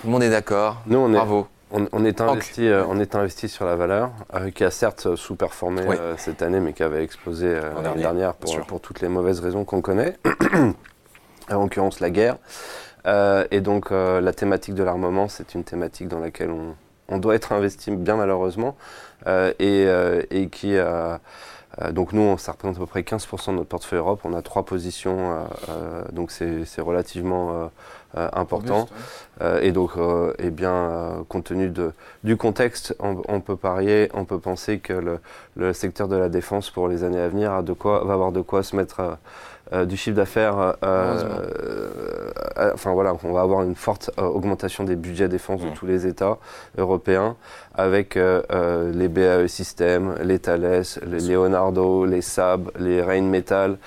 Tout 0.00 0.06
le 0.06 0.12
monde 0.12 0.22
est 0.22 0.30
d'accord. 0.30 0.82
Nous, 0.86 0.98
on 0.98 1.10
Bravo. 1.10 1.40
Est, 1.40 1.46
on, 1.92 2.04
est 2.04 2.20
investi, 2.20 2.66
euh, 2.68 2.84
on 2.88 3.00
est 3.00 3.14
investi 3.14 3.48
sur 3.48 3.64
la 3.64 3.74
valeur, 3.74 4.12
euh, 4.34 4.50
qui 4.50 4.62
a 4.62 4.70
certes 4.70 5.16
sous-performé 5.16 5.82
euh, 5.82 6.14
cette 6.16 6.42
année, 6.42 6.60
mais 6.60 6.72
qui 6.72 6.82
avait 6.82 7.02
explosé 7.02 7.60
l'année 7.82 8.02
dernière 8.02 8.34
pour, 8.34 8.60
pour, 8.66 8.80
toutes 8.80 9.00
les 9.00 9.08
mauvaises 9.08 9.40
raisons 9.40 9.64
qu'on 9.64 9.82
connaît, 9.82 10.16
en 11.50 11.62
l'occurrence 11.62 12.00
la 12.00 12.10
guerre. 12.10 12.36
et 13.50 13.60
donc 13.60 13.90
la 13.90 14.32
thématique 14.32 14.74
de 14.74 14.84
l'armement, 14.84 15.28
c'est 15.28 15.54
une 15.54 15.64
thématique 15.64 16.08
dans 16.08 16.20
laquelle 16.20 16.50
on, 16.50 16.76
on, 17.08 17.18
doit 17.18 17.34
être 17.34 17.52
investi 17.52 17.90
bien 17.90 18.16
malheureusement, 18.16 18.76
et, 19.58 19.86
et, 20.30 20.48
qui 20.48 20.76
euh, 21.82 21.92
donc 21.92 22.12
nous, 22.12 22.38
ça 22.38 22.52
représente 22.52 22.76
à 22.76 22.80
peu 22.80 22.86
près 22.86 23.02
15% 23.02 23.50
de 23.50 23.56
notre 23.56 23.68
portefeuille 23.68 23.98
Europe. 23.98 24.20
On 24.24 24.32
a 24.32 24.42
trois 24.42 24.64
positions, 24.64 25.32
euh, 25.32 25.44
euh, 25.68 26.04
donc 26.12 26.30
c'est 26.30 26.80
relativement 26.80 27.70
important. 28.14 28.88
et 29.60 29.72
donc, 29.72 29.92
eh 30.38 30.50
bien, 30.50 31.24
compte 31.28 31.44
tenu 31.44 31.68
de, 31.68 31.92
du 32.24 32.36
contexte, 32.36 32.96
on, 32.98 33.40
peut 33.40 33.56
parier, 33.56 34.08
on 34.14 34.24
peut 34.24 34.38
penser 34.38 34.78
que 34.78 34.94
le, 34.94 35.20
le, 35.56 35.72
secteur 35.74 36.08
de 36.08 36.16
la 36.16 36.30
défense 36.30 36.70
pour 36.70 36.88
les 36.88 37.04
années 37.04 37.20
à 37.20 37.28
venir 37.28 37.52
a 37.52 37.62
de 37.62 37.74
quoi, 37.74 38.04
va 38.04 38.14
avoir 38.14 38.32
de 38.32 38.40
quoi 38.40 38.62
se 38.62 38.74
mettre 38.74 39.00
euh, 39.00 39.14
du 39.72 39.96
chiffre 39.96 40.16
d'affaires, 40.16 40.76
euh, 40.84 41.50
euh, 42.56 42.70
enfin 42.72 42.92
voilà, 42.92 43.14
on 43.24 43.32
va 43.32 43.40
avoir 43.40 43.62
une 43.62 43.74
forte 43.74 44.10
augmentation 44.16 44.84
des 44.84 44.96
budgets 44.96 45.28
défense 45.28 45.60
de 45.60 45.70
tous 45.70 45.86
les 45.86 46.06
États 46.06 46.38
européens, 46.78 47.36
avec 47.74 48.14
les 48.16 49.08
BAE 49.08 49.48
Systems, 49.48 50.14
les 50.22 50.38
Thales, 50.38 50.82
les 51.06 51.20
Leonardo, 51.20 52.06
les 52.06 52.22
Saab, 52.22 52.70
les 52.78 53.02
Rheinmetall, 53.02 53.78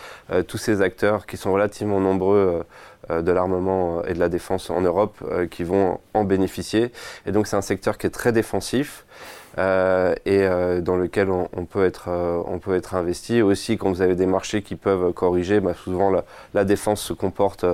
tous 0.47 0.57
ces 0.57 0.81
acteurs 0.81 1.25
qui 1.25 1.37
sont 1.37 1.53
relativement 1.53 1.99
nombreux 1.99 2.63
de 3.09 3.31
l'armement 3.31 4.03
et 4.03 4.13
de 4.13 4.19
la 4.19 4.29
défense 4.29 4.69
en 4.69 4.81
Europe 4.81 5.17
qui 5.49 5.63
vont 5.63 5.99
en 6.13 6.25
bénéficier. 6.25 6.91
Et 7.25 7.31
donc 7.31 7.47
c'est 7.47 7.55
un 7.55 7.61
secteur 7.61 7.97
qui 7.97 8.07
est 8.07 8.11
très 8.11 8.31
défensif. 8.31 9.05
Euh, 9.57 10.13
et 10.25 10.43
euh, 10.43 10.79
dans 10.79 10.95
lequel 10.95 11.29
on, 11.29 11.65
peut 11.65 11.85
être, 11.85 12.05
euh, 12.07 12.41
on 12.45 12.59
peut 12.59 12.75
être 12.75 12.95
investi. 12.95 13.41
Aussi, 13.41 13.77
quand 13.77 13.89
vous 13.89 14.01
avez 14.01 14.15
des 14.15 14.25
marchés 14.25 14.61
qui 14.61 14.75
peuvent 14.75 15.11
corriger, 15.13 15.59
bah, 15.59 15.73
souvent 15.73 16.11
la, 16.53 16.63
défense 16.63 17.01
se 17.01 17.13
comporte 17.13 17.65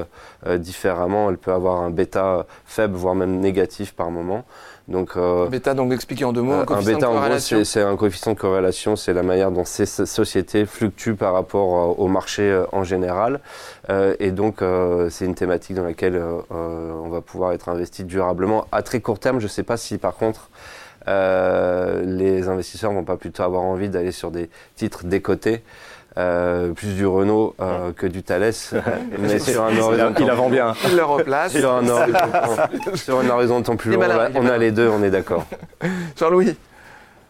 différemment. 0.58 1.30
Elle 1.30 1.38
peut 1.38 1.52
avoir 1.52 1.82
un 1.82 1.90
bêta 1.90 2.46
faible, 2.66 2.96
voire 2.96 3.16
même 3.16 3.40
négatif 3.40 3.94
par 3.94 4.10
moment. 4.10 4.46
Donc, 4.88 5.18
bêta, 5.50 5.74
donc 5.74 5.92
expliquer 5.92 6.26
en 6.26 6.34
deux 6.34 6.44
mots, 6.44 6.54
un, 6.54 6.66
un 6.70 6.82
bêta, 6.84 7.10
en 7.10 7.16
gros, 7.16 7.40
c'est 7.40 7.82
un 7.82 7.96
coefficient 7.96 8.34
de 8.34 8.38
corrélation, 8.38 8.96
c'est 8.96 9.14
la 9.14 9.24
manière 9.24 9.50
dont 9.50 9.66
ces 9.66 9.88
sociétés 9.88 10.68
fluctuent 10.68 11.16
par 11.16 11.34
rapport 11.34 12.00
au 12.00 12.08
marché 12.08 12.64
en 12.72 12.84
général. 12.84 13.40
et 14.20 14.30
donc, 14.30 14.64
c'est 15.10 15.26
une 15.26 15.36
thématique 15.36 15.76
dans 15.76 15.84
laquelle 15.84 16.22
on 16.52 17.10
va 17.10 17.22
pouvoir 17.22 17.54
être 17.54 17.68
investi 17.68 18.04
durablement. 18.04 18.68
À 18.72 18.84
très 18.84 19.02
court 19.02 19.18
terme, 19.18 19.40
je 19.40 19.46
ne 19.46 19.50
sais 19.50 19.64
pas 19.64 19.78
si 19.78 19.98
par 19.98 20.16
contre, 20.16 20.52
euh, 20.52 20.85
les 21.08 22.48
investisseurs 22.48 22.92
vont 22.92 23.04
pas 23.04 23.18
plutôt 23.18 23.44
avoir 23.44 23.64
envie 23.64 23.90
d'aller 23.90 24.12
sur 24.12 24.32
des 24.32 24.50
titres 24.76 25.06
décotés. 25.06 25.64
Euh, 26.18 26.72
plus 26.72 26.96
du 26.96 27.06
Renault 27.06 27.56
euh, 27.60 27.92
que 27.92 28.08
du 28.08 28.24
Thales, 28.24 28.54
mais 29.20 29.38
sur 29.40 29.66
un 29.66 29.78
horizon. 29.78 30.14
Il 30.18 30.30
avant 30.30 30.50
bien. 30.50 30.74
Il 30.90 30.96
le 30.96 31.04
replace. 31.04 31.52
Sur 31.58 31.74
un, 31.74 33.30
horizon, 33.30 33.62
temps 33.62 33.76
plus 33.76 33.92
long, 33.92 34.00
on 34.36 34.48
a 34.48 34.58
les 34.58 34.72
deux, 34.72 34.88
on 34.88 35.04
est 35.04 35.10
d'accord. 35.10 35.46
Jean-Louis. 36.18 36.56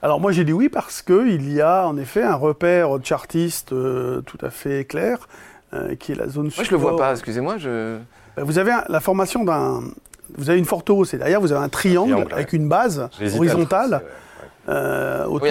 Alors 0.04 0.20
moi 0.20 0.32
j'ai 0.32 0.44
dit 0.44 0.54
oui 0.54 0.70
parce 0.70 1.02
qu'il 1.02 1.52
y 1.52 1.62
a 1.62 1.88
en 1.88 1.98
effet 1.98 2.22
un 2.22 2.36
repère 2.36 2.90
chartiste 3.02 3.70
tout 3.70 4.38
à 4.40 4.52
fait 4.52 4.86
clair, 4.86 5.28
qui 6.00 6.12
est 6.12 6.16
la 6.16 6.28
zone. 6.28 6.52
Moi 6.56 6.64
je 6.64 6.70
le 6.70 6.78
vois 6.78 6.96
pas, 6.96 7.12
excusez-moi. 7.12 7.58
Je... 7.58 7.98
Vous 8.38 8.60
avez 8.60 8.72
la 8.88 9.00
formation 9.00 9.44
d'un 9.44 9.82
vous 10.38 10.50
avez 10.50 10.60
une 10.60 10.66
forte 10.66 10.90
hausse 10.90 11.14
et 11.14 11.18
derrière 11.18 11.42
vous 11.42 11.52
avez 11.52 11.64
un 11.64 11.70
triangle, 11.70 12.28
avec 12.32 12.54
une 12.54 12.68
base 12.68 13.10
horizontale. 13.36 14.04
Euh, 14.68 15.26
oui, 15.30 15.50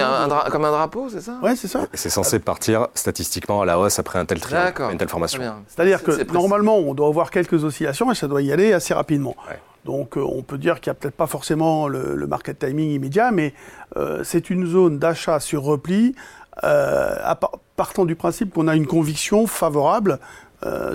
comme 0.51 0.65
un 0.65 0.71
drapeau, 0.71 1.07
c'est 1.09 1.21
ça? 1.21 1.37
Oui, 1.41 1.55
c'est 1.55 1.67
ça. 1.67 1.85
C'est 1.93 2.09
censé 2.09 2.39
partir 2.39 2.87
statistiquement 2.93 3.61
à 3.61 3.65
la 3.65 3.79
hausse 3.79 3.97
après 3.99 4.19
un 4.19 4.25
tel 4.25 4.39
triangle, 4.39 4.91
une 4.91 4.97
telle 4.97 5.09
formation. 5.09 5.41
C'est-à-dire 5.67 6.03
que 6.03 6.31
normalement, 6.33 6.77
on 6.77 6.93
doit 6.93 7.07
avoir 7.07 7.31
quelques 7.31 7.63
oscillations 7.63 8.11
et 8.11 8.15
ça 8.15 8.27
doit 8.27 8.41
y 8.41 8.51
aller 8.51 8.73
assez 8.73 8.93
rapidement. 8.93 9.35
Donc, 9.85 10.17
euh, 10.17 10.21
on 10.21 10.41
peut 10.41 10.57
dire 10.57 10.81
qu'il 10.81 10.89
n'y 10.89 10.97
a 10.97 10.99
peut-être 10.99 11.15
pas 11.15 11.27
forcément 11.27 11.87
le, 11.87 12.27
market 12.27 12.59
timing 12.59 12.89
immédiat, 12.89 13.31
mais 13.31 13.53
euh, 13.97 14.23
c'est 14.23 14.49
une 14.49 14.65
zone 14.65 14.99
d'achat 14.99 15.39
sur 15.39 15.63
repli, 15.63 16.15
partant 17.75 18.05
du 18.05 18.15
principe 18.15 18.53
qu'on 18.53 18.67
a 18.67 18.75
une 18.75 18.87
conviction 18.87 19.47
favorable 19.47 20.19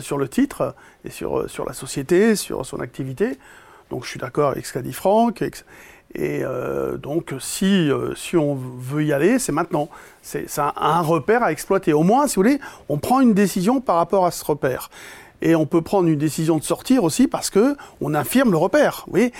sur 0.00 0.18
le 0.18 0.28
titre 0.28 0.74
et 1.04 1.10
sur, 1.10 1.48
sur 1.48 1.64
la 1.64 1.72
société, 1.72 2.34
sur 2.34 2.66
son 2.66 2.80
activité. 2.80 3.38
Donc 3.90 4.04
je 4.04 4.10
suis 4.10 4.20
d'accord 4.20 4.50
avec 4.50 4.66
ce 4.66 4.72
qu'a 4.72 4.82
dit 4.82 4.92
Franck. 4.92 5.42
Et 6.14 6.42
euh, 6.42 6.96
donc 6.96 7.34
si, 7.38 7.90
euh, 7.90 8.14
si 8.16 8.36
on 8.36 8.54
veut 8.54 9.04
y 9.04 9.12
aller, 9.12 9.38
c'est 9.38 9.52
maintenant. 9.52 9.88
C'est 10.22 10.46
un, 10.58 10.72
un, 10.76 11.00
repère 11.02 11.42
à 11.42 11.52
exploiter. 11.52 11.92
Au 11.92 12.02
moins, 12.02 12.26
si 12.26 12.36
vous 12.36 12.42
voulez, 12.42 12.60
on 12.88 12.98
prend 12.98 13.20
une 13.20 13.34
décision 13.34 13.80
par 13.80 13.96
rapport 13.96 14.26
à 14.26 14.30
ce 14.30 14.44
repère. 14.44 14.90
Et 15.42 15.54
on 15.54 15.66
peut 15.66 15.82
prendre 15.82 16.08
une 16.08 16.18
décision 16.18 16.58
de 16.58 16.64
sortir 16.64 17.04
aussi 17.04 17.28
parce 17.28 17.50
que 17.50 17.76
on 18.00 18.14
infirme 18.14 18.50
le 18.50 18.56
repère. 18.56 19.04
Vous 19.06 19.12
voyez 19.12 19.32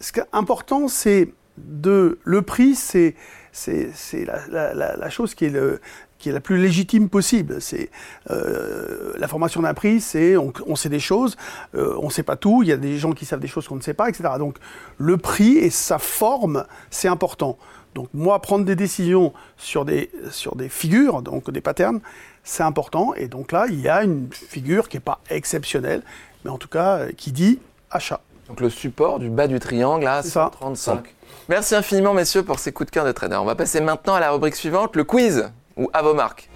ce 0.00 0.12
qui 0.12 0.20
est 0.20 0.26
important, 0.32 0.88
c'est 0.88 1.32
de 1.58 2.18
le 2.24 2.42
prix, 2.42 2.74
c'est 2.74 3.14
c'est 3.52 3.92
la, 4.24 4.72
la, 4.74 4.96
la, 4.96 5.10
chose 5.10 5.34
qui 5.34 5.44
est 5.44 5.50
le, 5.50 5.78
qui 6.22 6.28
est 6.28 6.32
la 6.32 6.40
plus 6.40 6.56
légitime 6.56 7.08
possible. 7.08 7.60
C'est 7.60 7.90
euh, 8.30 9.12
la 9.18 9.26
formation 9.26 9.60
d'un 9.60 9.74
prix, 9.74 10.00
c'est 10.00 10.36
on, 10.36 10.76
sait 10.76 10.88
des 10.88 11.00
choses, 11.00 11.36
euh, 11.74 11.98
on 12.00 12.06
ne 12.06 12.10
sait 12.10 12.22
pas 12.22 12.36
tout. 12.36 12.62
Il 12.62 12.68
y 12.68 12.72
a 12.72 12.76
des 12.76 12.96
gens 12.96 13.10
qui 13.10 13.26
savent 13.26 13.40
des 13.40 13.48
choses 13.48 13.66
qu'on 13.66 13.74
ne 13.74 13.82
sait 13.82 13.92
pas, 13.92 14.08
etc. 14.08 14.30
Donc 14.38 14.56
le 14.98 15.16
prix 15.16 15.58
et 15.58 15.68
sa 15.68 15.98
forme, 15.98 16.64
c'est 16.90 17.08
important. 17.08 17.58
Donc 17.96 18.08
moi, 18.14 18.40
prendre 18.40 18.64
des 18.64 18.76
décisions 18.76 19.32
sur 19.56 19.84
des 19.84 20.10
sur 20.30 20.54
des 20.54 20.68
figures, 20.68 21.22
donc 21.22 21.50
des 21.50 21.60
patterns, 21.60 22.00
c'est 22.44 22.62
important. 22.62 23.14
Et 23.14 23.26
donc 23.26 23.50
là, 23.50 23.66
il 23.68 23.80
y 23.80 23.88
a 23.88 24.04
une 24.04 24.28
figure 24.32 24.88
qui 24.88 24.98
n'est 24.98 25.02
pas 25.02 25.20
exceptionnelle, 25.28 26.02
mais 26.44 26.50
en 26.52 26.58
tout 26.58 26.68
cas 26.68 27.08
qui 27.16 27.32
dit 27.32 27.58
achat. 27.90 28.20
Donc 28.48 28.60
le 28.60 28.70
support 28.70 29.18
du 29.18 29.28
bas 29.28 29.48
du 29.48 29.58
triangle 29.58 30.06
à 30.06 30.22
C'est 30.22 30.30
ça. 30.30 30.50
135. 30.52 31.14
Merci 31.48 31.74
infiniment, 31.74 32.14
messieurs, 32.14 32.44
pour 32.44 32.60
ces 32.60 32.70
coups 32.70 32.90
de 32.90 32.94
cœur 32.94 33.04
de 33.04 33.12
trader. 33.12 33.36
On 33.36 33.44
va 33.44 33.56
passer 33.56 33.80
maintenant 33.80 34.14
à 34.14 34.20
la 34.20 34.30
rubrique 34.30 34.54
suivante, 34.54 34.94
le 34.94 35.02
quiz, 35.04 35.50
ou 35.76 35.88
à 35.92 36.02
vos 36.02 36.14
marques. 36.14 36.48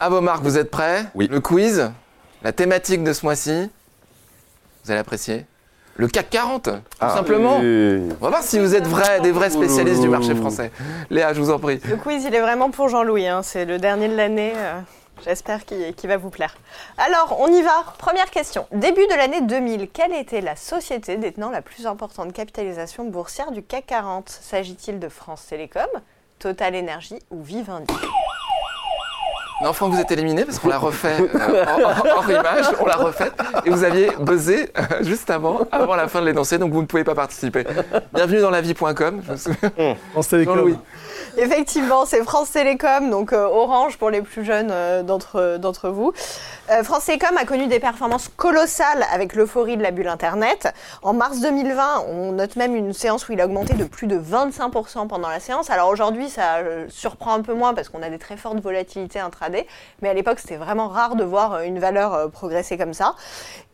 À 0.00 0.08
vos 0.08 0.20
marques, 0.20 0.42
vous 0.42 0.58
êtes 0.58 0.70
prêts? 0.70 1.04
Oui. 1.14 1.28
Le 1.30 1.40
quiz, 1.40 1.90
la 2.42 2.52
thématique 2.52 3.02
de 3.04 3.12
ce 3.12 3.24
mois-ci, 3.24 3.70
vous 4.84 4.90
allez 4.90 5.00
apprécier. 5.00 5.46
Le 5.96 6.08
CAC 6.08 6.28
40, 6.30 6.62
tout 6.64 6.70
Ah, 7.00 7.10
simplement. 7.14 7.58
oui. 7.60 8.08
On 8.20 8.24
va 8.24 8.30
voir 8.30 8.42
si 8.42 8.58
vous 8.58 8.74
êtes 8.74 8.86
vrais, 8.86 9.20
des 9.20 9.30
vrais 9.30 9.50
spécialistes 9.50 10.00
du 10.00 10.08
marché 10.08 10.34
français. 10.34 10.72
Léa, 11.08 11.32
je 11.32 11.40
vous 11.40 11.50
en 11.50 11.60
prie. 11.60 11.80
Le 11.88 11.96
quiz, 11.96 12.24
il 12.24 12.34
est 12.34 12.40
vraiment 12.40 12.70
pour 12.70 12.88
Jean-Louis. 12.88 13.28
hein. 13.28 13.42
C'est 13.44 13.64
le 13.64 13.78
dernier 13.78 14.08
de 14.08 14.16
l'année. 14.16 14.52
euh, 14.56 14.80
J'espère 15.22 15.64
qu'il 15.64 16.08
va 16.08 16.16
vous 16.16 16.30
plaire. 16.30 16.54
Alors, 16.98 17.36
on 17.40 17.48
y 17.48 17.62
va. 17.62 17.84
Première 17.98 18.30
question. 18.30 18.66
Début 18.72 19.06
de 19.06 19.14
l'année 19.16 19.40
2000, 19.40 19.88
quelle 19.90 20.12
était 20.12 20.40
la 20.40 20.56
société 20.56 21.16
détenant 21.16 21.50
la 21.50 21.62
plus 21.62 21.86
importante 21.86 22.32
capitalisation 22.32 23.04
boursière 23.04 23.50
du 23.52 23.62
CAC 23.62 23.86
40 23.86 24.28
S'agit-il 24.28 24.98
de 24.98 25.08
France 25.08 25.46
Télécom, 25.46 25.86
Total 26.38 26.74
Energy 26.76 27.18
ou 27.30 27.42
Vivendi? 27.42 27.94
Non, 29.62 29.72
Franck, 29.72 29.92
vous 29.92 30.00
êtes 30.00 30.10
éliminé 30.10 30.44
parce 30.44 30.58
qu'on 30.58 30.68
l'a 30.68 30.78
refait 30.78 31.16
euh, 31.20 31.64
hors, 31.64 32.06
hors 32.16 32.30
image, 32.30 32.66
on 32.80 32.86
l'a 32.86 32.96
refait 32.96 33.30
et 33.64 33.70
vous 33.70 33.84
aviez 33.84 34.10
buzzé 34.18 34.70
euh, 34.76 34.82
juste 35.02 35.30
avant, 35.30 35.60
avant 35.70 35.94
la 35.94 36.08
fin 36.08 36.20
de 36.20 36.26
l'énoncé, 36.26 36.58
donc 36.58 36.72
vous 36.72 36.82
ne 36.82 36.86
pouvez 36.86 37.04
pas 37.04 37.14
participer. 37.14 37.64
Bienvenue 38.12 38.40
dans 38.40 38.50
lavie.com, 38.50 39.22
je 39.24 39.30
me 39.30 39.36
souviens. 39.36 39.96
France 40.12 40.28
Télécom. 40.28 40.76
Effectivement, 41.36 42.06
c'est 42.06 42.22
France 42.22 42.52
Télécom, 42.52 43.10
donc 43.10 43.32
euh, 43.32 43.44
Orange 43.44 43.98
pour 43.98 44.10
les 44.10 44.22
plus 44.22 44.44
jeunes 44.44 44.70
euh, 44.70 45.02
d'entre 45.02 45.88
vous. 45.88 46.12
Euh, 46.70 46.82
France 46.82 47.06
Télécom 47.06 47.36
a 47.36 47.44
connu 47.44 47.66
des 47.66 47.80
performances 47.80 48.28
colossales 48.36 49.04
avec 49.12 49.34
l'euphorie 49.34 49.76
de 49.76 49.82
la 49.82 49.90
bulle 49.90 50.08
Internet. 50.08 50.72
En 51.02 51.12
mars 51.12 51.40
2020, 51.40 52.04
on 52.08 52.32
note 52.32 52.56
même 52.56 52.74
une 52.74 52.92
séance 52.92 53.28
où 53.28 53.32
il 53.32 53.40
a 53.40 53.46
augmenté 53.46 53.74
de 53.74 53.84
plus 53.84 54.06
de 54.06 54.18
25% 54.18 55.08
pendant 55.08 55.28
la 55.28 55.40
séance. 55.40 55.70
Alors 55.70 55.88
aujourd'hui, 55.88 56.28
ça 56.28 56.58
surprend 56.88 57.34
un 57.34 57.42
peu 57.42 57.54
moins 57.54 57.74
parce 57.74 57.88
qu'on 57.88 58.02
a 58.02 58.10
des 58.10 58.18
très 58.18 58.36
fortes 58.36 58.60
volatilités 58.60 59.20
intraday, 59.20 59.66
mais 60.02 60.08
à 60.08 60.14
l'époque, 60.14 60.38
c'était 60.38 60.56
vraiment 60.56 60.88
rare 60.88 61.16
de 61.16 61.24
voir 61.24 61.60
une 61.60 61.78
valeur 61.78 62.30
progresser 62.30 62.78
comme 62.78 62.94
ça. 62.94 63.14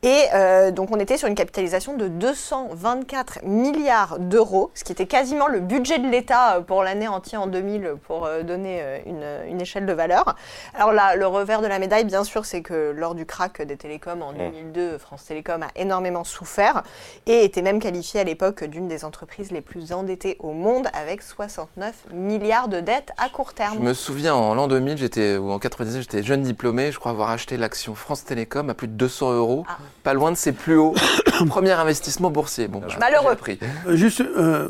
Et 0.02 0.24
euh, 0.32 0.70
donc 0.70 0.90
on 0.90 0.98
était 0.98 1.18
sur 1.18 1.28
une 1.28 1.34
capitalisation 1.34 1.94
de 1.94 2.08
224 2.08 3.40
milliards 3.44 4.18
d'euros, 4.18 4.70
ce 4.74 4.82
qui 4.82 4.92
était 4.92 5.04
quasiment 5.06 5.46
le 5.46 5.60
budget 5.60 5.98
de 5.98 6.08
l'État 6.08 6.56
euh, 6.56 6.60
pour 6.62 6.82
l'année 6.82 7.06
entière 7.06 7.42
en 7.42 7.46
2000 7.46 7.96
pour 8.06 8.24
euh, 8.24 8.42
donner 8.42 8.78
euh, 8.80 8.98
une, 9.04 9.50
une 9.50 9.60
échelle 9.60 9.84
de 9.84 9.92
valeur. 9.92 10.36
Alors 10.74 10.92
là, 10.92 11.16
le 11.16 11.26
revers 11.26 11.60
de 11.60 11.66
la 11.66 11.78
médaille, 11.78 12.04
bien 12.04 12.24
sûr, 12.24 12.46
c'est 12.46 12.62
que 12.62 12.94
lors 12.96 13.14
du 13.14 13.26
crack 13.26 13.60
des 13.60 13.76
télécoms 13.76 14.22
en 14.22 14.32
2002, 14.32 14.96
France 14.96 15.26
Télécom 15.26 15.62
a 15.62 15.68
énormément 15.76 16.24
souffert 16.24 16.82
et 17.26 17.44
était 17.44 17.60
même 17.60 17.78
qualifiée 17.78 18.20
à 18.20 18.24
l'époque 18.24 18.64
d'une 18.64 18.88
des 18.88 19.04
entreprises 19.04 19.50
les 19.50 19.60
plus 19.60 19.92
endettées 19.92 20.36
au 20.38 20.52
monde 20.52 20.88
avec 20.94 21.20
69 21.20 22.06
milliards 22.14 22.68
de 22.68 22.80
dettes 22.80 23.10
à 23.18 23.28
court 23.28 23.52
terme. 23.52 23.74
Je 23.74 23.84
me 23.84 23.92
souviens 23.92 24.34
en 24.34 24.54
l'an 24.54 24.66
2000, 24.66 24.96
j'étais, 24.96 25.36
ou 25.36 25.50
en 25.50 25.58
99, 25.58 26.00
j'étais 26.00 26.22
jeune 26.22 26.42
diplômé, 26.42 26.90
je 26.90 26.98
crois 26.98 27.12
avoir 27.12 27.28
acheté 27.28 27.58
l'action 27.58 27.94
France 27.94 28.24
Télécom 28.24 28.70
à 28.70 28.74
plus 28.74 28.88
de 28.88 28.94
200 28.94 29.32
euros, 29.32 29.64
Ah. 29.68 29.76
Pas 30.02 30.14
loin 30.14 30.30
de 30.32 30.36
ses 30.36 30.52
plus 30.52 30.76
hauts. 30.76 30.94
Premier 31.48 31.72
investissement 31.72 32.30
boursier. 32.30 32.68
Bon, 32.68 32.80
bah, 32.80 32.86
Malheureux. 32.98 33.32
appris. 33.32 33.58
Euh, 33.86 33.96
Juste, 33.96 34.20
euh, 34.20 34.68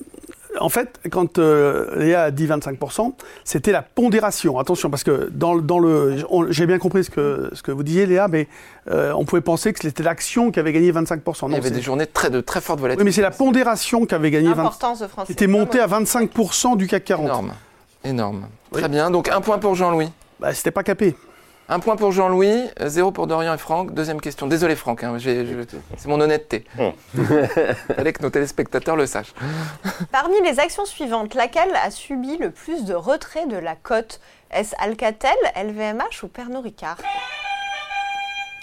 en 0.59 0.69
fait, 0.69 1.01
quand 1.11 1.39
euh, 1.39 1.97
Léa 1.97 2.25
a 2.25 2.31
dit 2.31 2.47
25%, 2.47 3.13
c'était 3.45 3.73
la 3.73 3.83
pondération. 3.83 4.59
Attention, 4.59 4.91
parce 4.91 5.05
que 5.05 5.29
dans, 5.33 5.55
le- 5.55 5.63
dans 5.63 5.79
le, 5.79 6.17
on- 6.29 6.51
j'ai 6.51 6.67
bien 6.67 6.79
compris 6.79 7.05
ce 7.05 7.11
que, 7.11 7.51
ce 7.53 7.63
que 7.63 7.71
vous 7.73 7.83
disiez, 7.85 8.07
Léa, 8.07 8.27
mais 8.29 8.49
euh, 8.91 9.13
on 9.17 9.25
pouvait 9.25 9.41
penser 9.43 9.73
que 9.73 9.81
c'était 9.81 10.03
l'action 10.03 10.51
qui 10.51 10.59
avait 10.61 10.73
gagné 10.73 10.91
25%. 10.93 11.47
Il 11.49 11.53
y 11.53 11.57
avait 11.57 11.71
des 11.71 11.81
journées 11.83 12.07
très, 12.07 12.31
de 12.31 12.41
très 12.41 12.61
forte 12.61 12.79
oui, 12.79 12.83
volatilité. 12.83 13.05
mais 13.05 13.13
c'est 13.13 13.23
la 13.23 13.31
pondération 13.31 14.07
qui 14.07 14.15
avait 14.15 14.31
gagné 14.31 14.49
20, 14.49 14.57
L'importance 14.57 14.99
de 15.01 15.07
France 15.07 15.27
qui 15.27 15.33
était 15.33 15.47
Télécom, 15.47 15.61
montée 15.61 15.81
à 15.81 15.87
25% 15.87 16.77
du 16.77 16.87
CAC 16.89 17.05
40. 17.05 17.27
Énorme. 17.27 17.53
Énorme. 18.05 18.47
Oui. 18.73 18.81
Très 18.81 18.89
bien. 18.89 19.11
Donc 19.11 19.29
un 19.29 19.41
point 19.41 19.59
pour 19.59 19.75
Jean-Louis. 19.77 20.09
Bah, 20.41 20.53
c'était 20.55 20.71
pas 20.71 20.83
capé. 20.83 21.15
Un 21.73 21.79
point 21.79 21.95
pour 21.95 22.11
Jean-Louis, 22.11 22.69
euh, 22.81 22.89
zéro 22.89 23.13
pour 23.13 23.29
Dorian 23.29 23.55
et 23.55 23.59
Franck. 23.59 23.95
Deuxième 23.95 24.21
question. 24.21 24.49
Désolé 24.49 24.75
Franck, 24.75 25.05
hein, 25.05 25.19
j'ai- 25.19 25.47
je- 25.47 25.53
c'est 25.97 26.09
mon 26.09 26.21
honnêteté. 26.21 26.65
Fallait 27.97 28.13
que 28.13 28.23
nos 28.25 28.31
téléspectateurs 28.31 28.97
le 28.97 29.07
sachent. 29.07 29.33
Parmi 30.13 30.35
les 30.43 30.59
actions 30.59 30.85
suivantes, 30.85 31.35
laquelle 31.35 31.73
a 31.77 31.93
subi 31.93 32.39
le 32.39 32.51
plus 32.51 32.85
de 32.85 32.95
retrait 32.95 33.47
de 33.47 33.57
la 33.57 33.77
cote 33.77 34.21
Est-ce 34.51 34.75
Alcatel, 34.81 35.37
LVMH 35.55 36.25
ou 36.25 36.29
Pernod 36.29 36.65
Ricard? 36.65 36.97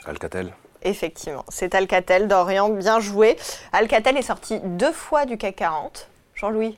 Alcatel. 0.05 0.51
Effectivement, 0.83 1.45
c'est 1.47 1.75
Alcatel 1.75 2.27
d'Orient, 2.27 2.67
bien 2.69 2.99
joué. 2.99 3.37
Alcatel 3.71 4.17
est 4.17 4.21
sorti 4.21 4.59
deux 4.63 4.91
fois 4.91 5.25
du 5.25 5.37
CAC 5.37 5.55
40. 5.55 6.09
Jean-Louis, 6.35 6.77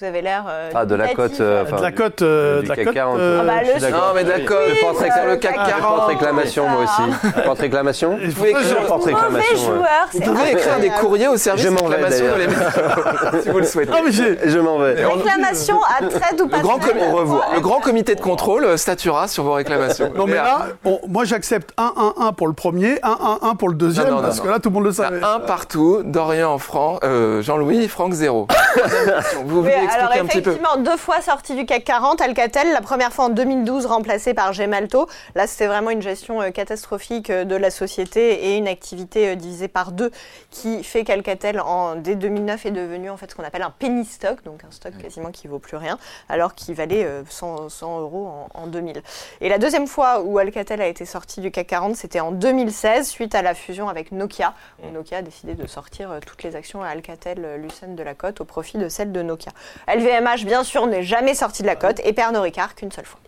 vous 0.00 0.06
avez 0.06 0.22
l'air. 0.22 0.44
euh, 0.48 0.70
Ah, 0.74 0.86
de 0.86 0.94
la 0.94 1.08
dubitatif. 1.08 1.36
cote. 1.38 1.40
euh, 1.46 1.64
de 1.64 1.82
la 1.82 1.92
cote, 1.92 2.22
euh, 2.22 2.60
du 2.62 2.68
de 2.68 2.74
la 2.74 2.92
40, 2.92 3.18
euh, 3.18 3.38
Ah 3.42 3.44
bah, 3.44 3.52
le-. 3.62 3.90
Non 3.90 3.98
mais 4.14 4.24
d'accord. 4.24 4.60
Oui, 4.66 4.74
je 4.74 4.80
pense 4.80 4.96
euh, 4.96 5.04
sur 5.04 5.24
le 5.26 5.30
le 5.32 5.36
CAC 5.36 5.54
CAC 5.54 5.66
Je 5.66 5.70
porte 5.72 5.80
40. 5.82 6.08
réclamation 6.08 6.68
moi 6.68 6.82
aussi. 6.84 7.32
Porte 7.44 7.58
réclamation 7.58 8.18
Il 8.22 8.28
Vous 8.28 8.32
faut 8.32 8.38
pouvez 8.38 8.50
écrire- 8.50 8.86
porte 8.86 9.04
réclamation. 9.04 9.56
joueur, 9.58 10.08
Vous 10.12 10.20
pouvez 10.20 10.52
écrire 10.52 10.78
des 10.80 10.88
courriers 10.88 11.28
au 11.28 11.36
service 11.36 11.64
Je 11.64 11.68
m'en 11.68 11.86
vais, 11.86 11.96
réclamation 11.96 12.24
de 12.24 13.40
si 13.42 13.48
vous 13.50 13.58
le 13.58 13.64
souhaitez. 13.66 13.92
Ah, 13.94 14.00
mais 14.04 14.12
Je 14.12 14.58
m'en 14.58 14.78
vais. 14.78 15.04
Réclamation 15.04 15.78
à 15.82 16.06
trade 16.06 16.40
ou 16.40 16.48
pas 16.48 16.58
au 16.62 17.16
revoir. 17.16 17.50
Le 17.54 17.60
grand 17.60 17.80
comité 17.80 18.14
de 18.14 18.20
contrôle 18.22 18.64
euh, 18.64 18.76
statuera 18.78 19.28
sur 19.28 19.44
vos 19.44 19.52
réclamations. 19.52 20.10
Non 20.16 20.26
mais 20.26 20.36
là, 20.36 20.68
moi 21.08 21.24
j'accepte 21.24 21.74
1-1-1 21.78 22.34
pour 22.34 22.46
le 22.46 22.54
premier, 22.54 22.94
1-1-1 23.02 23.56
pour 23.56 23.68
le 23.68 23.74
deuxième, 23.74 24.08
parce 24.22 24.40
que 24.40 24.48
là 24.48 24.58
tout 24.60 24.70
le 24.70 24.74
monde 24.76 24.84
le 24.84 24.92
il 24.92 24.98
y 24.98 25.02
a 25.02 25.04
savait. 25.08 25.20
un 25.22 25.40
partout, 25.40 26.00
Dorian, 26.04 26.56
Franck, 26.58 27.04
euh, 27.04 27.42
Jean-Louis, 27.42 27.86
Franck 27.88 28.12
zéro. 28.14 28.46
vous 29.44 29.58
Oui, 29.60 29.62
voulez 29.62 29.88
alors 29.90 30.12
expliquer 30.12 30.20
un 30.20 30.26
petit 30.26 30.42
peu 30.42 30.50
effectivement, 30.50 30.82
deux 30.82 30.96
fois 30.96 31.20
sorti 31.20 31.54
du 31.54 31.66
CAC 31.66 31.84
40, 31.84 32.20
Alcatel, 32.20 32.72
la 32.72 32.80
première 32.80 33.12
fois 33.12 33.26
en 33.26 33.28
2012 33.28 33.86
remplacé 33.86 34.34
par 34.34 34.52
Gemalto. 34.52 35.08
Là, 35.34 35.46
c'était 35.46 35.66
vraiment 35.66 35.90
une 35.90 36.02
gestion 36.02 36.40
euh, 36.40 36.50
catastrophique 36.50 37.30
euh, 37.30 37.44
de 37.44 37.56
la 37.56 37.70
société 37.70 38.46
et 38.46 38.56
une 38.56 38.68
activité 38.68 39.28
euh, 39.28 39.34
divisée 39.34 39.68
par 39.68 39.92
deux 39.92 40.10
qui 40.50 40.84
fait 40.84 41.04
qu'Alcatel, 41.04 41.60
en, 41.60 41.96
dès 41.96 42.14
2009, 42.14 42.66
est 42.66 42.70
devenu 42.70 43.10
en 43.10 43.16
fait 43.16 43.30
ce 43.30 43.34
qu'on 43.34 43.44
appelle 43.44 43.62
un 43.62 43.70
penny 43.70 44.04
stock, 44.04 44.42
donc 44.44 44.64
un 44.64 44.70
stock 44.70 44.96
quasiment 44.98 45.30
qui 45.30 45.48
vaut 45.48 45.58
plus 45.58 45.76
rien, 45.76 45.98
alors 46.28 46.54
qu'il 46.54 46.74
valait 46.74 47.04
euh, 47.04 47.22
100, 47.28 47.68
100 47.68 48.00
euros 48.00 48.26
en, 48.54 48.62
en 48.62 48.66
2000. 48.66 49.02
Et 49.40 49.48
la 49.48 49.58
deuxième 49.58 49.86
fois 49.86 50.20
où 50.20 50.38
Alcatel 50.38 50.80
a 50.80 50.86
été 50.86 51.04
sorti 51.04 51.40
du 51.40 51.50
CAC 51.50 51.66
40, 51.66 51.96
c'était 51.96 52.20
en 52.20 52.32
2016, 52.32 53.08
suite 53.08 53.34
à 53.34 53.42
la 53.42 53.54
fusion 53.54 53.88
avec 53.88 54.12
Nokia, 54.12 54.54
où 54.82 54.90
Nokia 54.90 55.18
a 55.18 55.22
décidé 55.22 55.54
de 55.54 55.66
sortir 55.66 56.10
toutes 56.26 56.42
les 56.42 56.56
actions 56.56 56.82
à 56.82 56.88
Alcatel 56.88 57.44
euh, 57.44 57.56
Lucent 57.56 57.94
de 57.94 58.02
la 58.02 58.14
cote 58.14 58.40
au 58.40 58.44
profit 58.44 58.78
de 58.78 58.88
celles 58.88 59.12
de 59.12 59.22
Nokia. 59.22 59.52
LVMH, 59.88 60.44
bien 60.44 60.64
sûr, 60.64 60.86
n'est 60.86 61.02
jamais 61.02 61.34
sorti 61.34 61.62
de 61.62 61.66
la 61.66 61.76
cote, 61.76 62.00
et 62.04 62.12
Pernod 62.12 62.42
Ricard 62.42 62.74
qu'une 62.74 62.92
seule 62.92 63.06
fois. 63.06 63.20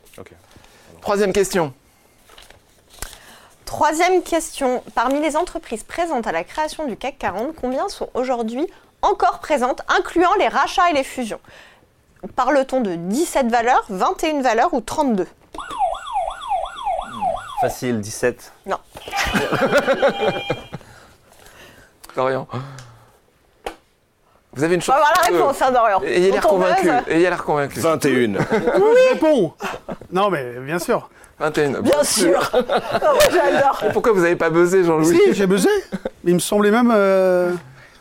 Troisième 1.01 1.33
question. 1.33 1.73
Troisième 3.65 4.23
question. 4.23 4.85
Parmi 4.95 5.21
les 5.21 5.37
entreprises 5.37 5.83
présentes 5.83 6.27
à 6.27 6.33
la 6.33 6.45
création 6.45 6.87
du 6.87 6.97
CAC 6.97 7.19
40, 7.19 7.55
combien 7.61 7.89
sont 7.89 8.09
aujourd'hui 8.15 8.67
encore 9.01 9.41
présentes, 9.41 9.81
incluant 9.89 10.35
les 10.39 10.49
rachats 10.49 10.91
et 10.91 10.93
les 10.93 11.05
fusions? 11.05 11.41
Parle-t-on 12.37 12.81
de 12.81 12.95
17 12.95 13.49
valeurs, 13.49 13.85
21 13.89 14.43
valeurs 14.43 14.75
ou 14.75 14.81
32 14.81 15.27
Facile, 17.61 18.01
17. 18.01 18.53
Dorian. 22.15 22.47
Vous 24.55 24.65
avez 24.65 24.75
une 24.75 24.81
On 24.81 24.85
chance. 24.85 24.95
va 24.95 25.01
voir 25.01 25.13
la 25.23 25.29
deux. 25.31 25.37
réponse, 25.37 25.63
hein, 25.63 25.71
Dorian. 25.73 26.03
Ayez 26.03 26.31
l'air 26.31 26.47
convaincu. 26.47 26.89
Ayez 27.09 27.29
l'air 27.31 27.43
convaincu. 27.45 27.81
21. 27.81 28.33
Je 28.35 29.13
réponds 29.13 29.53
Non 30.13 30.31
mais 30.31 30.45
bien 30.61 30.79
sûr. 30.79 31.09
21. 31.39 31.81
Bien 31.81 32.05
sûr 32.05 32.51
Oh, 32.55 32.61
moi, 33.03 33.19
J'adore 33.31 33.83
Pourquoi 33.93 34.13
vous 34.13 34.21
n'avez 34.21 34.37
pas 34.37 34.51
buzzé, 34.51 34.85
Jean-Louis 34.85 35.07
Si, 35.27 35.35
j'ai 35.35 35.47
buzzé. 35.47 35.69
Mais 36.23 36.31
il 36.33 36.35
me 36.35 36.41
semblait 36.41 36.71
même... 36.71 36.93
euh, 36.95 37.53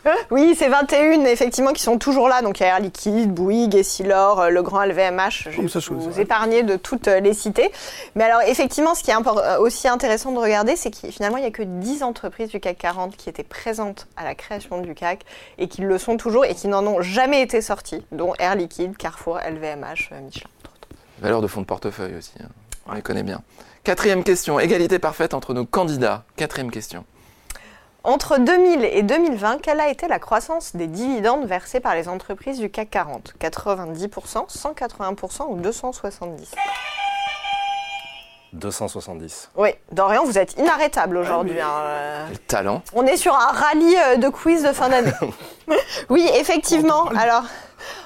Oui, 0.30 0.54
c'est 0.58 0.68
21 0.68 1.24
effectivement 1.24 1.72
qui 1.72 1.82
sont 1.82 1.98
toujours 1.98 2.28
là. 2.28 2.42
Donc 2.42 2.60
il 2.60 2.62
y 2.62 2.66
a 2.66 2.70
Air 2.70 2.80
Liquide, 2.80 3.32
Bouygues, 3.32 3.74
Essilor, 3.74 4.40
euh, 4.40 4.48
le 4.50 4.62
grand 4.62 4.84
LVMH. 4.84 5.48
Je 5.50 5.60
vais 5.60 5.62
vous 6.10 6.20
épargner 6.20 6.62
de 6.62 6.76
toutes 6.76 7.08
euh, 7.08 7.20
les 7.20 7.34
citer. 7.34 7.70
Mais 8.14 8.24
alors 8.24 8.40
effectivement, 8.42 8.94
ce 8.94 9.02
qui 9.02 9.10
est 9.10 9.14
euh, 9.14 9.58
aussi 9.60 9.88
intéressant 9.88 10.32
de 10.32 10.38
regarder, 10.38 10.76
c'est 10.76 10.90
qu'il 10.90 11.12
finalement 11.12 11.36
il 11.36 11.42
n'y 11.42 11.46
a 11.46 11.50
que 11.52 11.62
10 11.62 12.02
entreprises 12.02 12.48
du 12.48 12.60
CAC 12.60 12.78
40 12.78 13.16
qui 13.16 13.28
étaient 13.28 13.42
présentes 13.44 14.06
à 14.16 14.24
la 14.24 14.34
création 14.34 14.80
du 14.80 14.94
CAC 14.94 15.24
et 15.58 15.68
qui 15.68 15.82
le 15.82 15.98
sont 15.98 16.16
toujours 16.16 16.44
et 16.44 16.54
qui 16.54 16.68
n'en 16.68 16.86
ont 16.86 17.00
jamais 17.00 17.42
été 17.42 17.60
sorties, 17.60 18.04
dont 18.12 18.32
Air 18.38 18.56
Liquide, 18.56 18.96
Carrefour, 18.96 19.38
LVMH, 19.38 20.10
Michelin. 20.24 20.48
Valeur 21.20 21.40
de 21.40 21.46
fonds 21.46 21.60
de 21.60 21.66
portefeuille 21.66 22.16
aussi. 22.16 22.32
hein. 22.42 22.48
On 22.86 22.94
les 22.94 23.02
connaît 23.02 23.22
bien. 23.22 23.40
Quatrième 23.84 24.24
question. 24.24 24.58
Égalité 24.58 24.98
parfaite 24.98 25.34
entre 25.34 25.54
nos 25.54 25.64
candidats. 25.64 26.24
Quatrième 26.36 26.70
question. 26.70 27.04
Entre 28.04 28.38
2000 28.38 28.84
et 28.84 29.02
2020, 29.04 29.58
quelle 29.62 29.78
a 29.78 29.88
été 29.88 30.08
la 30.08 30.18
croissance 30.18 30.74
des 30.74 30.88
dividendes 30.88 31.46
versés 31.46 31.78
par 31.78 31.94
les 31.94 32.08
entreprises 32.08 32.58
du 32.58 32.68
CAC 32.68 32.90
40 32.90 33.34
90%, 33.40 34.48
180% 34.48 35.42
ou 35.48 35.60
270% 35.60 36.56
270. 38.54 39.50
Oui, 39.56 39.70
Dorian, 39.92 40.24
vous 40.24 40.36
êtes 40.36 40.58
inarrêtable 40.58 41.16
aujourd'hui. 41.16 41.58
hein, 41.60 41.70
euh. 41.84 42.26
Quel 42.28 42.38
talent. 42.40 42.82
On 42.92 43.06
est 43.06 43.16
sur 43.16 43.34
un 43.34 43.52
rallye 43.52 43.96
euh, 43.96 44.16
de 44.16 44.28
quiz 44.28 44.62
de 44.62 44.72
fin 44.72 44.88
d'année. 44.90 45.12
oui, 46.10 46.28
effectivement. 46.34 47.06
Alors, 47.16 47.44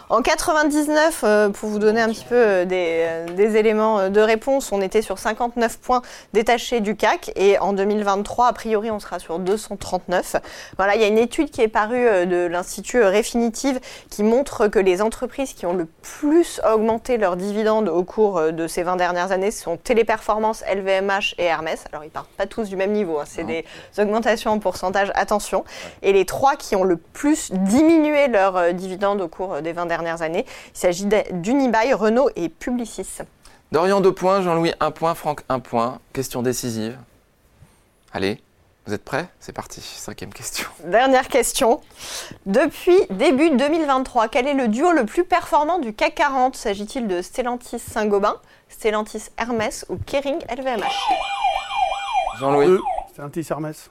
en 0.09 0.23
99, 0.23 1.25
euh, 1.25 1.49
pour 1.49 1.69
vous 1.69 1.81
donner 1.81 2.01
un 2.01 2.09
petit 2.09 2.25
peu 2.25 2.37
euh, 2.37 2.65
des, 2.65 3.01
euh, 3.01 3.27
des 3.27 3.57
éléments 3.57 4.09
de 4.09 4.21
réponse, 4.21 4.71
on 4.71 4.81
était 4.81 5.03
sur 5.03 5.19
59 5.19 5.79
points 5.79 6.01
détachés 6.33 6.81
du 6.81 6.95
CAC 6.95 7.33
et 7.35 7.59
en 7.59 7.73
2023, 7.73 8.47
a 8.47 8.53
priori, 8.53 8.93
on 8.93 9.01
sera 9.01 9.19
sur 9.19 9.41
239. 9.41 10.37
Voilà, 10.77 10.95
il 10.95 11.01
y 11.01 11.05
a 11.05 11.09
une 11.09 11.19
étude 11.19 11.51
qui 11.51 11.61
est 11.61 11.67
parue 11.67 12.05
de 12.25 12.47
l'Institut 12.47 13.03
Refinitiv 13.03 13.81
qui 14.09 14.23
montre 14.23 14.69
que 14.69 14.79
les 14.79 15.03
entreprises 15.03 15.55
qui 15.55 15.67
ont 15.67 15.73
le 15.73 15.87
plus 15.87 16.61
augmenté 16.73 17.17
leurs 17.17 17.35
dividendes 17.35 17.89
au 17.89 18.05
cours 18.05 18.53
de 18.53 18.67
ces 18.69 18.85
20 18.85 18.95
dernières 18.97 19.33
années 19.33 19.51
sont 19.51 19.77
Téléperformance, 19.77 20.63
LVMH 20.73 21.35
et 21.39 21.45
Hermès. 21.45 21.85
Alors, 21.93 22.05
ils 22.05 22.11
partent 22.11 22.31
pas 22.37 22.47
tous 22.47 22.69
du 22.69 22.77
même 22.77 22.93
niveau, 22.93 23.19
hein, 23.19 23.25
c'est 23.27 23.45
des 23.45 23.65
augmentations 23.99 24.53
en 24.53 24.61
pourcentage, 24.61 25.11
attention. 25.17 25.65
Et 26.03 26.13
les 26.13 26.25
trois 26.25 26.55
qui 26.55 26.77
ont 26.77 26.85
le 26.85 26.97
plus 26.97 27.51
diminué 27.53 28.29
leurs 28.29 28.73
dividendes 28.73 29.21
au 29.21 29.29
cours 29.29 29.61
des 29.63 29.73
20 29.73 29.87
dernières 29.87 29.96
années, 30.05 30.45
il 30.75 30.79
s'agit 30.79 31.07
d'Unibail, 31.33 31.95
Renault 31.95 32.31
et 32.37 32.49
Publicis. 32.49 33.19
Dorian, 33.73 34.01
2 34.01 34.13
points. 34.13 34.43
Jean-Louis, 34.43 34.73
1 34.81 34.91
point. 34.91 35.15
Franck, 35.15 35.43
1 35.49 35.61
point. 35.61 35.99
Question 36.13 36.43
décisive. 36.43 36.97
Allez, 38.13 38.41
vous 38.87 38.95
êtes 38.95 39.05
prêts? 39.05 39.29
C'est 39.41 39.53
parti. 39.53 39.81
Cinquième 39.81 40.33
question. 40.33 40.67
Dernière 40.85 41.27
question. 41.29 41.81
Depuis 42.47 42.97
début 43.11 43.51
2023, 43.51 44.29
quel 44.29 44.47
est 44.47 44.55
le 44.55 44.69
duo 44.69 44.93
le 44.93 45.05
plus 45.05 45.25
performant 45.25 45.79
du 45.79 45.93
CAC 45.93 46.15
40 46.15 46.55
S'agit-il 46.57 47.09
de 47.09 47.21
Stellantis 47.21 47.81
Saint-Gobain, 47.81 48.37
Stellantis 48.69 49.25
Hermès 49.37 49.85
ou 49.89 49.97
Kering 49.97 50.39
LVMH 50.49 50.85
Jean-Louis. 52.39 52.79
Petit 53.17 53.47
Hermès. 53.51 53.91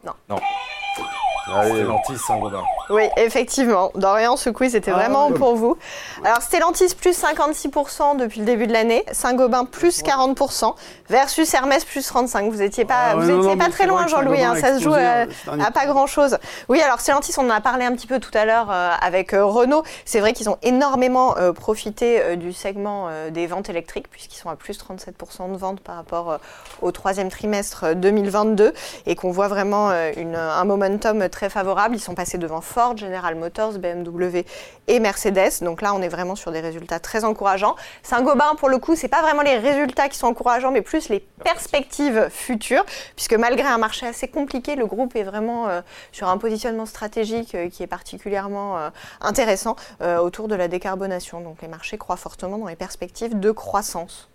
Allez, 1.47 1.71
Stellantis 1.71 2.17
Saint-Gobain. 2.17 2.63
Oui, 2.89 3.03
effectivement. 3.17 3.91
Dorian, 3.95 4.37
ce 4.37 4.49
quiz 4.49 4.75
était 4.75 4.91
Ah, 4.91 4.95
vraiment 4.97 5.31
pour 5.31 5.55
vous. 5.55 5.77
Alors, 6.23 6.41
Stellantis 6.41 6.93
plus 6.95 7.17
56% 7.19 8.17
depuis 8.17 8.39
le 8.41 8.45
début 8.45 8.67
de 8.67 8.73
l'année, 8.73 9.03
Saint-Gobain 9.11 9.65
plus 9.65 10.03
40%, 10.03 10.75
versus 11.09 11.53
Hermès 11.53 11.83
plus 11.85 12.07
35%. 12.11 12.49
Vous 12.51 12.57
n'étiez 12.57 12.85
pas, 12.85 13.11
Ah, 13.11 13.15
vous 13.15 13.23
non, 13.31 13.39
étiez 13.39 13.55
non, 13.55 13.57
pas 13.57 13.69
très 13.71 13.87
loin, 13.87 14.07
Jean-Louis. 14.07 14.43
Hein, 14.43 14.55
ça 14.55 14.77
se 14.77 14.83
joue 14.83 14.93
euh, 14.93 15.25
à 15.47 15.71
pas 15.71 15.85
grand-chose. 15.85 16.37
Oui, 16.69 16.81
alors 16.81 16.99
Stellantis, 16.99 17.33
on 17.37 17.47
en 17.47 17.49
a 17.49 17.61
parlé 17.61 17.85
un 17.85 17.93
petit 17.93 18.07
peu 18.07 18.19
tout 18.19 18.35
à 18.37 18.45
l'heure 18.45 18.69
euh, 18.71 18.91
avec 19.01 19.33
euh, 19.33 19.45
Renault. 19.45 19.83
C'est 20.05 20.19
vrai 20.19 20.33
qu'ils 20.33 20.49
ont 20.49 20.57
énormément 20.61 21.35
profité 21.55 22.35
du 22.37 22.53
segment 22.53 23.07
des 23.31 23.47
ventes 23.47 23.69
électriques, 23.69 24.09
puisqu'ils 24.09 24.37
sont 24.37 24.49
à 24.49 24.55
plus 24.55 24.77
37% 24.79 25.51
de 25.51 25.57
ventes 25.57 25.79
par 25.79 25.95
rapport 25.95 26.39
au 26.81 26.91
troisième 26.91 27.29
trimestre 27.29 27.83
euh, 27.85 27.93
2022, 27.95 28.73
et 29.05 29.15
qu'on 29.15 29.31
voit 29.31 29.47
vraiment 29.47 29.91
une- 30.15 30.35
un 30.35 30.63
momentum 30.65 31.29
très 31.29 31.49
favorable. 31.49 31.95
Ils 31.95 31.99
sont 31.99 32.15
passés 32.15 32.37
devant 32.37 32.61
Ford, 32.75 32.97
General 32.97 33.35
Motors, 33.35 33.79
BMW 33.79 34.43
et 34.87 34.99
Mercedes. 34.99 35.61
Donc 35.61 35.81
là, 35.81 35.93
on 35.93 36.01
est 36.01 36.09
vraiment 36.09 36.35
sur 36.35 36.51
des 36.51 36.59
résultats 36.59 36.99
très 36.99 37.23
encourageants. 37.23 37.77
Saint-Gobain, 38.03 38.55
pour 38.55 38.67
le 38.67 38.79
coup, 38.79 38.97
c'est 38.97 39.07
pas 39.07 39.21
vraiment 39.21 39.43
les 39.43 39.57
résultats 39.57 40.09
qui 40.09 40.17
sont 40.17 40.27
encourageants, 40.27 40.71
mais 40.71 40.81
plus 40.81 41.07
les 41.07 41.21
perspectives 41.21 42.27
futures, 42.29 42.85
puisque 43.15 43.35
malgré 43.35 43.65
un 43.65 43.77
marché 43.77 44.05
assez 44.05 44.27
compliqué, 44.27 44.75
le 44.75 44.87
groupe 44.87 45.15
est 45.15 45.23
vraiment 45.23 45.69
euh, 45.69 45.79
sur 46.11 46.27
un 46.27 46.37
positionnement 46.37 46.85
stratégique 46.85 47.55
euh, 47.55 47.69
qui 47.69 47.81
est 47.81 47.87
particulièrement 47.87 48.77
euh, 48.77 48.89
intéressant 49.21 49.77
autour 50.01 50.49
de 50.49 50.55
la 50.55 50.67
décarbonation. 50.67 51.39
Donc 51.39 51.61
les 51.61 51.69
marchés 51.69 51.97
croient 51.97 52.17
fortement 52.17 52.57
dans 52.57 52.67
les 52.67 52.75
perspectives 52.75 53.39
de 53.39 53.51
croissance. 53.51 54.29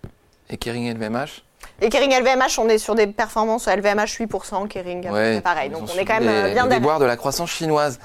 Et 0.49 0.57
Kering 0.57 0.91
LVMH 0.95 1.43
Et 1.83 1.89
Kering 1.89 2.13
LVMH, 2.13 2.59
on 2.59 2.69
est 2.69 2.77
sur 2.77 2.93
des 2.93 3.07
performances 3.07 3.67
LVMH 3.67 4.19
8%, 4.19 4.67
Kering 4.67 5.07
près 5.07 5.41
pareil. 5.41 5.71
Donc 5.71 5.89
on 5.93 5.97
est 5.97 6.05
quand 6.05 6.19
même 6.19 6.29
euh, 6.29 6.53
bien 6.53 6.67
déboires 6.67 6.99
de 6.99 7.05
la 7.05 7.17
croissance 7.17 7.49
chinoise. 7.49 7.99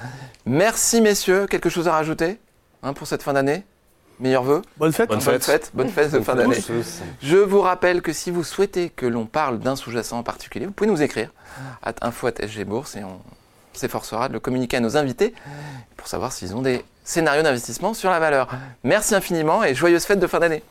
Merci 0.47 0.99
messieurs. 0.99 1.45
Quelque 1.45 1.69
chose 1.69 1.87
à 1.87 1.91
rajouter 1.91 2.39
hein, 2.81 2.93
pour 2.93 3.05
cette 3.05 3.21
fin 3.21 3.33
d'année? 3.33 3.63
Meilleurs 4.19 4.41
vœux? 4.41 4.63
Bonne 4.77 4.91
fête. 4.91 5.09
Bonne 5.09 5.19
Bonne 5.19 5.25
fête. 5.25 5.43
fête, 5.43 5.71
bonne 5.75 5.89
fête 5.89 6.11
de 6.11 6.19
fin 6.21 6.33
d'année. 6.33 6.57
Je 7.21 7.37
vous 7.37 7.61
rappelle 7.61 8.01
que 8.01 8.13
si 8.13 8.31
vous 8.31 8.43
souhaitez 8.43 8.89
que 8.89 9.05
l'on 9.05 9.27
parle 9.27 9.59
d'un 9.59 9.75
sous-jacent 9.75 10.17
en 10.17 10.23
particulier, 10.23 10.65
vous 10.65 10.71
pouvez 10.71 10.89
nous 10.89 11.03
écrire 11.03 11.29
à 11.83 11.93
info@sg 12.01 12.63
Bourse 12.65 12.95
et 12.95 13.03
on 13.03 13.19
s'efforcera 13.73 14.27
de 14.27 14.33
le 14.33 14.39
communiquer 14.39 14.77
à 14.77 14.79
nos 14.79 14.97
invités 14.97 15.35
pour 15.97 16.07
savoir 16.07 16.31
s'ils 16.31 16.55
ont 16.55 16.63
des 16.63 16.83
scénarios 17.03 17.43
d'investissement 17.43 17.93
sur 17.93 18.09
la 18.09 18.19
valeur. 18.19 18.47
Merci 18.83 19.13
infiniment 19.13 19.63
et 19.63 19.75
joyeuse 19.75 20.03
fête 20.03 20.19
de 20.19 20.25
fin 20.25 20.39
d'année. 20.39 20.63